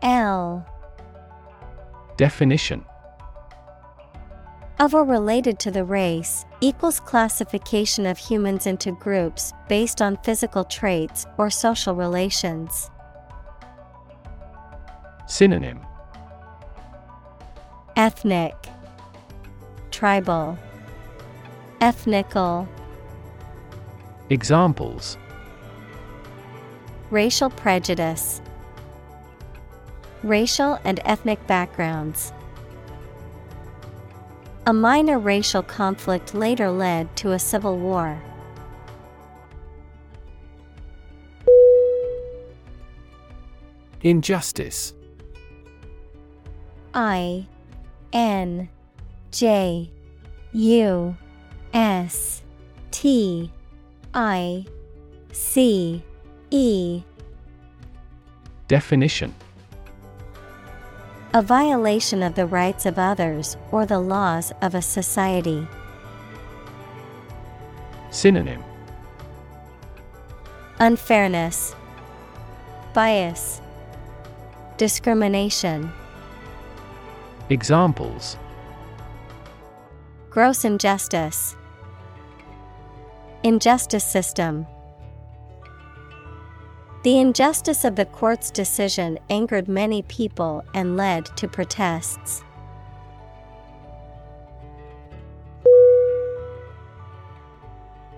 L. 0.02 0.66
Definition. 2.16 2.85
Of 4.78 4.94
or 4.94 5.05
related 5.05 5.59
to 5.60 5.70
the 5.70 5.85
race 5.85 6.47
equals 6.62 7.01
classification 7.01 8.06
of 8.06 8.16
humans 8.16 8.66
into 8.66 8.93
groups 8.93 9.52
based 9.68 10.01
on 10.01 10.16
physical 10.24 10.64
traits 10.64 11.27
or 11.36 11.51
social 11.51 11.94
relations. 11.94 12.90
Synonym. 15.27 15.81
Ethnic, 17.97 18.55
Tribal, 19.90 20.59
Ethnical, 21.82 22.66
Examples 24.31 25.19
Racial 27.11 27.51
prejudice, 27.51 28.40
Racial 30.23 30.78
and 30.85 31.01
ethnic 31.05 31.44
backgrounds. 31.48 32.32
A 34.69 34.73
minor 34.73 35.19
racial 35.19 35.65
conflict 35.65 36.32
later 36.32 36.70
led 36.70 37.16
to 37.16 37.32
a 37.32 37.40
civil 37.40 37.77
war. 37.77 38.23
Injustice. 44.02 44.94
I 46.94 47.47
N 48.12 48.69
J 49.32 49.90
U 50.52 51.16
S 51.74 52.43
T 52.93 53.51
I 54.15 54.66
C 55.32 56.03
E. 56.51 57.03
Definition. 58.66 59.35
A 61.32 61.41
violation 61.41 62.24
of 62.24 62.35
the 62.35 62.47
rights 62.47 62.87
of 62.87 62.99
others 62.99 63.57
or 63.70 63.87
the 63.87 64.01
laws 64.01 64.53
of 64.62 64.74
a 64.74 64.82
society. 64.82 65.66
Synonym. 68.11 68.65
Unfairness, 70.81 71.77
Bias, 72.93 73.61
Discrimination. 74.77 75.93
Examples. 77.49 78.37
Gross 80.31 80.65
injustice, 80.65 81.55
Injustice 83.42 84.04
system. 84.04 84.66
The 87.04 87.18
injustice 87.18 87.86
of 87.86 87.96
the 87.96 88.04
court's 88.04 88.50
decision 88.50 89.18
angered 89.30 89.66
many 89.66 90.02
people 90.02 90.62
and 90.74 90.98
led 90.98 91.24
to 91.36 91.48
protests. 91.48 92.44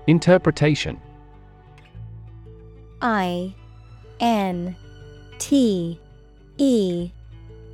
Interpretation 0.09 1.01
I 3.01 3.55
N 4.19 4.75
T 5.39 6.01
E 6.59 7.11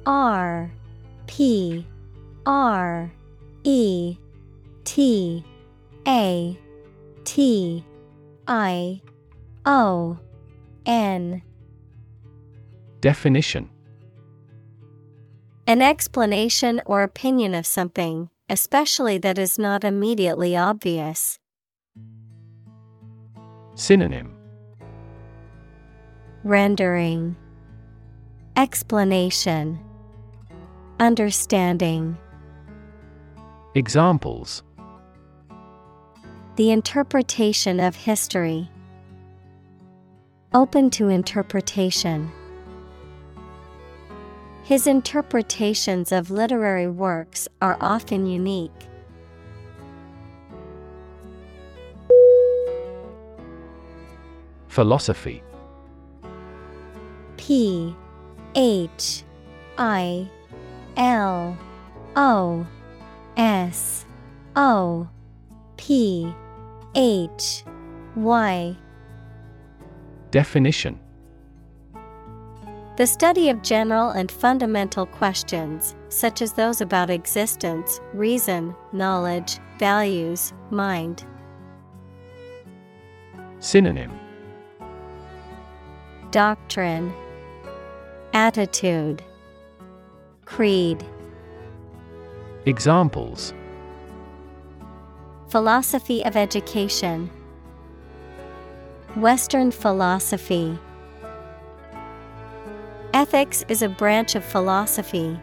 R 0.05 0.71
P 1.27 1.87
R 2.45 3.11
E 3.65 4.19
T 4.85 5.45
A 6.07 6.59
T 7.29 7.85
I 8.47 9.03
O 9.67 10.19
N. 10.87 11.43
Definition. 13.03 13.69
An 15.67 15.83
explanation 15.83 16.81
or 16.87 17.03
opinion 17.03 17.55
of 17.55 17.67
something, 17.67 18.31
especially 18.49 19.19
that 19.19 19.37
is 19.37 19.59
not 19.59 19.85
immediately 19.85 20.57
obvious. 20.57 21.39
Synonym. 23.75 24.35
Rendering. 26.45 27.37
Explanation. 28.57 29.79
Understanding. 30.99 32.17
Examples 33.75 34.63
The 36.59 36.73
interpretation 36.73 37.79
of 37.79 37.95
history. 37.95 38.69
Open 40.53 40.91
to 40.91 41.09
interpretation. 41.09 42.33
His 44.65 44.89
interpretations 44.89 46.11
of 46.11 46.33
literary 46.33 46.89
works 46.89 47.47
are 47.63 47.79
often 47.81 48.27
unique. 48.27 48.73
Philosophy 54.67 55.45
P 57.37 57.95
H 58.57 59.23
I 59.79 60.29
L 60.97 61.57
O 62.17 62.67
S 63.37 64.05
O 64.57 65.09
P 65.77 66.35
H. 67.01 67.63
Y. 68.17 68.77
Definition. 70.33 70.99
The 72.97 73.07
study 73.07 73.51
of 73.51 73.63
general 73.63 74.11
and 74.11 74.33
fundamental 74.33 75.07
questions, 75.07 75.95
such 76.09 76.43
as 76.43 76.55
those 76.55 76.81
about 76.81 77.09
existence, 77.09 78.01
reason, 78.15 78.75
knowledge, 78.93 79.61
values, 79.79 80.53
mind. 80.73 81.25
Synonym. 83.61 84.11
Doctrine, 86.33 87.15
Attitude, 88.33 89.23
Creed, 90.47 91.05
Examples 92.67 93.55
Philosophy 95.49 96.23
of 96.27 96.37
Education, 96.37 97.31
Western 99.17 99.71
Philosophy. 99.71 100.79
Ethics 103.15 103.65
is 103.69 103.81
a 103.81 103.89
branch 103.89 104.35
of 104.35 104.45
philosophy. 104.45 105.41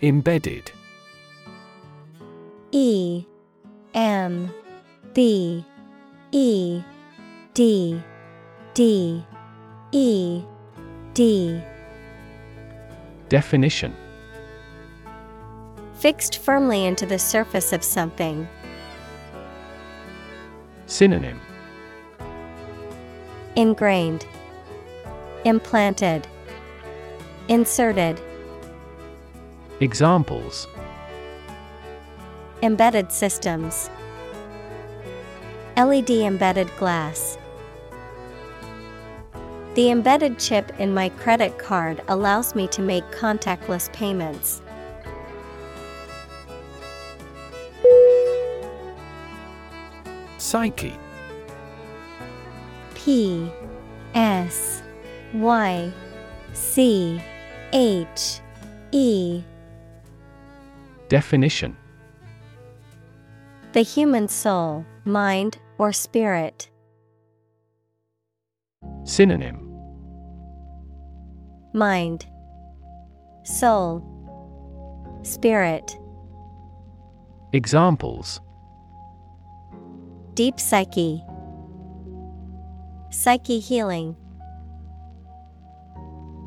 Embedded. 0.00 0.70
E. 2.70 3.26
M. 3.94 4.54
B. 5.12 5.64
E. 6.30 6.82
D. 7.54 8.00
D. 8.74 9.24
E. 9.90 10.42
D. 11.14 11.60
Definition 13.28 13.92
Fixed 16.00 16.38
firmly 16.38 16.86
into 16.86 17.04
the 17.04 17.18
surface 17.18 17.74
of 17.74 17.84
something. 17.84 18.48
Synonym 20.86 21.38
Ingrained, 23.54 24.24
Implanted, 25.44 26.26
Inserted. 27.48 28.18
Examples 29.80 30.66
Embedded 32.62 33.12
systems. 33.12 33.90
LED 35.76 36.08
embedded 36.08 36.74
glass. 36.78 37.36
The 39.74 39.90
embedded 39.90 40.38
chip 40.38 40.72
in 40.78 40.94
my 40.94 41.10
credit 41.10 41.58
card 41.58 42.02
allows 42.08 42.54
me 42.54 42.68
to 42.68 42.80
make 42.80 43.04
contactless 43.10 43.92
payments. 43.92 44.62
Psyche. 50.50 50.98
P 52.96 53.48
S 54.16 54.82
Y 55.32 55.92
C 56.52 57.22
H 57.72 58.40
E. 58.90 59.44
Definition. 61.08 61.76
The 63.74 63.82
human 63.82 64.26
soul, 64.26 64.84
mind, 65.04 65.58
or 65.78 65.92
spirit. 65.92 66.68
Synonym. 69.04 69.60
Mind, 71.72 72.26
Soul, 73.44 74.02
Spirit. 75.22 75.96
Examples 77.52 78.40
Deep 80.40 80.58
psyche. 80.58 81.22
Psyche 83.10 83.60
healing. 83.60 84.16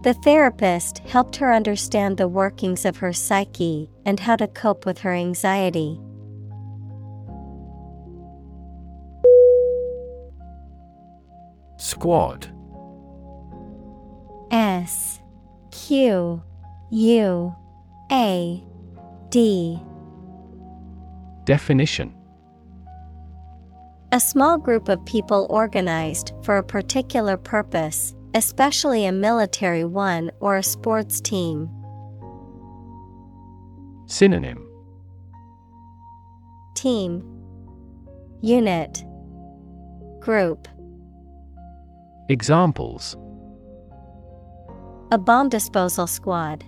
The 0.02 0.15
therapist 0.24 0.98
helped 1.07 1.36
her 1.36 1.53
understand 1.53 2.18
the 2.18 2.28
workings 2.28 2.86
of 2.86 2.98
her 2.98 3.14
psyche 3.14 3.91
and 4.03 4.20
how 4.20 4.36
to 4.38 4.48
cope 4.48 4.88
with 4.88 4.98
her 5.02 5.14
anxiety. 5.14 5.99
Squad 11.78 12.48
S 14.49 15.20
Q 15.70 16.41
U 16.90 17.56
A 18.11 18.64
D 19.30 19.80
Definition 21.44 22.23
A 24.14 24.19
small 24.19 24.60
group 24.60 24.90
of 24.90 25.03
people 25.06 25.48
organized 25.49 26.34
for 26.44 26.57
a 26.57 26.64
particular 26.64 27.35
purpose, 27.35 28.14
especially 28.35 29.07
a 29.07 29.11
military 29.11 29.85
one 29.85 30.30
or 30.40 30.56
a 30.56 30.61
sports 30.61 31.19
team. 31.19 31.68
Synonym 34.06 34.64
Team 36.76 37.23
Unit 38.44 39.03
Group 40.19 40.68
Examples 42.30 43.18
A 45.11 45.18
bomb 45.18 45.49
disposal 45.49 46.06
squad. 46.06 46.64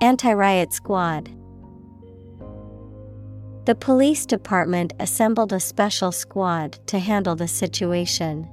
Anti 0.00 0.32
riot 0.32 0.72
squad. 0.72 1.30
The 3.64 3.76
police 3.76 4.26
department 4.26 4.92
assembled 4.98 5.52
a 5.52 5.60
special 5.60 6.10
squad 6.10 6.80
to 6.88 6.98
handle 6.98 7.36
the 7.36 7.46
situation. 7.46 8.48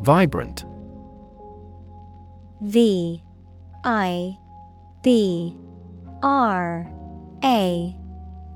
Vibrant 0.00 0.64
V 2.62 3.22
I 3.84 4.38
B 5.02 5.54
R 6.22 6.90
A 7.44 7.96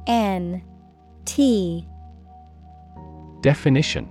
N 0.07 0.62
T 1.27 1.86
Definition 3.43 4.09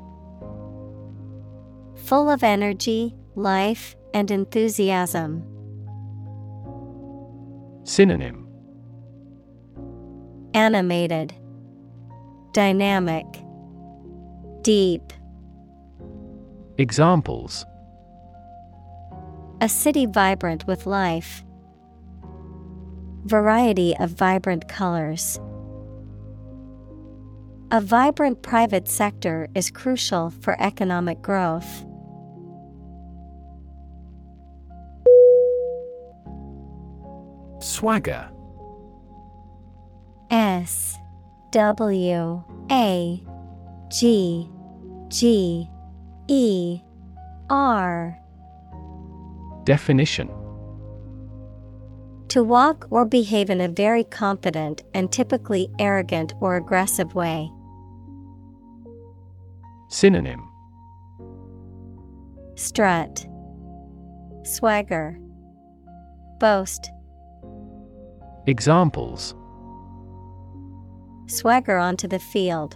Full 1.95 2.29
of 2.29 2.43
energy, 2.43 3.15
life, 3.35 3.95
and 4.13 4.29
enthusiasm. 4.29 5.58
Synonym 7.89 8.47
Animated, 10.53 11.33
Dynamic, 12.53 13.25
Deep. 14.61 15.11
Examples 16.77 17.65
A 19.61 19.67
city 19.67 20.05
vibrant 20.05 20.67
with 20.67 20.85
life. 20.85 21.43
Variety 23.25 23.97
of 23.97 24.11
vibrant 24.11 24.69
colors. 24.69 25.39
A 27.71 27.81
vibrant 27.81 28.43
private 28.43 28.87
sector 28.87 29.47
is 29.55 29.71
crucial 29.71 30.29
for 30.29 30.55
economic 30.61 31.23
growth. 31.23 31.85
Swagger. 37.59 38.29
S 40.31 40.97
W 41.51 42.43
A 42.71 43.23
G 43.89 44.49
G 45.07 45.69
E 46.27 46.81
R. 47.49 48.17
Definition. 49.63 50.29
To 52.29 52.43
walk 52.43 52.87
or 52.91 53.05
behave 53.05 53.49
in 53.49 53.59
a 53.59 53.67
very 53.67 54.03
confident 54.03 54.83
and 54.93 55.11
typically 55.11 55.67
arrogant 55.79 56.33
or 56.39 56.55
aggressive 56.55 57.15
way. 57.15 57.51
Synonym. 59.89 60.47
Strut, 62.53 63.25
Swagger, 64.43 65.17
Boast, 66.39 66.91
Examples 68.47 69.35
Swagger 71.27 71.77
onto 71.77 72.07
the 72.07 72.19
field, 72.19 72.75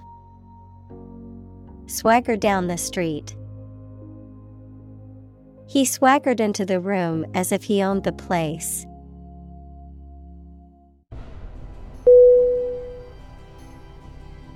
Swagger 1.88 2.36
down 2.36 2.68
the 2.68 2.78
street. 2.78 3.36
He 5.68 5.86
swaggered 5.86 6.40
into 6.40 6.66
the 6.66 6.80
room 6.80 7.26
as 7.34 7.52
if 7.52 7.64
he 7.64 7.82
owned 7.82 8.04
the 8.04 8.12
place. 8.12 8.86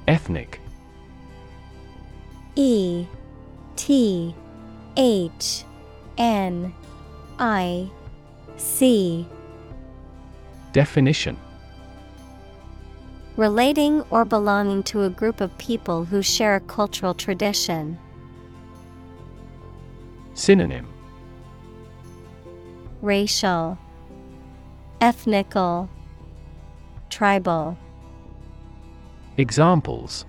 Ethnic 0.07 0.61
E 2.55 3.05
T 3.75 4.35
H 4.95 5.63
N 6.17 6.73
I 7.39 7.89
C 8.57 9.27
Definition 10.77 11.35
Relating 13.35 14.03
or 14.11 14.23
belonging 14.25 14.83
to 14.83 15.05
a 15.05 15.09
group 15.09 15.41
of 15.41 15.57
people 15.57 16.05
who 16.05 16.21
share 16.21 16.55
a 16.55 16.59
cultural 16.59 17.15
tradition. 17.15 17.97
Synonym 20.35 20.87
Racial, 23.01 23.79
Ethnical, 25.01 25.89
Tribal. 27.09 27.75
Examples 29.37 30.25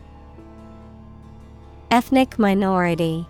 Ethnic 1.90 2.38
minority, 2.38 3.26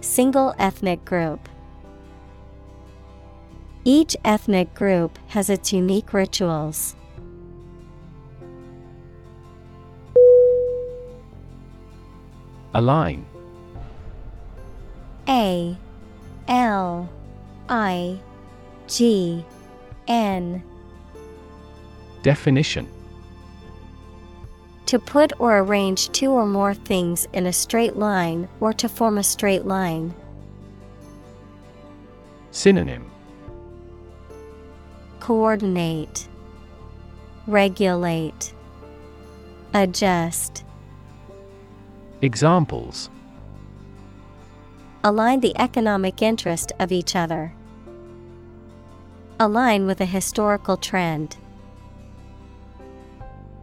Single 0.00 0.54
ethnic 0.58 1.04
group. 1.04 1.46
Each 3.88 4.16
ethnic 4.24 4.74
group 4.74 5.16
has 5.28 5.48
its 5.48 5.72
unique 5.72 6.12
rituals. 6.12 6.96
Align 12.74 13.24
A 15.28 15.78
L 16.48 17.08
I 17.68 18.18
G 18.88 19.44
N 20.08 20.64
Definition 22.22 22.88
To 24.86 24.98
put 24.98 25.32
or 25.38 25.58
arrange 25.60 26.08
two 26.08 26.32
or 26.32 26.44
more 26.44 26.74
things 26.74 27.28
in 27.32 27.46
a 27.46 27.52
straight 27.52 27.94
line 27.94 28.48
or 28.58 28.72
to 28.72 28.88
form 28.88 29.16
a 29.16 29.22
straight 29.22 29.64
line. 29.64 30.12
Synonym 32.50 33.12
Coordinate, 35.26 36.28
Regulate, 37.48 38.54
Adjust. 39.74 40.62
Examples 42.22 43.10
Align 45.02 45.40
the 45.40 45.52
economic 45.58 46.22
interest 46.22 46.70
of 46.78 46.92
each 46.92 47.16
other. 47.16 47.52
Align 49.40 49.84
with 49.84 50.00
a 50.00 50.04
historical 50.04 50.76
trend. 50.76 51.36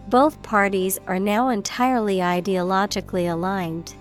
Both 0.10 0.44
parties 0.44 1.00
are 1.08 1.18
now 1.18 1.48
entirely 1.48 2.18
ideologically 2.18 3.32
aligned. 3.32 3.96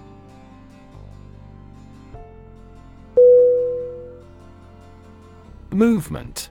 Movement 5.70 6.50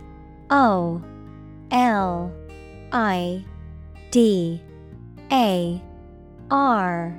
O 0.51 1.01
L 1.71 2.31
I 2.91 3.45
D 4.11 4.61
A 5.31 5.81
R 6.51 7.17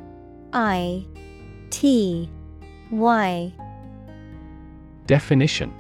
I 0.53 1.07
T 1.71 2.31
Y 2.91 3.53
Definition. 5.07 5.73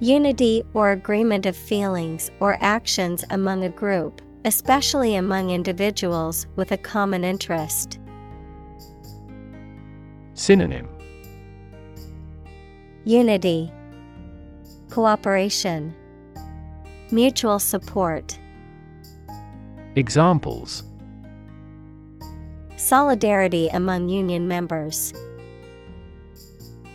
Unity 0.00 0.62
or 0.72 0.92
agreement 0.92 1.44
of 1.44 1.54
feelings 1.54 2.30
or 2.40 2.56
actions 2.62 3.22
among 3.28 3.64
a 3.64 3.68
group, 3.68 4.22
especially 4.46 5.14
among 5.14 5.50
individuals 5.50 6.46
with 6.56 6.72
a 6.72 6.78
common 6.78 7.22
interest. 7.22 7.98
Synonym. 10.32 10.88
Unity, 13.04 13.70
Cooperation, 14.90 15.94
Mutual 17.12 17.58
support. 17.60 18.36
Examples 19.94 20.82
Solidarity 22.76 23.68
among 23.68 24.08
union 24.08 24.48
members. 24.48 25.12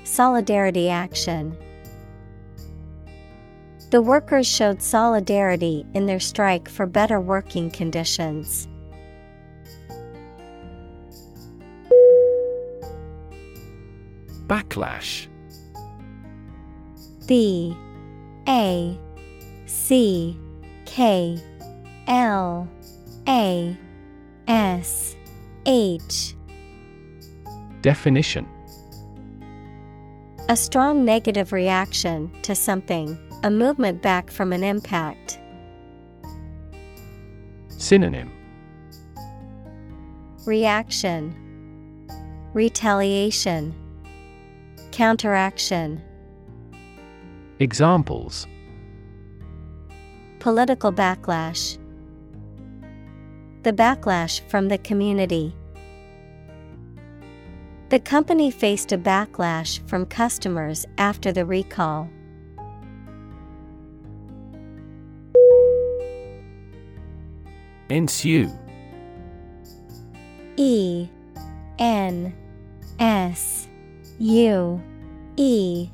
solidarity 0.03 0.89
action. 0.89 1.57
The 3.91 4.01
workers 4.01 4.47
showed 4.47 4.81
solidarity 4.81 5.85
in 5.93 6.05
their 6.05 6.19
strike 6.19 6.67
for 6.69 6.85
better 6.85 7.19
working 7.21 7.69
conditions. 7.71 8.67
Backlash 14.47 15.27
B 17.27 17.75
A 18.47 18.97
C 19.65 20.37
K 20.85 21.37
L 22.07 22.67
A 23.27 23.77
S 24.47 25.15
H. 25.65 26.35
Definition. 27.81 28.47
A 30.47 30.55
strong 30.55 31.03
negative 31.03 31.51
reaction 31.51 32.31
to 32.43 32.53
something, 32.53 33.17
a 33.43 33.49
movement 33.49 34.03
back 34.03 34.29
from 34.29 34.53
an 34.53 34.63
impact. 34.63 35.39
Synonym. 37.69 38.31
Reaction. 40.45 41.35
Retaliation. 42.53 43.73
Counteraction 44.91 46.01
Examples. 47.59 48.47
Political 50.39 50.91
backlash. 50.91 51.77
The 53.63 53.71
backlash 53.71 54.41
from 54.49 54.67
the 54.67 54.77
community. 54.77 55.55
The 57.87 57.99
company 57.99 58.51
faced 58.51 58.91
a 58.91 58.97
backlash 58.97 59.87
from 59.87 60.05
customers 60.05 60.85
after 60.97 61.31
the 61.31 61.45
recall. 61.45 62.09
Ensue. 67.87 68.51
E. 70.57 71.07
N. 71.79 72.35
S. 72.99 73.69
U. 74.19 74.81
E 75.37 75.89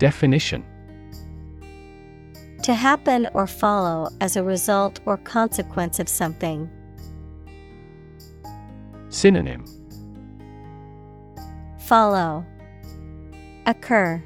Definition 0.00 0.64
To 2.62 2.72
happen 2.72 3.28
or 3.34 3.46
follow 3.46 4.08
as 4.22 4.34
a 4.34 4.42
result 4.42 4.98
or 5.04 5.18
consequence 5.18 6.00
of 6.00 6.08
something. 6.08 6.70
Synonym 9.10 9.66
Follow 11.80 12.46
Occur 13.66 14.22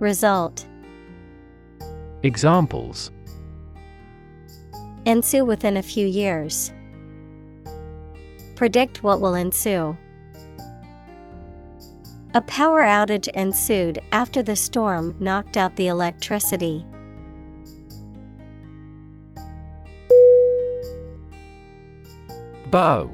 Result 0.00 0.66
Examples 2.24 3.12
Ensue 5.04 5.44
within 5.44 5.76
a 5.76 5.82
few 5.82 6.04
years. 6.08 6.72
Predict 8.56 9.04
what 9.04 9.20
will 9.20 9.36
ensue. 9.36 9.96
A 12.34 12.42
power 12.42 12.82
outage 12.82 13.28
ensued 13.28 14.00
after 14.12 14.42
the 14.42 14.56
storm 14.56 15.16
knocked 15.18 15.56
out 15.56 15.76
the 15.76 15.88
electricity. 15.88 16.84
Bow 22.70 23.10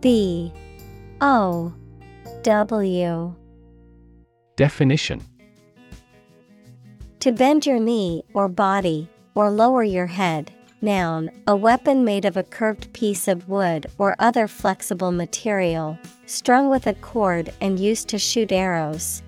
B. 0.00 0.52
O. 1.20 1.72
W. 2.42 3.34
Definition. 4.56 5.22
To 7.20 7.30
bend 7.30 7.66
your 7.66 7.78
knee 7.78 8.24
or 8.34 8.48
body, 8.48 9.08
or 9.36 9.48
lower 9.48 9.84
your 9.84 10.06
head. 10.06 10.50
Noun, 10.80 11.30
a 11.46 11.54
weapon 11.54 12.04
made 12.04 12.24
of 12.24 12.36
a 12.36 12.42
curved 12.42 12.92
piece 12.92 13.28
of 13.28 13.48
wood 13.48 13.86
or 13.96 14.16
other 14.18 14.48
flexible 14.48 15.12
material, 15.12 15.96
strung 16.32 16.70
with 16.70 16.86
a 16.86 16.94
cord 16.94 17.52
and 17.60 17.78
used 17.78 18.08
to 18.08 18.18
shoot 18.18 18.50
arrows. 18.50 19.22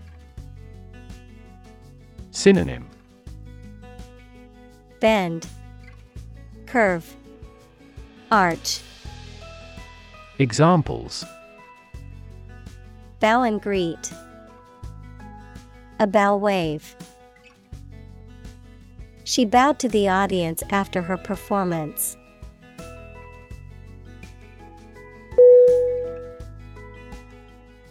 Synonym 2.31 2.89
Bend, 5.01 5.47
Curve, 6.65 7.15
Arch. 8.33 8.81
Examples 10.39 11.25
Bow 13.21 13.43
and 13.43 13.61
greet. 13.61 14.11
A 16.01 16.07
bow 16.07 16.37
wave. 16.37 16.97
She 19.25 19.45
bowed 19.45 19.79
to 19.79 19.89
the 19.89 20.09
audience 20.09 20.63
after 20.71 21.03
her 21.03 21.19
performance. 21.19 22.17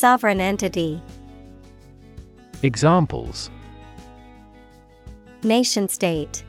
Sovereign 0.00 0.40
entity 0.40 0.98
Examples 2.62 3.50
Nation 5.42 5.90
state 5.90 6.42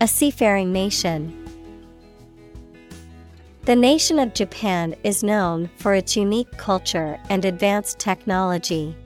A 0.00 0.08
seafaring 0.08 0.72
nation. 0.72 1.32
The 3.66 3.76
nation 3.76 4.18
of 4.18 4.34
Japan 4.34 4.96
is 5.04 5.22
known 5.22 5.70
for 5.76 5.94
its 5.94 6.16
unique 6.16 6.50
culture 6.56 7.20
and 7.28 7.44
advanced 7.44 8.00
technology. 8.00 8.96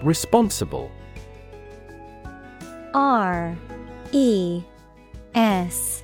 Responsible 0.00 0.92
R 2.94 3.58
E 4.12 4.62
S 5.34 6.03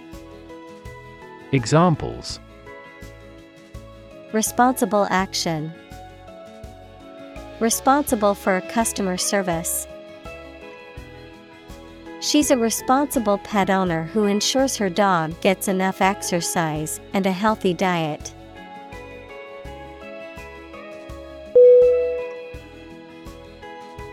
Examples 1.53 2.39
Responsible 4.31 5.05
action. 5.09 5.73
Responsible 7.59 8.33
for 8.33 8.61
customer 8.69 9.17
service. 9.17 9.85
She's 12.21 12.51
a 12.51 12.57
responsible 12.57 13.37
pet 13.39 13.69
owner 13.69 14.03
who 14.03 14.27
ensures 14.27 14.77
her 14.77 14.89
dog 14.89 15.41
gets 15.41 15.67
enough 15.67 16.01
exercise 16.01 17.01
and 17.11 17.25
a 17.25 17.33
healthy 17.33 17.73
diet. 17.73 18.33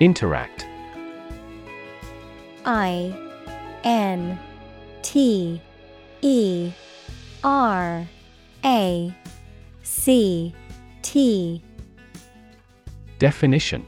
Interact 0.00 0.66
I 2.64 3.14
N 3.84 4.36
T 5.02 5.60
E 6.20 6.72
R 7.44 8.06
A 8.64 9.14
C 9.82 10.54
T 11.02 11.62
Definition 13.18 13.84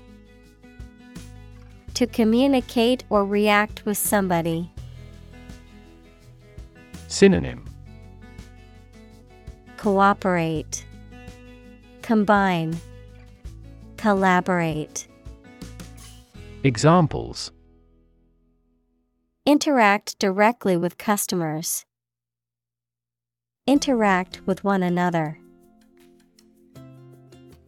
To 1.95 2.07
communicate 2.07 3.05
or 3.11 3.25
react 3.25 3.85
with 3.85 3.99
somebody. 3.99 4.71
Synonym 7.09 7.65
Cooperate, 9.77 10.85
Combine, 12.03 12.77
Collaborate. 13.97 15.09
Examples 16.63 17.51
Interact 19.47 20.19
directly 20.19 20.77
with 20.77 20.99
customers. 20.99 21.87
Interact 23.71 24.41
with 24.47 24.65
one 24.65 24.83
another. 24.83 25.39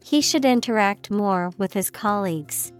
He 0.04 0.20
should 0.20 0.44
interact 0.44 1.12
more 1.12 1.52
with 1.58 1.74
his 1.74 1.90
colleagues. 1.90 2.72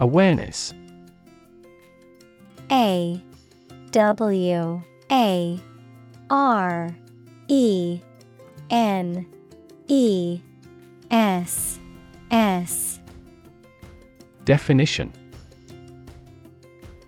Awareness 0.00 0.72
A 2.70 3.22
W 3.90 4.82
A 5.10 5.60
R 6.30 6.96
E 7.48 8.00
N 8.70 9.26
E 9.88 10.40
S 11.10 11.78
S 12.30 12.98
Definition 14.46 15.12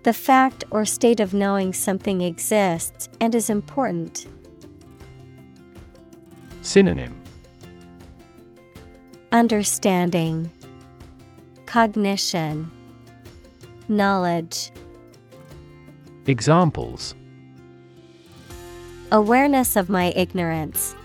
The 0.05 0.13
fact 0.13 0.63
or 0.69 0.85
state 0.85 1.19
of 1.19 1.33
knowing 1.33 1.73
something 1.73 2.21
exists 2.21 3.09
and 3.19 3.33
is 3.33 3.49
important. 3.49 4.27
Synonym 6.61 7.19
Understanding, 9.31 10.51
Cognition, 11.65 12.69
Knowledge. 13.87 14.69
Examples 16.27 17.15
Awareness 19.11 19.75
of 19.75 19.89
my 19.89 20.13
ignorance. 20.15 20.95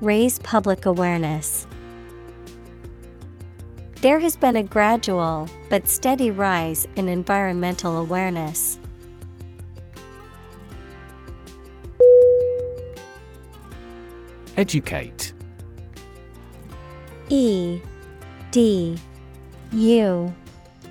Raise 0.00 0.38
public 0.38 0.86
awareness. 0.86 1.55
There 4.06 4.20
has 4.20 4.36
been 4.36 4.54
a 4.54 4.62
gradual 4.62 5.48
but 5.68 5.88
steady 5.88 6.30
rise 6.30 6.86
in 6.94 7.08
environmental 7.08 7.98
awareness. 7.98 8.78
Educate. 14.56 15.32
E 17.30 17.80
D 18.52 18.96
U 19.72 20.32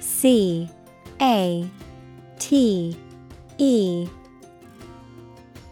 C 0.02 0.70
A 1.22 1.70
T 2.38 2.98
E. 3.58 4.10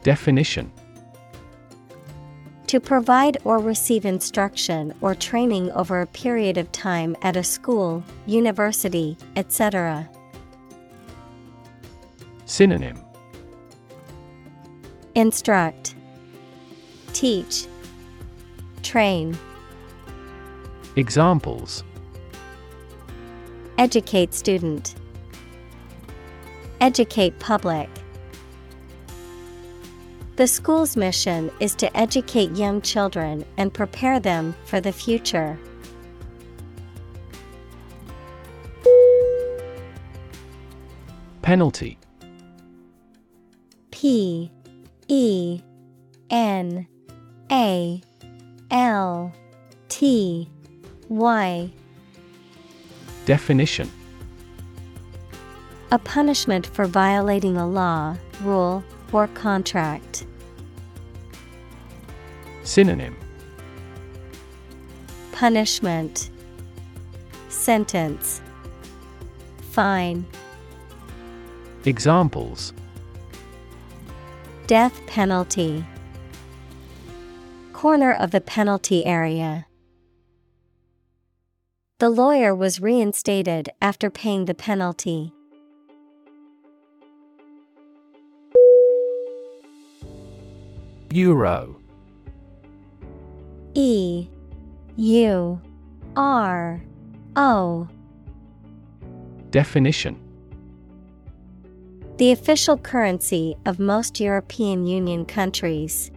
Definition 0.04 0.72
To 2.74 2.80
provide 2.80 3.38
or 3.44 3.60
receive 3.60 4.04
instruction 4.04 4.96
or 5.00 5.14
training 5.14 5.72
over 5.74 6.02
a 6.02 6.08
period 6.08 6.58
of 6.58 6.72
time 6.72 7.16
at 7.22 7.38
a 7.38 7.44
school, 7.44 8.04
university, 8.26 9.16
etc. 9.36 10.10
Synonym 12.46 12.98
Instruct, 15.14 15.94
Teach, 17.14 17.68
Train. 18.82 19.38
Examples 20.96 21.84
Educate 23.78 24.34
student. 24.34 24.96
Educate 26.82 27.38
public. 27.38 27.88
The 30.36 30.48
school's 30.48 30.98
mission 30.98 31.52
is 31.60 31.76
to 31.76 31.96
educate 31.96 32.56
young 32.56 32.82
children 32.82 33.46
and 33.58 33.72
prepare 33.72 34.20
them 34.20 34.56
for 34.66 34.82
the 34.82 34.92
future. 34.92 35.60
Penalty. 41.44 42.00
P 43.92 44.52
E 45.08 45.62
N 46.32 46.88
A 47.52 48.02
L 48.72 49.32
T 49.90 50.50
Y. 51.10 51.70
Definition. 53.26 53.92
A 55.92 56.00
punishment 56.00 56.66
for 56.66 56.86
violating 56.86 57.56
a 57.56 57.68
law, 57.68 58.18
rule, 58.42 58.84
or 59.14 59.28
contract. 59.28 60.26
Synonym 62.64 63.16
Punishment 65.32 66.30
Sentence 67.50 68.42
Fine 69.72 70.26
Examples 71.86 72.74
Death 74.68 75.00
penalty 75.08 75.86
Corner 77.74 78.14
of 78.14 78.32
the 78.32 78.40
penalty 78.40 79.06
area. 79.06 79.66
The 82.00 82.10
lawyer 82.10 82.56
was 82.56 82.80
reinstated 82.80 83.70
after 83.82 84.10
paying 84.10 84.46
the 84.46 84.54
penalty. 84.54 85.34
Euro 91.14 91.80
E 93.76 94.28
U 94.96 95.62
R 96.16 96.82
O 97.36 97.88
Definition 99.52 100.20
The 102.18 102.32
official 102.32 102.80
currency 102.80 103.56
of 103.68 103.78
most 103.78 104.20
European 104.20 104.88
Union 104.88 105.24
countries. 105.24 106.10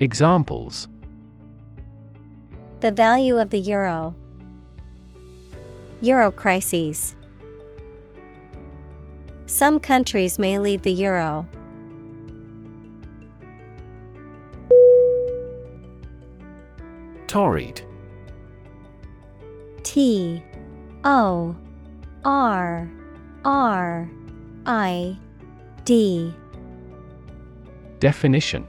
Examples 0.00 0.88
The 2.80 2.92
value 2.92 3.36
of 3.36 3.50
the 3.50 3.60
euro. 3.60 4.14
Euro 6.00 6.30
crises. 6.30 7.14
Some 9.44 9.78
countries 9.78 10.38
may 10.38 10.58
leave 10.58 10.80
the 10.80 10.92
euro. 10.92 11.46
Torrid 17.34 17.82
T 19.82 20.40
O 21.02 21.56
R 22.24 22.88
R 23.44 24.08
I 24.66 25.18
D. 25.84 26.32
Definition. 27.98 28.68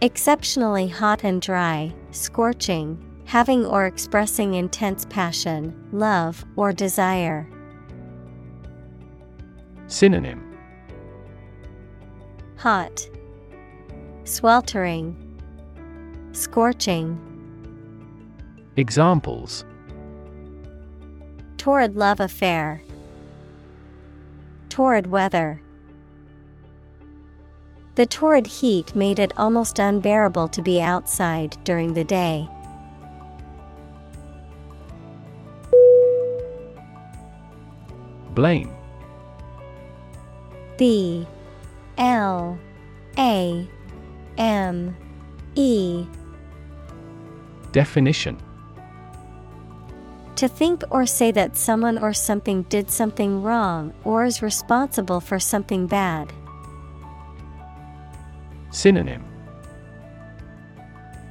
Exceptionally 0.00 0.86
hot 0.86 1.24
and 1.24 1.42
dry, 1.42 1.92
scorching, 2.12 3.04
having 3.24 3.66
or 3.66 3.86
expressing 3.86 4.54
intense 4.54 5.04
passion, 5.06 5.74
love, 5.90 6.44
or 6.54 6.72
desire. 6.72 7.48
Synonym. 9.88 10.56
Hot, 12.58 13.10
sweltering, 14.22 15.19
scorching. 16.32 17.18
Examples 18.76 19.64
Torrid 21.56 21.96
love 21.96 22.20
affair. 22.20 22.82
Torrid 24.68 25.08
weather. 25.08 25.60
The 27.96 28.06
torrid 28.06 28.46
heat 28.46 28.94
made 28.94 29.18
it 29.18 29.32
almost 29.36 29.78
unbearable 29.78 30.48
to 30.48 30.62
be 30.62 30.80
outside 30.80 31.58
during 31.64 31.92
the 31.92 32.04
day. 32.04 32.48
Blame 38.34 38.72
B 40.78 41.26
L 41.98 42.58
A 43.18 43.68
M 44.38 44.96
E 45.56 46.06
Definition 47.72 48.36
To 50.36 50.48
think 50.48 50.82
or 50.90 51.06
say 51.06 51.30
that 51.32 51.56
someone 51.56 51.98
or 51.98 52.12
something 52.12 52.62
did 52.64 52.90
something 52.90 53.42
wrong 53.42 53.92
or 54.04 54.24
is 54.24 54.42
responsible 54.42 55.20
for 55.20 55.38
something 55.38 55.86
bad. 55.86 56.32
Synonym 58.70 59.24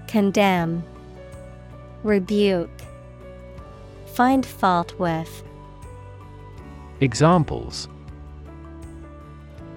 Condemn, 0.07 0.83
Rebuke, 2.03 2.69
Find 4.13 4.45
fault 4.45 4.97
with. 4.99 5.43
Examples 6.99 7.87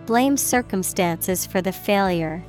Blame 0.06 0.36
circumstances 0.36 1.46
for 1.46 1.62
the 1.62 1.70
failure. 1.70 2.42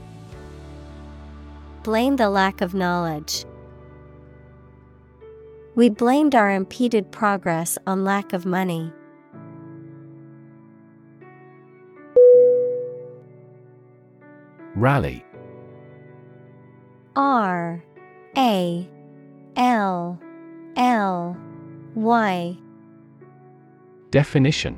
Blame 1.83 2.15
the 2.15 2.29
lack 2.29 2.61
of 2.61 2.73
knowledge. 2.73 3.45
We 5.75 5.89
blamed 5.89 6.35
our 6.35 6.51
impeded 6.51 7.11
progress 7.11 7.79
on 7.87 8.03
lack 8.03 8.31
of 8.31 8.45
money. 8.45 8.91
Rally 14.75 15.25
R 17.15 17.83
A 18.37 18.89
L 19.55 20.19
L 20.75 21.37
Y 21.95 22.57
Definition 24.11 24.77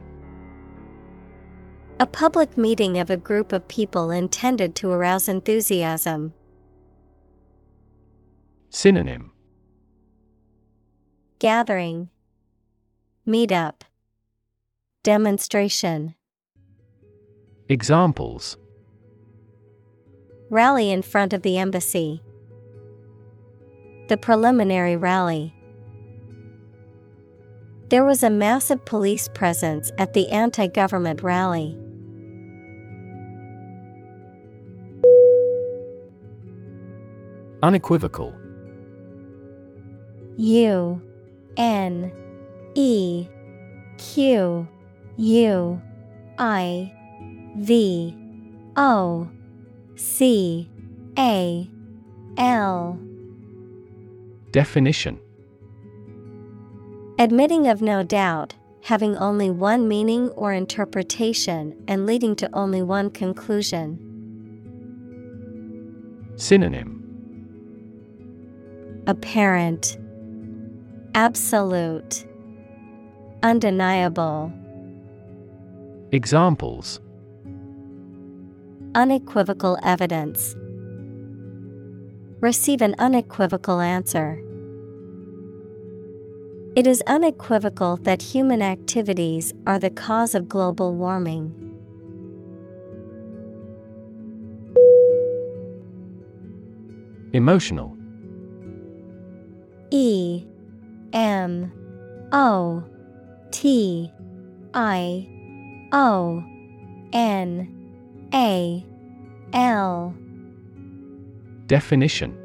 A 1.99 2.05
public 2.05 2.57
meeting 2.57 2.99
of 2.99 3.09
a 3.09 3.17
group 3.17 3.51
of 3.51 3.67
people 3.67 4.11
intended 4.11 4.75
to 4.75 4.91
arouse 4.91 5.27
enthusiasm. 5.27 6.33
Synonym 8.69 9.31
Gathering 11.39 12.09
Meetup 13.27 13.81
Demonstration 15.03 16.15
Examples 17.67 18.55
Rally 20.49 20.91
in 20.91 21.01
front 21.01 21.33
of 21.33 21.41
the 21.41 21.57
embassy. 21.57 22.23
The 24.07 24.15
preliminary 24.15 24.95
rally. 24.95 25.53
There 27.89 28.05
was 28.05 28.23
a 28.23 28.29
massive 28.29 28.85
police 28.85 29.27
presence 29.27 29.91
at 29.97 30.13
the 30.13 30.29
anti 30.29 30.67
government 30.67 31.21
rally. 31.21 31.77
Unequivocal 37.61 38.33
U 40.37 41.01
N 41.57 42.11
E 42.75 43.27
Q 43.97 44.67
U 45.17 45.81
I 46.37 46.93
V 47.57 48.15
O 48.75 49.29
C 49.95 50.69
A 51.17 51.69
L. 52.37 52.99
Definition. 54.51 55.19
Admitting 57.17 57.67
of 57.67 57.81
no 57.81 58.03
doubt, 58.03 58.55
having 58.83 59.15
only 59.17 59.49
one 59.49 59.87
meaning 59.87 60.29
or 60.31 60.51
interpretation 60.51 61.75
and 61.87 62.05
leading 62.05 62.35
to 62.35 62.49
only 62.53 62.81
one 62.81 63.09
conclusion. 63.09 63.97
Synonym. 66.35 67.01
Apparent, 69.07 69.97
Absolute, 71.15 72.25
Undeniable. 73.41 74.51
Examples 76.11 76.99
Unequivocal 78.95 79.77
evidence. 79.81 80.57
Receive 82.41 82.81
an 82.81 82.95
unequivocal 82.99 83.79
answer. 83.79 84.43
It 86.75 86.85
is 86.85 87.01
unequivocal 87.07 87.95
that 88.03 88.21
human 88.21 88.61
activities 88.61 89.53
are 89.65 89.79
the 89.79 89.91
cause 89.91 90.35
of 90.35 90.49
global 90.49 90.95
warming. 90.95 91.53
Emotional 97.31 97.95
E 99.91 100.45
M 101.15 101.71
O 102.33 102.83
T 103.51 104.11
I 104.73 105.27
O 105.93 106.43
N 107.13 108.27
A 108.33 108.85
L. 109.53 110.13
Definition. 111.67 112.37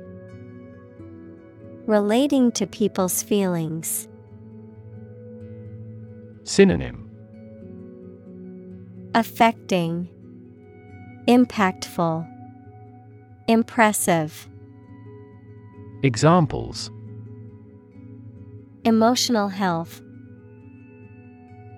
Relating 1.87 2.53
to 2.53 2.67
people's 2.69 3.25
feelings. 3.25 4.07
Synonym. 6.45 7.11
Affecting, 9.17 10.09
Impactful, 11.27 12.25
Impressive. 13.49 14.47
Examples 16.05 16.93
Emotional 18.85 19.49
health, 19.49 20.01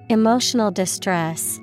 Emotional 0.08 0.70
distress. 0.70 1.58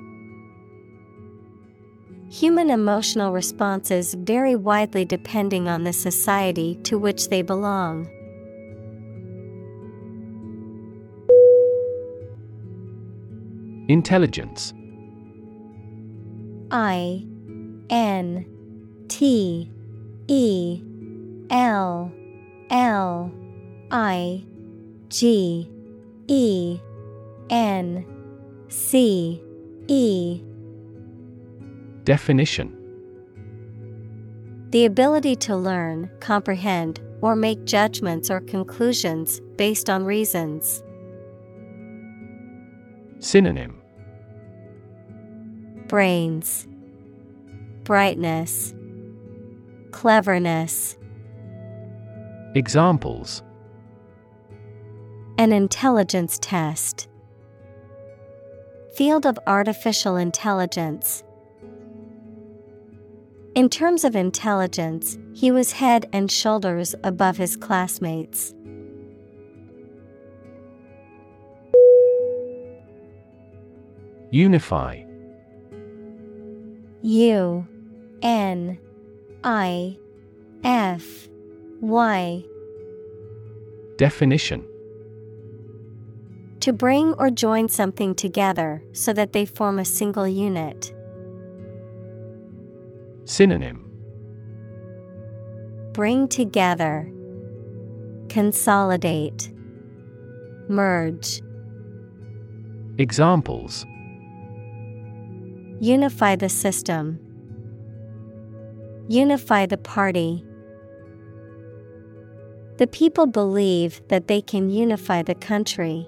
Human 2.30 2.68
emotional 2.68 3.32
responses 3.32 4.12
vary 4.14 4.54
widely 4.54 5.06
depending 5.06 5.66
on 5.66 5.84
the 5.84 5.92
society 5.94 6.74
to 6.82 6.98
which 6.98 7.28
they 7.28 7.40
belong. 7.40 8.06
Intelligence 13.88 14.74
I 16.70 17.24
N 17.88 18.44
T 19.08 19.70
E 20.28 20.82
L 21.50 22.12
L 22.70 23.32
I 23.90 24.44
G 25.10 25.68
E 26.28 26.80
N 27.50 28.06
C 28.68 29.42
E. 29.88 30.40
Definition. 32.04 32.76
The 34.70 34.84
ability 34.84 35.34
to 35.36 35.56
learn, 35.56 36.08
comprehend, 36.20 37.00
or 37.22 37.34
make 37.34 37.64
judgments 37.64 38.30
or 38.30 38.40
conclusions 38.40 39.40
based 39.56 39.90
on 39.90 40.04
reasons. 40.04 40.82
Synonym. 43.18 43.82
Brains, 45.88 46.68
Brightness, 47.82 48.72
Cleverness. 49.90 50.96
Examples 52.54 53.42
An 55.40 55.54
intelligence 55.54 56.38
test. 56.38 57.08
Field 58.94 59.24
of 59.24 59.38
artificial 59.46 60.16
intelligence. 60.16 61.24
In 63.54 63.70
terms 63.70 64.04
of 64.04 64.14
intelligence, 64.14 65.16
he 65.32 65.50
was 65.50 65.72
head 65.72 66.06
and 66.12 66.30
shoulders 66.30 66.94
above 67.04 67.38
his 67.38 67.56
classmates. 67.56 68.54
Unify 74.30 75.02
U 77.00 77.66
N 78.20 78.78
I 79.42 79.96
F 80.64 81.28
Y 81.80 82.44
Definition 83.96 84.66
To 86.60 86.72
bring 86.74 87.14
or 87.14 87.30
join 87.30 87.68
something 87.68 88.14
together 88.14 88.82
so 88.92 89.14
that 89.14 89.32
they 89.32 89.46
form 89.46 89.78
a 89.78 89.84
single 89.84 90.28
unit. 90.28 90.92
Synonym 93.24 93.86
Bring 95.92 96.28
together, 96.28 97.10
Consolidate, 98.28 99.50
Merge. 100.68 101.40
Examples 102.98 103.86
Unify 105.80 106.36
the 106.36 106.50
system. 106.50 107.18
Unify 109.08 109.64
the 109.64 109.78
party. 109.78 110.44
The 112.76 112.86
people 112.86 113.26
believe 113.26 114.02
that 114.08 114.28
they 114.28 114.42
can 114.42 114.68
unify 114.68 115.22
the 115.22 115.34
country. 115.34 116.06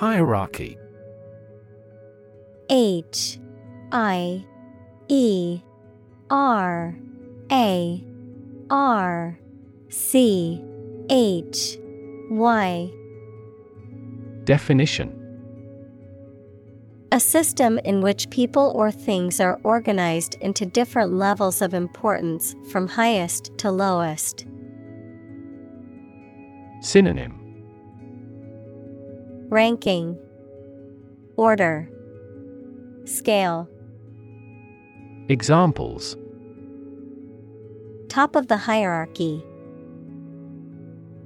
Hierarchy 0.00 0.78
H 2.70 3.38
I 3.92 4.46
E 5.08 5.60
R 6.30 6.96
A 7.52 8.04
R 8.70 9.38
C 9.90 10.64
H 11.10 11.76
Why? 12.30 12.90
Definition 14.44 15.12
A 17.12 17.20
system 17.20 17.78
in 17.84 18.00
which 18.00 18.30
people 18.30 18.72
or 18.74 18.90
things 18.90 19.38
are 19.38 19.60
organized 19.64 20.36
into 20.40 20.64
different 20.64 21.12
levels 21.12 21.60
of 21.60 21.74
importance 21.74 22.54
from 22.72 22.88
highest 22.88 23.50
to 23.58 23.70
lowest. 23.70 24.46
Synonym 26.80 27.39
Ranking. 29.50 30.16
Order. 31.34 31.90
Scale. 33.04 33.68
Examples. 35.28 36.16
Top 38.08 38.36
of 38.36 38.46
the 38.46 38.56
hierarchy. 38.56 39.44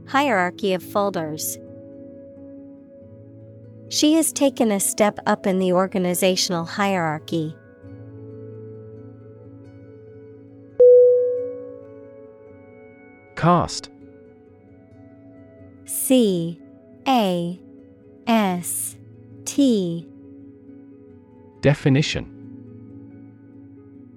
Hierarchy 0.06 0.72
of 0.72 0.82
folders. 0.82 1.58
She 3.90 4.14
has 4.14 4.32
taken 4.32 4.72
a 4.72 4.80
step 4.80 5.18
up 5.26 5.46
in 5.46 5.58
the 5.58 5.74
organizational 5.74 6.64
hierarchy. 6.64 7.54
Cast. 13.36 13.90
C. 15.84 16.58
A 17.06 17.60
S 18.26 18.96
T. 19.44 20.08
Definition. 21.60 22.30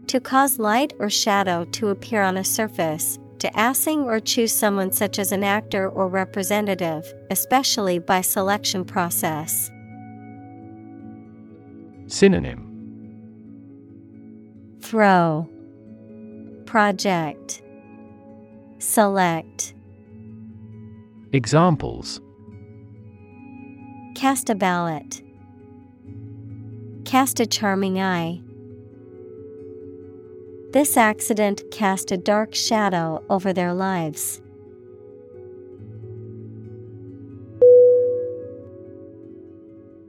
To 0.08 0.20
cause 0.22 0.58
light 0.60 0.94
or 1.00 1.10
shadow 1.10 1.66
to 1.66 1.90
appear 1.90 2.22
on 2.22 2.38
a 2.38 2.44
surface, 2.44 3.20
to 3.40 3.50
assing 3.52 4.06
or 4.06 4.20
choose 4.20 4.54
someone 4.54 4.92
such 4.92 5.20
as 5.20 5.32
an 5.32 5.44
actor 5.44 5.90
or 5.90 6.08
representative, 6.08 7.14
especially 7.30 8.00
by 8.00 8.22
selection 8.22 8.86
process. 8.86 9.70
Synonym. 12.08 12.64
Throw. 14.80 15.50
Project. 16.66 17.62
Select. 18.80 19.74
Examples 21.34 22.22
Cast 24.18 24.50
a 24.50 24.56
ballot. 24.56 25.22
Cast 27.06 27.40
a 27.40 27.46
charming 27.46 28.02
eye. 28.02 28.42
This 30.72 30.98
accident 30.98 31.62
cast 31.70 32.12
a 32.12 32.18
dark 32.18 32.56
shadow 32.56 33.24
over 33.30 33.54
their 33.54 33.76
lives. 33.76 34.42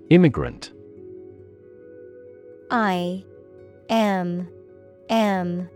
Immigrant 0.09 0.73
I 2.71 3.27
M 3.91 4.49
M 5.11 5.69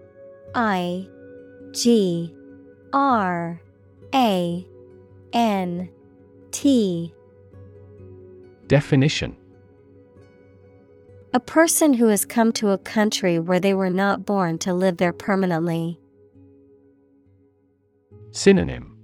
I 0.54 1.06
G 1.72 2.34
R 2.94 3.60
A 4.14 4.66
N 5.34 5.90
T 6.50 7.12
Definition. 8.66 9.36
A 11.34 11.40
person 11.40 11.94
who 11.94 12.09
has 12.09 12.24
come 12.24 12.52
to 12.52 12.70
a 12.70 12.78
country 12.78 13.39
where 13.39 13.60
they 13.60 13.72
were 13.72 13.90
not 13.90 14.26
born 14.26 14.59
to 14.59 14.74
live 14.74 14.98
there 14.98 15.12
permanently. 15.14 15.98
Synonym. 18.32 18.97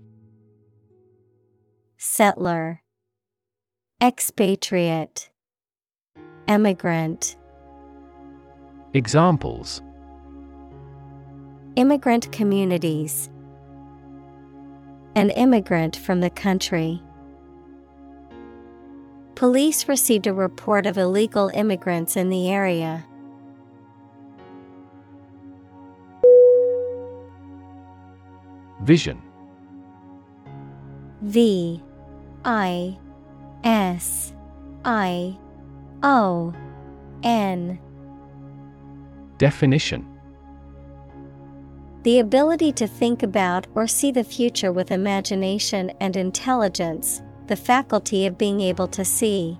Settler. 1.97 2.83
Expatriate. 4.01 5.31
Emigrant. 6.47 7.37
Examples. 8.95 9.83
Immigrant 11.77 12.31
communities. 12.31 13.29
An 15.15 15.31
immigrant 15.31 15.97
from 15.97 16.21
the 16.21 16.31
country. 16.31 17.03
Police 19.39 19.87
received 19.87 20.27
a 20.27 20.33
report 20.33 20.85
of 20.85 20.99
illegal 20.99 21.49
immigrants 21.55 22.17
in 22.17 22.29
the 22.29 22.51
area. 22.51 23.07
Vision. 28.83 29.23
V 31.23 31.81
I 32.45 32.99
S 33.63 34.35
I 34.85 35.39
O 36.03 36.53
N. 37.23 37.79
Definition. 39.39 40.05
The 42.03 42.19
ability 42.19 42.73
to 42.73 42.89
think 42.89 43.23
about 43.23 43.69
or 43.77 43.87
see 43.87 44.11
the 44.11 44.25
future 44.25 44.73
with 44.73 44.91
imagination 44.91 45.91
and 46.01 46.17
intelligence, 46.17 47.23
the 47.49 47.57
faculty 47.57 48.27
of 48.27 48.39
being 48.39 48.61
able 48.61 48.87
to 48.89 49.05
see. 49.05 49.59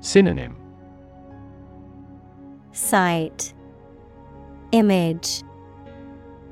Synonym 0.00 0.56
Sight, 2.72 3.54
Image, 4.72 5.42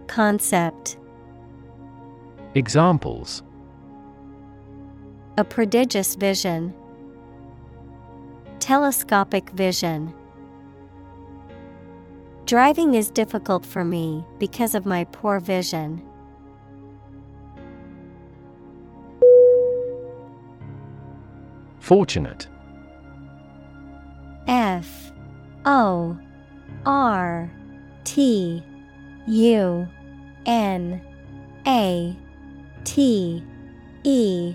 Concept. 0.06 0.96
Examples 2.54 3.42
A 5.36 5.44
prodigious 5.44 6.14
vision. 6.14 6.72
Telescopic 8.60 9.50
vision. 9.50 10.14
Driving 12.46 12.94
is 12.94 13.10
difficult 13.10 13.66
for 13.66 13.84
me 13.84 14.24
because 14.38 14.76
of 14.76 14.86
my 14.86 15.04
poor 15.04 15.40
vision. 15.40 16.02
Fortunate. 21.93 22.47
F 24.47 25.12
O 25.66 26.19
R 26.86 27.51
T 28.05 28.64
U 29.27 29.89
N 30.47 31.02
A 31.66 32.16
T 32.85 33.44
E. 34.05 34.55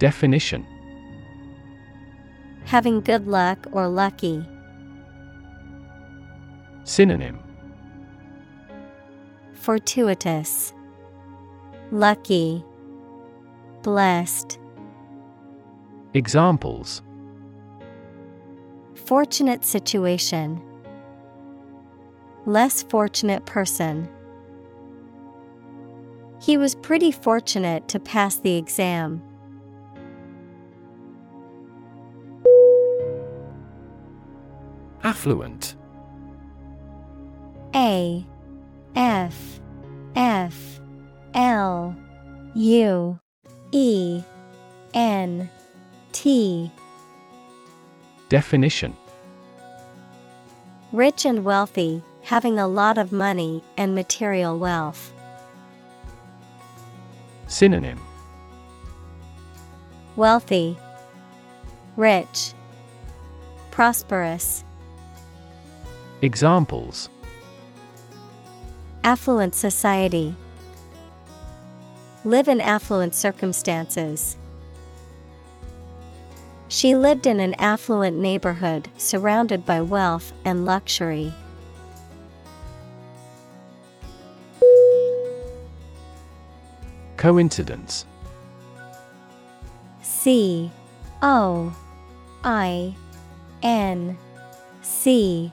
Definition. 0.00 0.66
Having 2.64 3.02
good 3.02 3.28
luck 3.28 3.68
or 3.70 3.86
lucky. 3.86 4.44
Synonym. 6.82 7.38
Fortuitous, 9.52 10.74
Lucky, 11.92 12.64
Blessed. 13.82 14.58
Examples. 16.12 17.02
Fortunate 18.94 19.64
situation. 19.64 20.60
Less 22.46 22.82
fortunate 22.82 23.46
person. 23.46 24.08
He 26.40 26.56
was 26.56 26.74
pretty 26.74 27.12
fortunate 27.12 27.86
to 27.88 28.00
pass 28.00 28.36
the 28.36 28.56
exam. 28.56 29.22
Affluent. 35.04 35.76
A. 37.72 38.26
F. 38.96 39.60
F. 40.16 40.80
L. 41.34 41.94
U. 42.56 43.20
E. 43.70 44.24
N 44.92 45.48
T 46.12 46.70
Definition 48.28 48.96
Rich 50.92 51.24
and 51.24 51.44
wealthy, 51.44 52.02
having 52.22 52.58
a 52.58 52.66
lot 52.66 52.98
of 52.98 53.12
money 53.12 53.62
and 53.76 53.94
material 53.94 54.58
wealth. 54.58 55.12
Synonym 57.46 58.00
Wealthy, 60.16 60.76
Rich, 61.96 62.54
Prosperous. 63.70 64.64
Examples 66.22 67.08
Affluent 69.04 69.54
society. 69.54 70.34
Live 72.24 72.48
in 72.48 72.60
affluent 72.60 73.14
circumstances. 73.14 74.36
She 76.70 76.94
lived 76.94 77.26
in 77.26 77.40
an 77.40 77.54
affluent 77.54 78.16
neighborhood 78.16 78.88
surrounded 78.96 79.66
by 79.66 79.80
wealth 79.80 80.32
and 80.44 80.64
luxury. 80.64 81.34
Coincidence. 87.16 88.06
C 90.00 90.70
O 91.20 91.74
I 92.44 92.94
N 93.64 94.16
C 94.80 95.52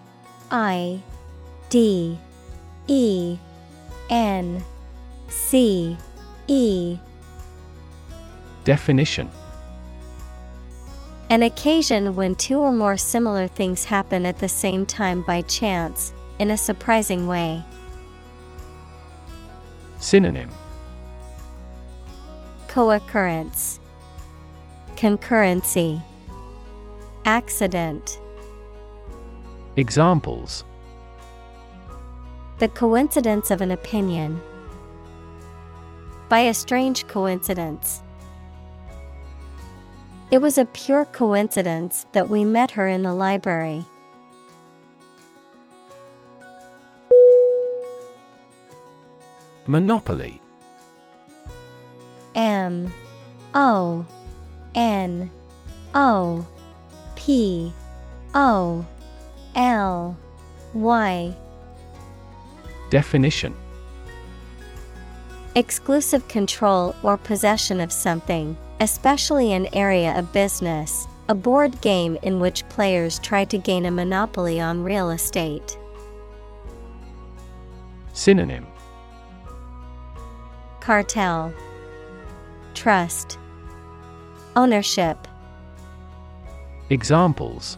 I 0.51 1.01
D 1.71 2.19
E 2.85 3.39
N 4.11 4.63
C 5.29 5.97
E 6.47 6.99
Definition 8.63 9.31
An 11.29 11.43
occasion 11.43 12.15
when 12.15 12.35
two 12.35 12.59
or 12.59 12.71
more 12.71 12.95
similar 12.95 13.47
things 13.47 13.83
happen 13.83 14.25
at 14.25 14.39
the 14.39 14.47
same 14.47 14.85
time 14.85 15.23
by 15.23 15.41
chance, 15.41 16.13
in 16.39 16.51
a 16.51 16.57
surprising 16.57 17.27
way. 17.27 17.63
Synonym 19.99 20.49
Co 22.69 22.91
occurrence, 22.91 23.81
Concurrency, 24.95 26.01
Accident. 27.25 28.21
Examples 29.75 30.63
The 32.59 32.69
coincidence 32.69 33.51
of 33.51 33.59
an 33.59 33.71
opinion. 33.71 34.39
By 36.29 36.39
a 36.39 36.53
strange 36.53 37.05
coincidence. 37.07 38.01
It 40.29 40.39
was 40.39 40.57
a 40.57 40.65
pure 40.65 41.05
coincidence 41.05 42.05
that 42.11 42.29
we 42.29 42.43
met 42.43 42.71
her 42.71 42.85
in 42.85 43.03
the 43.03 43.13
library. 43.13 43.85
Monopoly. 49.65 50.41
M. 52.35 52.91
O. 53.53 54.05
N. 54.75 55.31
O. 55.95 56.45
P. 57.15 57.71
O. 58.35 58.85
L. 59.55 60.17
Y. 60.73 61.35
Definition. 62.89 63.55
Exclusive 65.55 66.27
control 66.27 66.93
or 67.01 67.17
possession 67.17 67.79
of 67.79 67.91
something, 67.91 68.57
especially 68.79 69.53
an 69.53 69.67
area 69.73 70.17
of 70.17 70.31
business, 70.33 71.07
a 71.29 71.35
board 71.35 71.79
game 71.81 72.17
in 72.21 72.39
which 72.39 72.67
players 72.69 73.19
try 73.19 73.43
to 73.45 73.57
gain 73.57 73.85
a 73.85 73.91
monopoly 73.91 74.59
on 74.59 74.83
real 74.83 75.09
estate. 75.09 75.77
Synonym. 78.13 78.65
Cartel. 80.79 81.53
Trust. 82.73 83.37
Ownership. 84.55 85.27
Examples. 86.89 87.77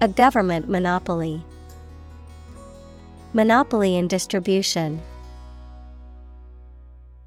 A 0.00 0.08
government 0.08 0.68
monopoly. 0.68 1.42
Monopoly 3.32 3.96
in 3.96 4.08
distribution 4.08 5.00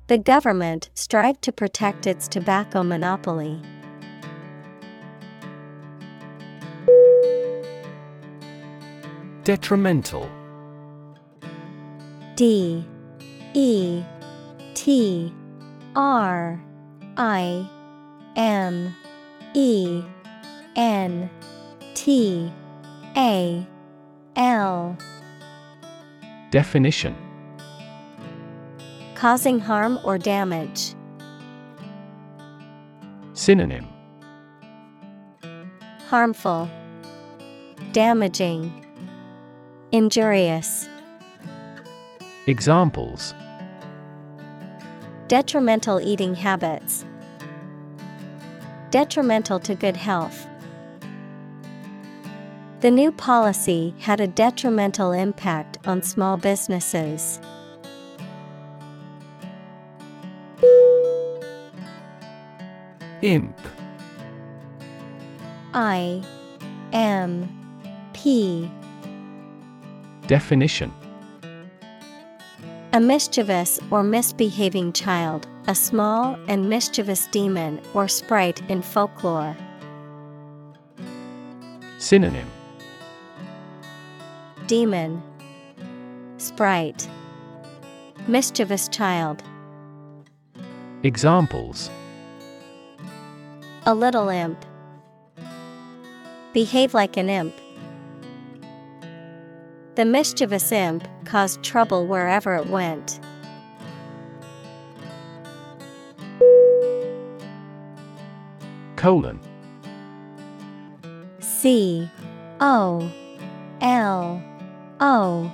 The 0.10 0.18
government 0.18 0.90
strived 0.96 1.44
to 1.44 1.52
protect 1.52 2.08
its 2.08 2.28
tobacco 2.28 2.82
monopoly. 2.82 3.62
Detrimental. 9.44 10.28
D. 12.36 12.84
E. 13.54 14.04
T. 14.74 15.32
R. 15.96 16.60
I. 17.16 17.70
M. 18.36 18.96
E. 19.54 20.04
N. 20.76 21.30
T. 21.94 22.52
A. 23.16 23.68
L. 24.36 24.98
Definition 26.50 27.29
Causing 29.20 29.60
harm 29.60 30.00
or 30.06 30.18
damage. 30.18 30.96
Synonym 33.34 33.86
Harmful, 36.08 36.70
Damaging, 37.92 38.86
Injurious. 39.92 40.88
Examples 42.48 43.34
Detrimental 45.28 46.00
eating 46.00 46.34
habits. 46.34 47.04
Detrimental 48.90 49.60
to 49.60 49.76
good 49.76 49.98
health. 49.98 50.48
The 52.80 52.90
new 52.90 53.12
policy 53.12 53.94
had 54.00 54.22
a 54.22 54.28
detrimental 54.28 55.12
impact 55.12 55.78
on 55.86 56.04
small 56.04 56.38
businesses. 56.38 57.42
Imp. 63.22 63.60
I 65.74 66.24
M 66.94 67.50
P. 68.14 68.72
Definition. 70.28 70.94
A 72.94 73.00
mischievous 73.00 73.80
or 73.92 74.04
misbehaving 74.04 74.94
child, 74.94 75.48
a 75.68 75.76
small 75.76 76.38
and 76.48 76.70
mischievous 76.70 77.28
demon 77.28 77.82
or 77.94 78.08
sprite 78.08 78.62
in 78.70 78.82
folklore. 78.82 79.56
Synonym. 81.98 82.48
Demon, 84.66 85.22
Sprite, 86.38 87.10
Mischievous 88.28 88.88
child. 88.88 89.44
Examples 91.04 91.90
A 93.86 93.94
little 93.94 94.30
imp. 94.30 94.66
Behave 96.54 96.94
like 96.94 97.18
an 97.18 97.30
imp. 97.30 97.54
The 99.96 100.06
mischievous 100.06 100.72
imp 100.72 101.08
caused 101.26 101.64
trouble 101.64 102.08
wherever 102.08 102.56
it 102.56 102.68
went. 102.68 103.20
Colon 108.96 109.40
C 111.40 112.10
O 112.60 113.12
L 113.82 114.44
O 115.00 115.52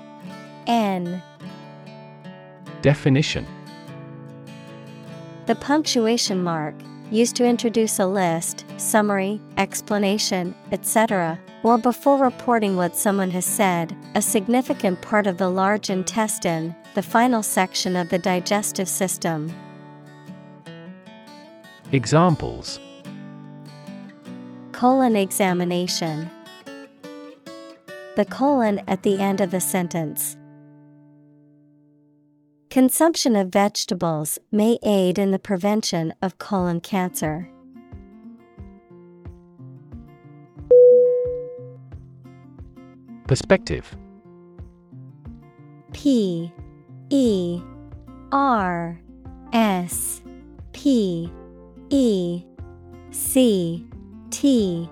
N. 0.68 1.22
Definition 2.81 3.45
The 5.45 5.56
punctuation 5.56 6.43
mark, 6.43 6.76
used 7.11 7.36
to 7.36 7.45
introduce 7.45 7.99
a 7.99 8.07
list, 8.07 8.65
summary, 8.77 9.41
explanation, 9.57 10.56
etc., 10.72 11.40
or 11.64 11.77
before 11.77 12.18
reporting 12.18 12.76
what 12.76 12.95
someone 12.95 13.32
has 13.32 13.45
said, 13.45 13.95
a 14.14 14.22
significant 14.22 15.02
part 15.02 15.27
of 15.27 15.38
the 15.38 15.49
large 15.49 15.90
intestine, 15.90 16.76
the 16.94 17.02
final 17.02 17.41
section 17.41 17.95
of 17.95 18.10
the 18.10 18.19
digestive 18.19 18.88
system. 18.88 19.52
Examples 21.91 22.80
Colon 24.72 25.15
examination. 25.15 26.30
The 28.15 28.26
colon 28.26 28.82
at 28.88 29.03
the 29.03 29.19
end 29.19 29.41
of 29.41 29.52
the 29.52 29.61
sentence. 29.61 30.38
Consumption 32.76 33.38
of 33.38 33.47
vegetables 33.53 34.38
may 34.52 34.77
aid 34.84 35.18
in 35.18 35.31
the 35.31 35.39
prevention 35.39 36.14
of 36.22 36.38
colon 36.39 36.81
cancer. 36.81 37.47
Perspective. 43.27 43.95
P 45.93 46.52
E 47.10 47.61
R 48.34 48.99
S 49.53 50.22
P 50.73 51.31
E 51.89 52.43
C 53.10 53.88
T 54.31 54.89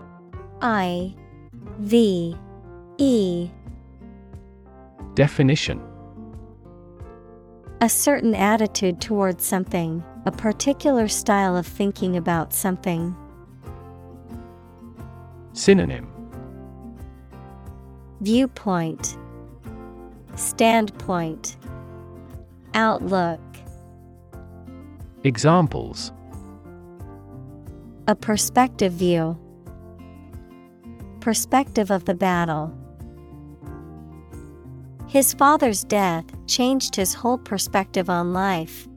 I 0.61 1.13
V 1.79 2.37
E. 2.97 3.49
Definition 5.15 5.81
A 7.83 7.89
certain 7.89 8.33
attitude 8.33 9.01
towards 9.01 9.43
something, 9.43 10.01
a 10.25 10.31
particular 10.31 11.09
style 11.09 11.57
of 11.57 11.67
thinking 11.67 12.15
about 12.15 12.53
something. 12.53 13.13
Synonym 15.51 16.07
Viewpoint, 18.21 19.17
Standpoint, 20.35 21.57
Outlook. 22.73 23.41
Examples 25.25 26.13
A 28.07 28.15
perspective 28.15 28.93
view. 28.93 29.37
Perspective 31.19 31.91
of 31.91 32.05
the 32.05 32.13
battle. 32.13 32.73
His 35.13 35.31
father's 35.31 35.83
death 35.83 36.25
changed 36.47 36.95
his 36.95 37.13
whole 37.13 37.37
perspective 37.37 38.09
on 38.09 38.33
life. 38.33 38.87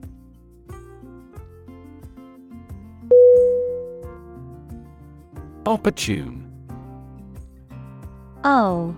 Opportune. 5.67 6.51
O 8.45 8.97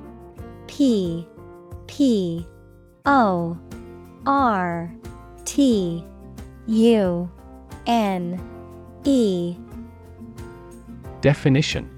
P 0.69 1.27
P 1.89 2.47
O 3.05 3.59
R 4.25 4.95
T 5.45 6.05
U 6.69 7.31
N 7.89 8.41
E. 9.03 9.57
Definition 11.21 11.98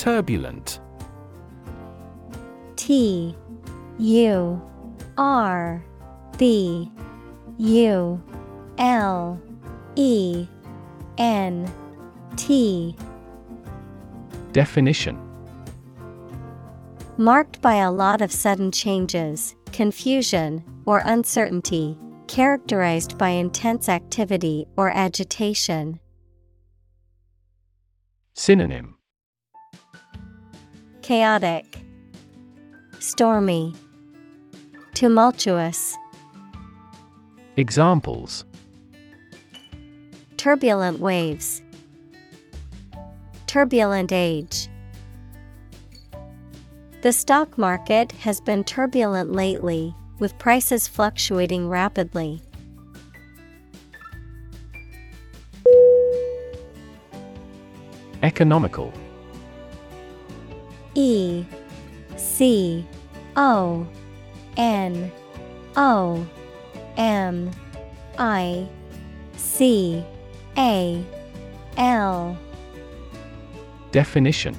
Turbulent. 0.00 0.80
T 2.76 3.36
U 3.98 4.62
R 5.18 5.84
B 6.38 6.90
U 7.58 8.22
L 8.78 9.38
E 9.96 10.46
N 11.18 11.70
T. 12.36 12.96
Definition. 14.52 15.18
Marked 17.18 17.60
by 17.60 17.74
a 17.74 17.92
lot 17.92 18.22
of 18.22 18.32
sudden 18.32 18.72
changes, 18.72 19.54
confusion, 19.70 20.64
or 20.86 21.02
uncertainty, 21.04 21.98
characterized 22.26 23.18
by 23.18 23.28
intense 23.28 23.90
activity 23.90 24.64
or 24.78 24.88
agitation. 24.88 26.00
Synonym 28.32 28.96
Chaotic, 31.10 31.80
Stormy, 33.00 33.74
Tumultuous, 34.94 35.96
Examples 37.56 38.44
Turbulent 40.36 41.00
waves, 41.00 41.62
Turbulent 43.48 44.12
age. 44.12 44.68
The 47.02 47.12
stock 47.12 47.58
market 47.58 48.12
has 48.12 48.40
been 48.40 48.62
turbulent 48.62 49.32
lately, 49.32 49.92
with 50.20 50.38
prices 50.38 50.86
fluctuating 50.86 51.68
rapidly. 51.68 52.40
Economical 58.22 58.92
E 60.94 61.44
C 62.16 62.84
O 63.36 63.86
N 64.56 65.10
O 65.76 66.26
M 66.96 67.50
I 68.18 68.68
C 69.36 70.04
A 70.56 71.04
L 71.76 72.38
Definition 73.92 74.56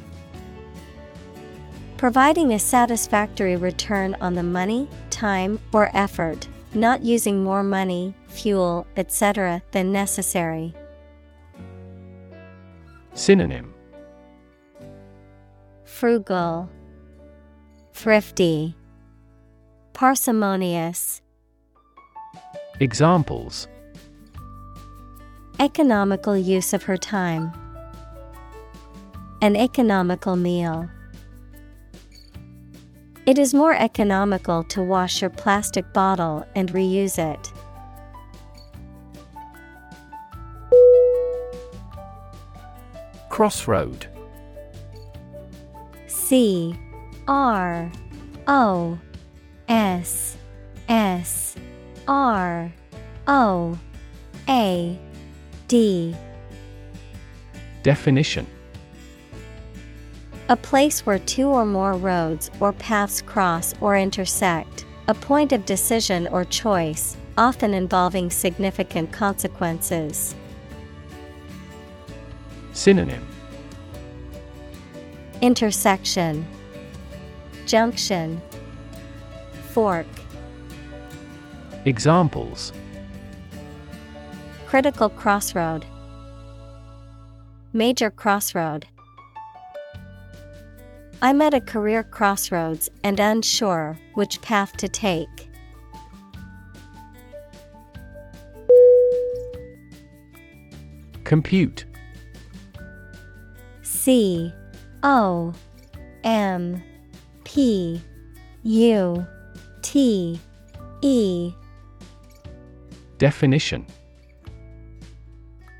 Providing 1.98 2.54
a 2.54 2.60
satisfactory 2.60 3.56
return 3.56 4.16
on 4.20 4.34
the 4.34 4.42
money, 4.42 4.90
time, 5.12 5.60
or 5.72 5.92
effort, 5.94 6.48
not 6.74 7.04
using 7.04 7.44
more 7.44 7.62
money, 7.62 8.16
fuel, 8.28 8.88
etc. 8.98 9.62
than 9.72 9.92
necessary. 9.92 10.74
Synonym 13.14 13.71
Frugal, 16.02 16.68
Thrifty, 17.94 18.76
Parsimonious, 19.94 21.22
Examples 22.80 23.68
Economical 25.60 26.36
use 26.36 26.74
of 26.74 26.82
her 26.82 26.98
time. 26.98 27.54
An 29.44 29.56
economical 29.56 30.36
meal. 30.36 30.90
It 33.28 33.38
is 33.38 33.54
more 33.54 33.76
economical 33.76 34.64
to 34.70 34.82
wash 34.82 35.22
your 35.22 35.30
plastic 35.30 35.94
bottle 35.94 36.48
and 36.56 36.74
reuse 36.74 37.20
it. 37.20 37.54
Crossroad 43.30 44.11
C 46.32 46.74
R 47.28 47.92
O 48.48 48.98
S 49.68 50.38
S 50.88 51.58
R 52.08 52.72
O 53.28 53.78
A 54.48 54.98
D 55.68 56.16
Definition. 57.84 58.48
A 60.48 60.56
place 60.56 61.06
where 61.06 61.20
two 61.20 61.50
or 61.50 61.66
more 61.66 61.96
roads 61.96 62.50
or 62.62 62.72
paths 62.72 63.22
cross 63.22 63.74
or 63.82 63.98
intersect, 63.98 64.86
a 65.10 65.14
point 65.14 65.52
of 65.52 65.66
decision 65.66 66.30
or 66.30 66.46
choice, 66.46 67.18
often 67.38 67.74
involving 67.74 68.30
significant 68.30 69.12
consequences. 69.12 70.34
Synonym 72.72 73.31
Intersection, 75.42 76.46
Junction, 77.66 78.40
Fork, 79.72 80.06
Examples. 81.86 82.72
Critical 84.68 85.10
crossroad, 85.10 85.84
Major 87.74 88.12
crossroad. 88.12 88.86
I'm 91.24 91.42
at 91.42 91.56
a 91.56 91.62
career 91.62 92.04
crossroads 92.04 92.88
and 93.04 93.20
unsure 93.20 93.98
which 94.14 94.40
path 94.44 94.78
to 94.78 94.88
take. 94.88 95.50
Compute. 101.24 101.86
C 103.82 104.54
O 105.04 105.54
M 106.24 106.82
P 107.44 108.02
U 108.64 109.26
T 109.82 110.40
E 111.02 111.54
Definition 113.18 113.86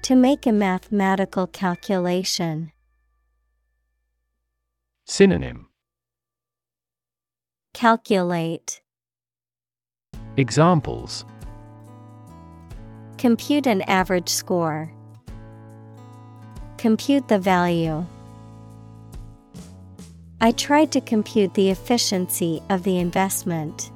To 0.04 0.16
make 0.16 0.48
a 0.48 0.52
mathematical 0.52 1.46
calculation. 1.48 2.72
Synonym 5.06 5.68
Calculate. 7.74 8.82
Examples 10.38 11.26
Compute 13.20 13.68
an 13.68 13.84
average 13.84 14.30
score. 14.30 14.92
Compute 16.78 17.28
the 17.28 17.38
value. 17.38 18.04
I 20.44 20.52
tried 20.52 20.92
to 20.94 21.02
compute 21.02 21.54
the 21.54 21.70
efficiency 21.70 22.64
of 22.72 22.82
the 22.82 22.98
investment. 22.98 23.92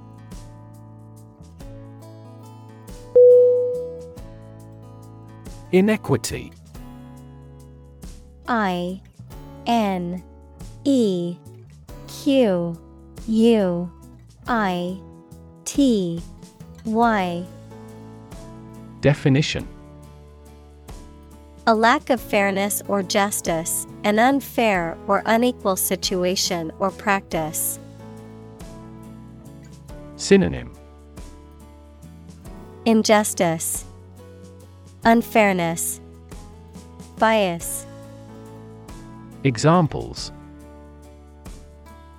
Inequity 5.71 6.53
I 8.47 9.01
N 9.65 10.23
E 10.83 11.35
Q 12.07 12.79
U 13.27 13.91
I 14.47 14.99
T 15.65 16.21
Y. 16.85 17.43
Definition 19.01 19.67
A 21.67 21.73
lack 21.73 22.11
of 22.11 22.21
fairness 22.21 22.83
or 22.87 23.01
justice, 23.01 23.87
an 24.03 24.19
unfair 24.19 24.95
or 25.07 25.23
unequal 25.25 25.75
situation 25.75 26.71
or 26.77 26.91
practice. 26.91 27.79
Synonym 30.15 30.71
Injustice, 32.85 33.83
Unfairness, 35.05 35.99
Bias. 37.17 37.87
Examples 39.43 40.31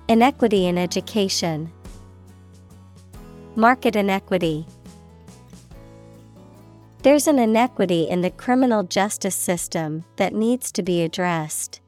Inequity 0.09 0.67
in 0.67 0.77
education, 0.77 1.71
Market 3.55 3.95
inequity. 3.95 4.65
There's 7.03 7.27
an 7.27 7.37
inequity 7.37 8.09
in 8.09 8.21
the 8.21 8.31
criminal 8.31 8.83
justice 8.83 9.35
system 9.35 10.03
that 10.15 10.33
needs 10.33 10.71
to 10.71 10.81
be 10.81 11.03
addressed. 11.03 11.79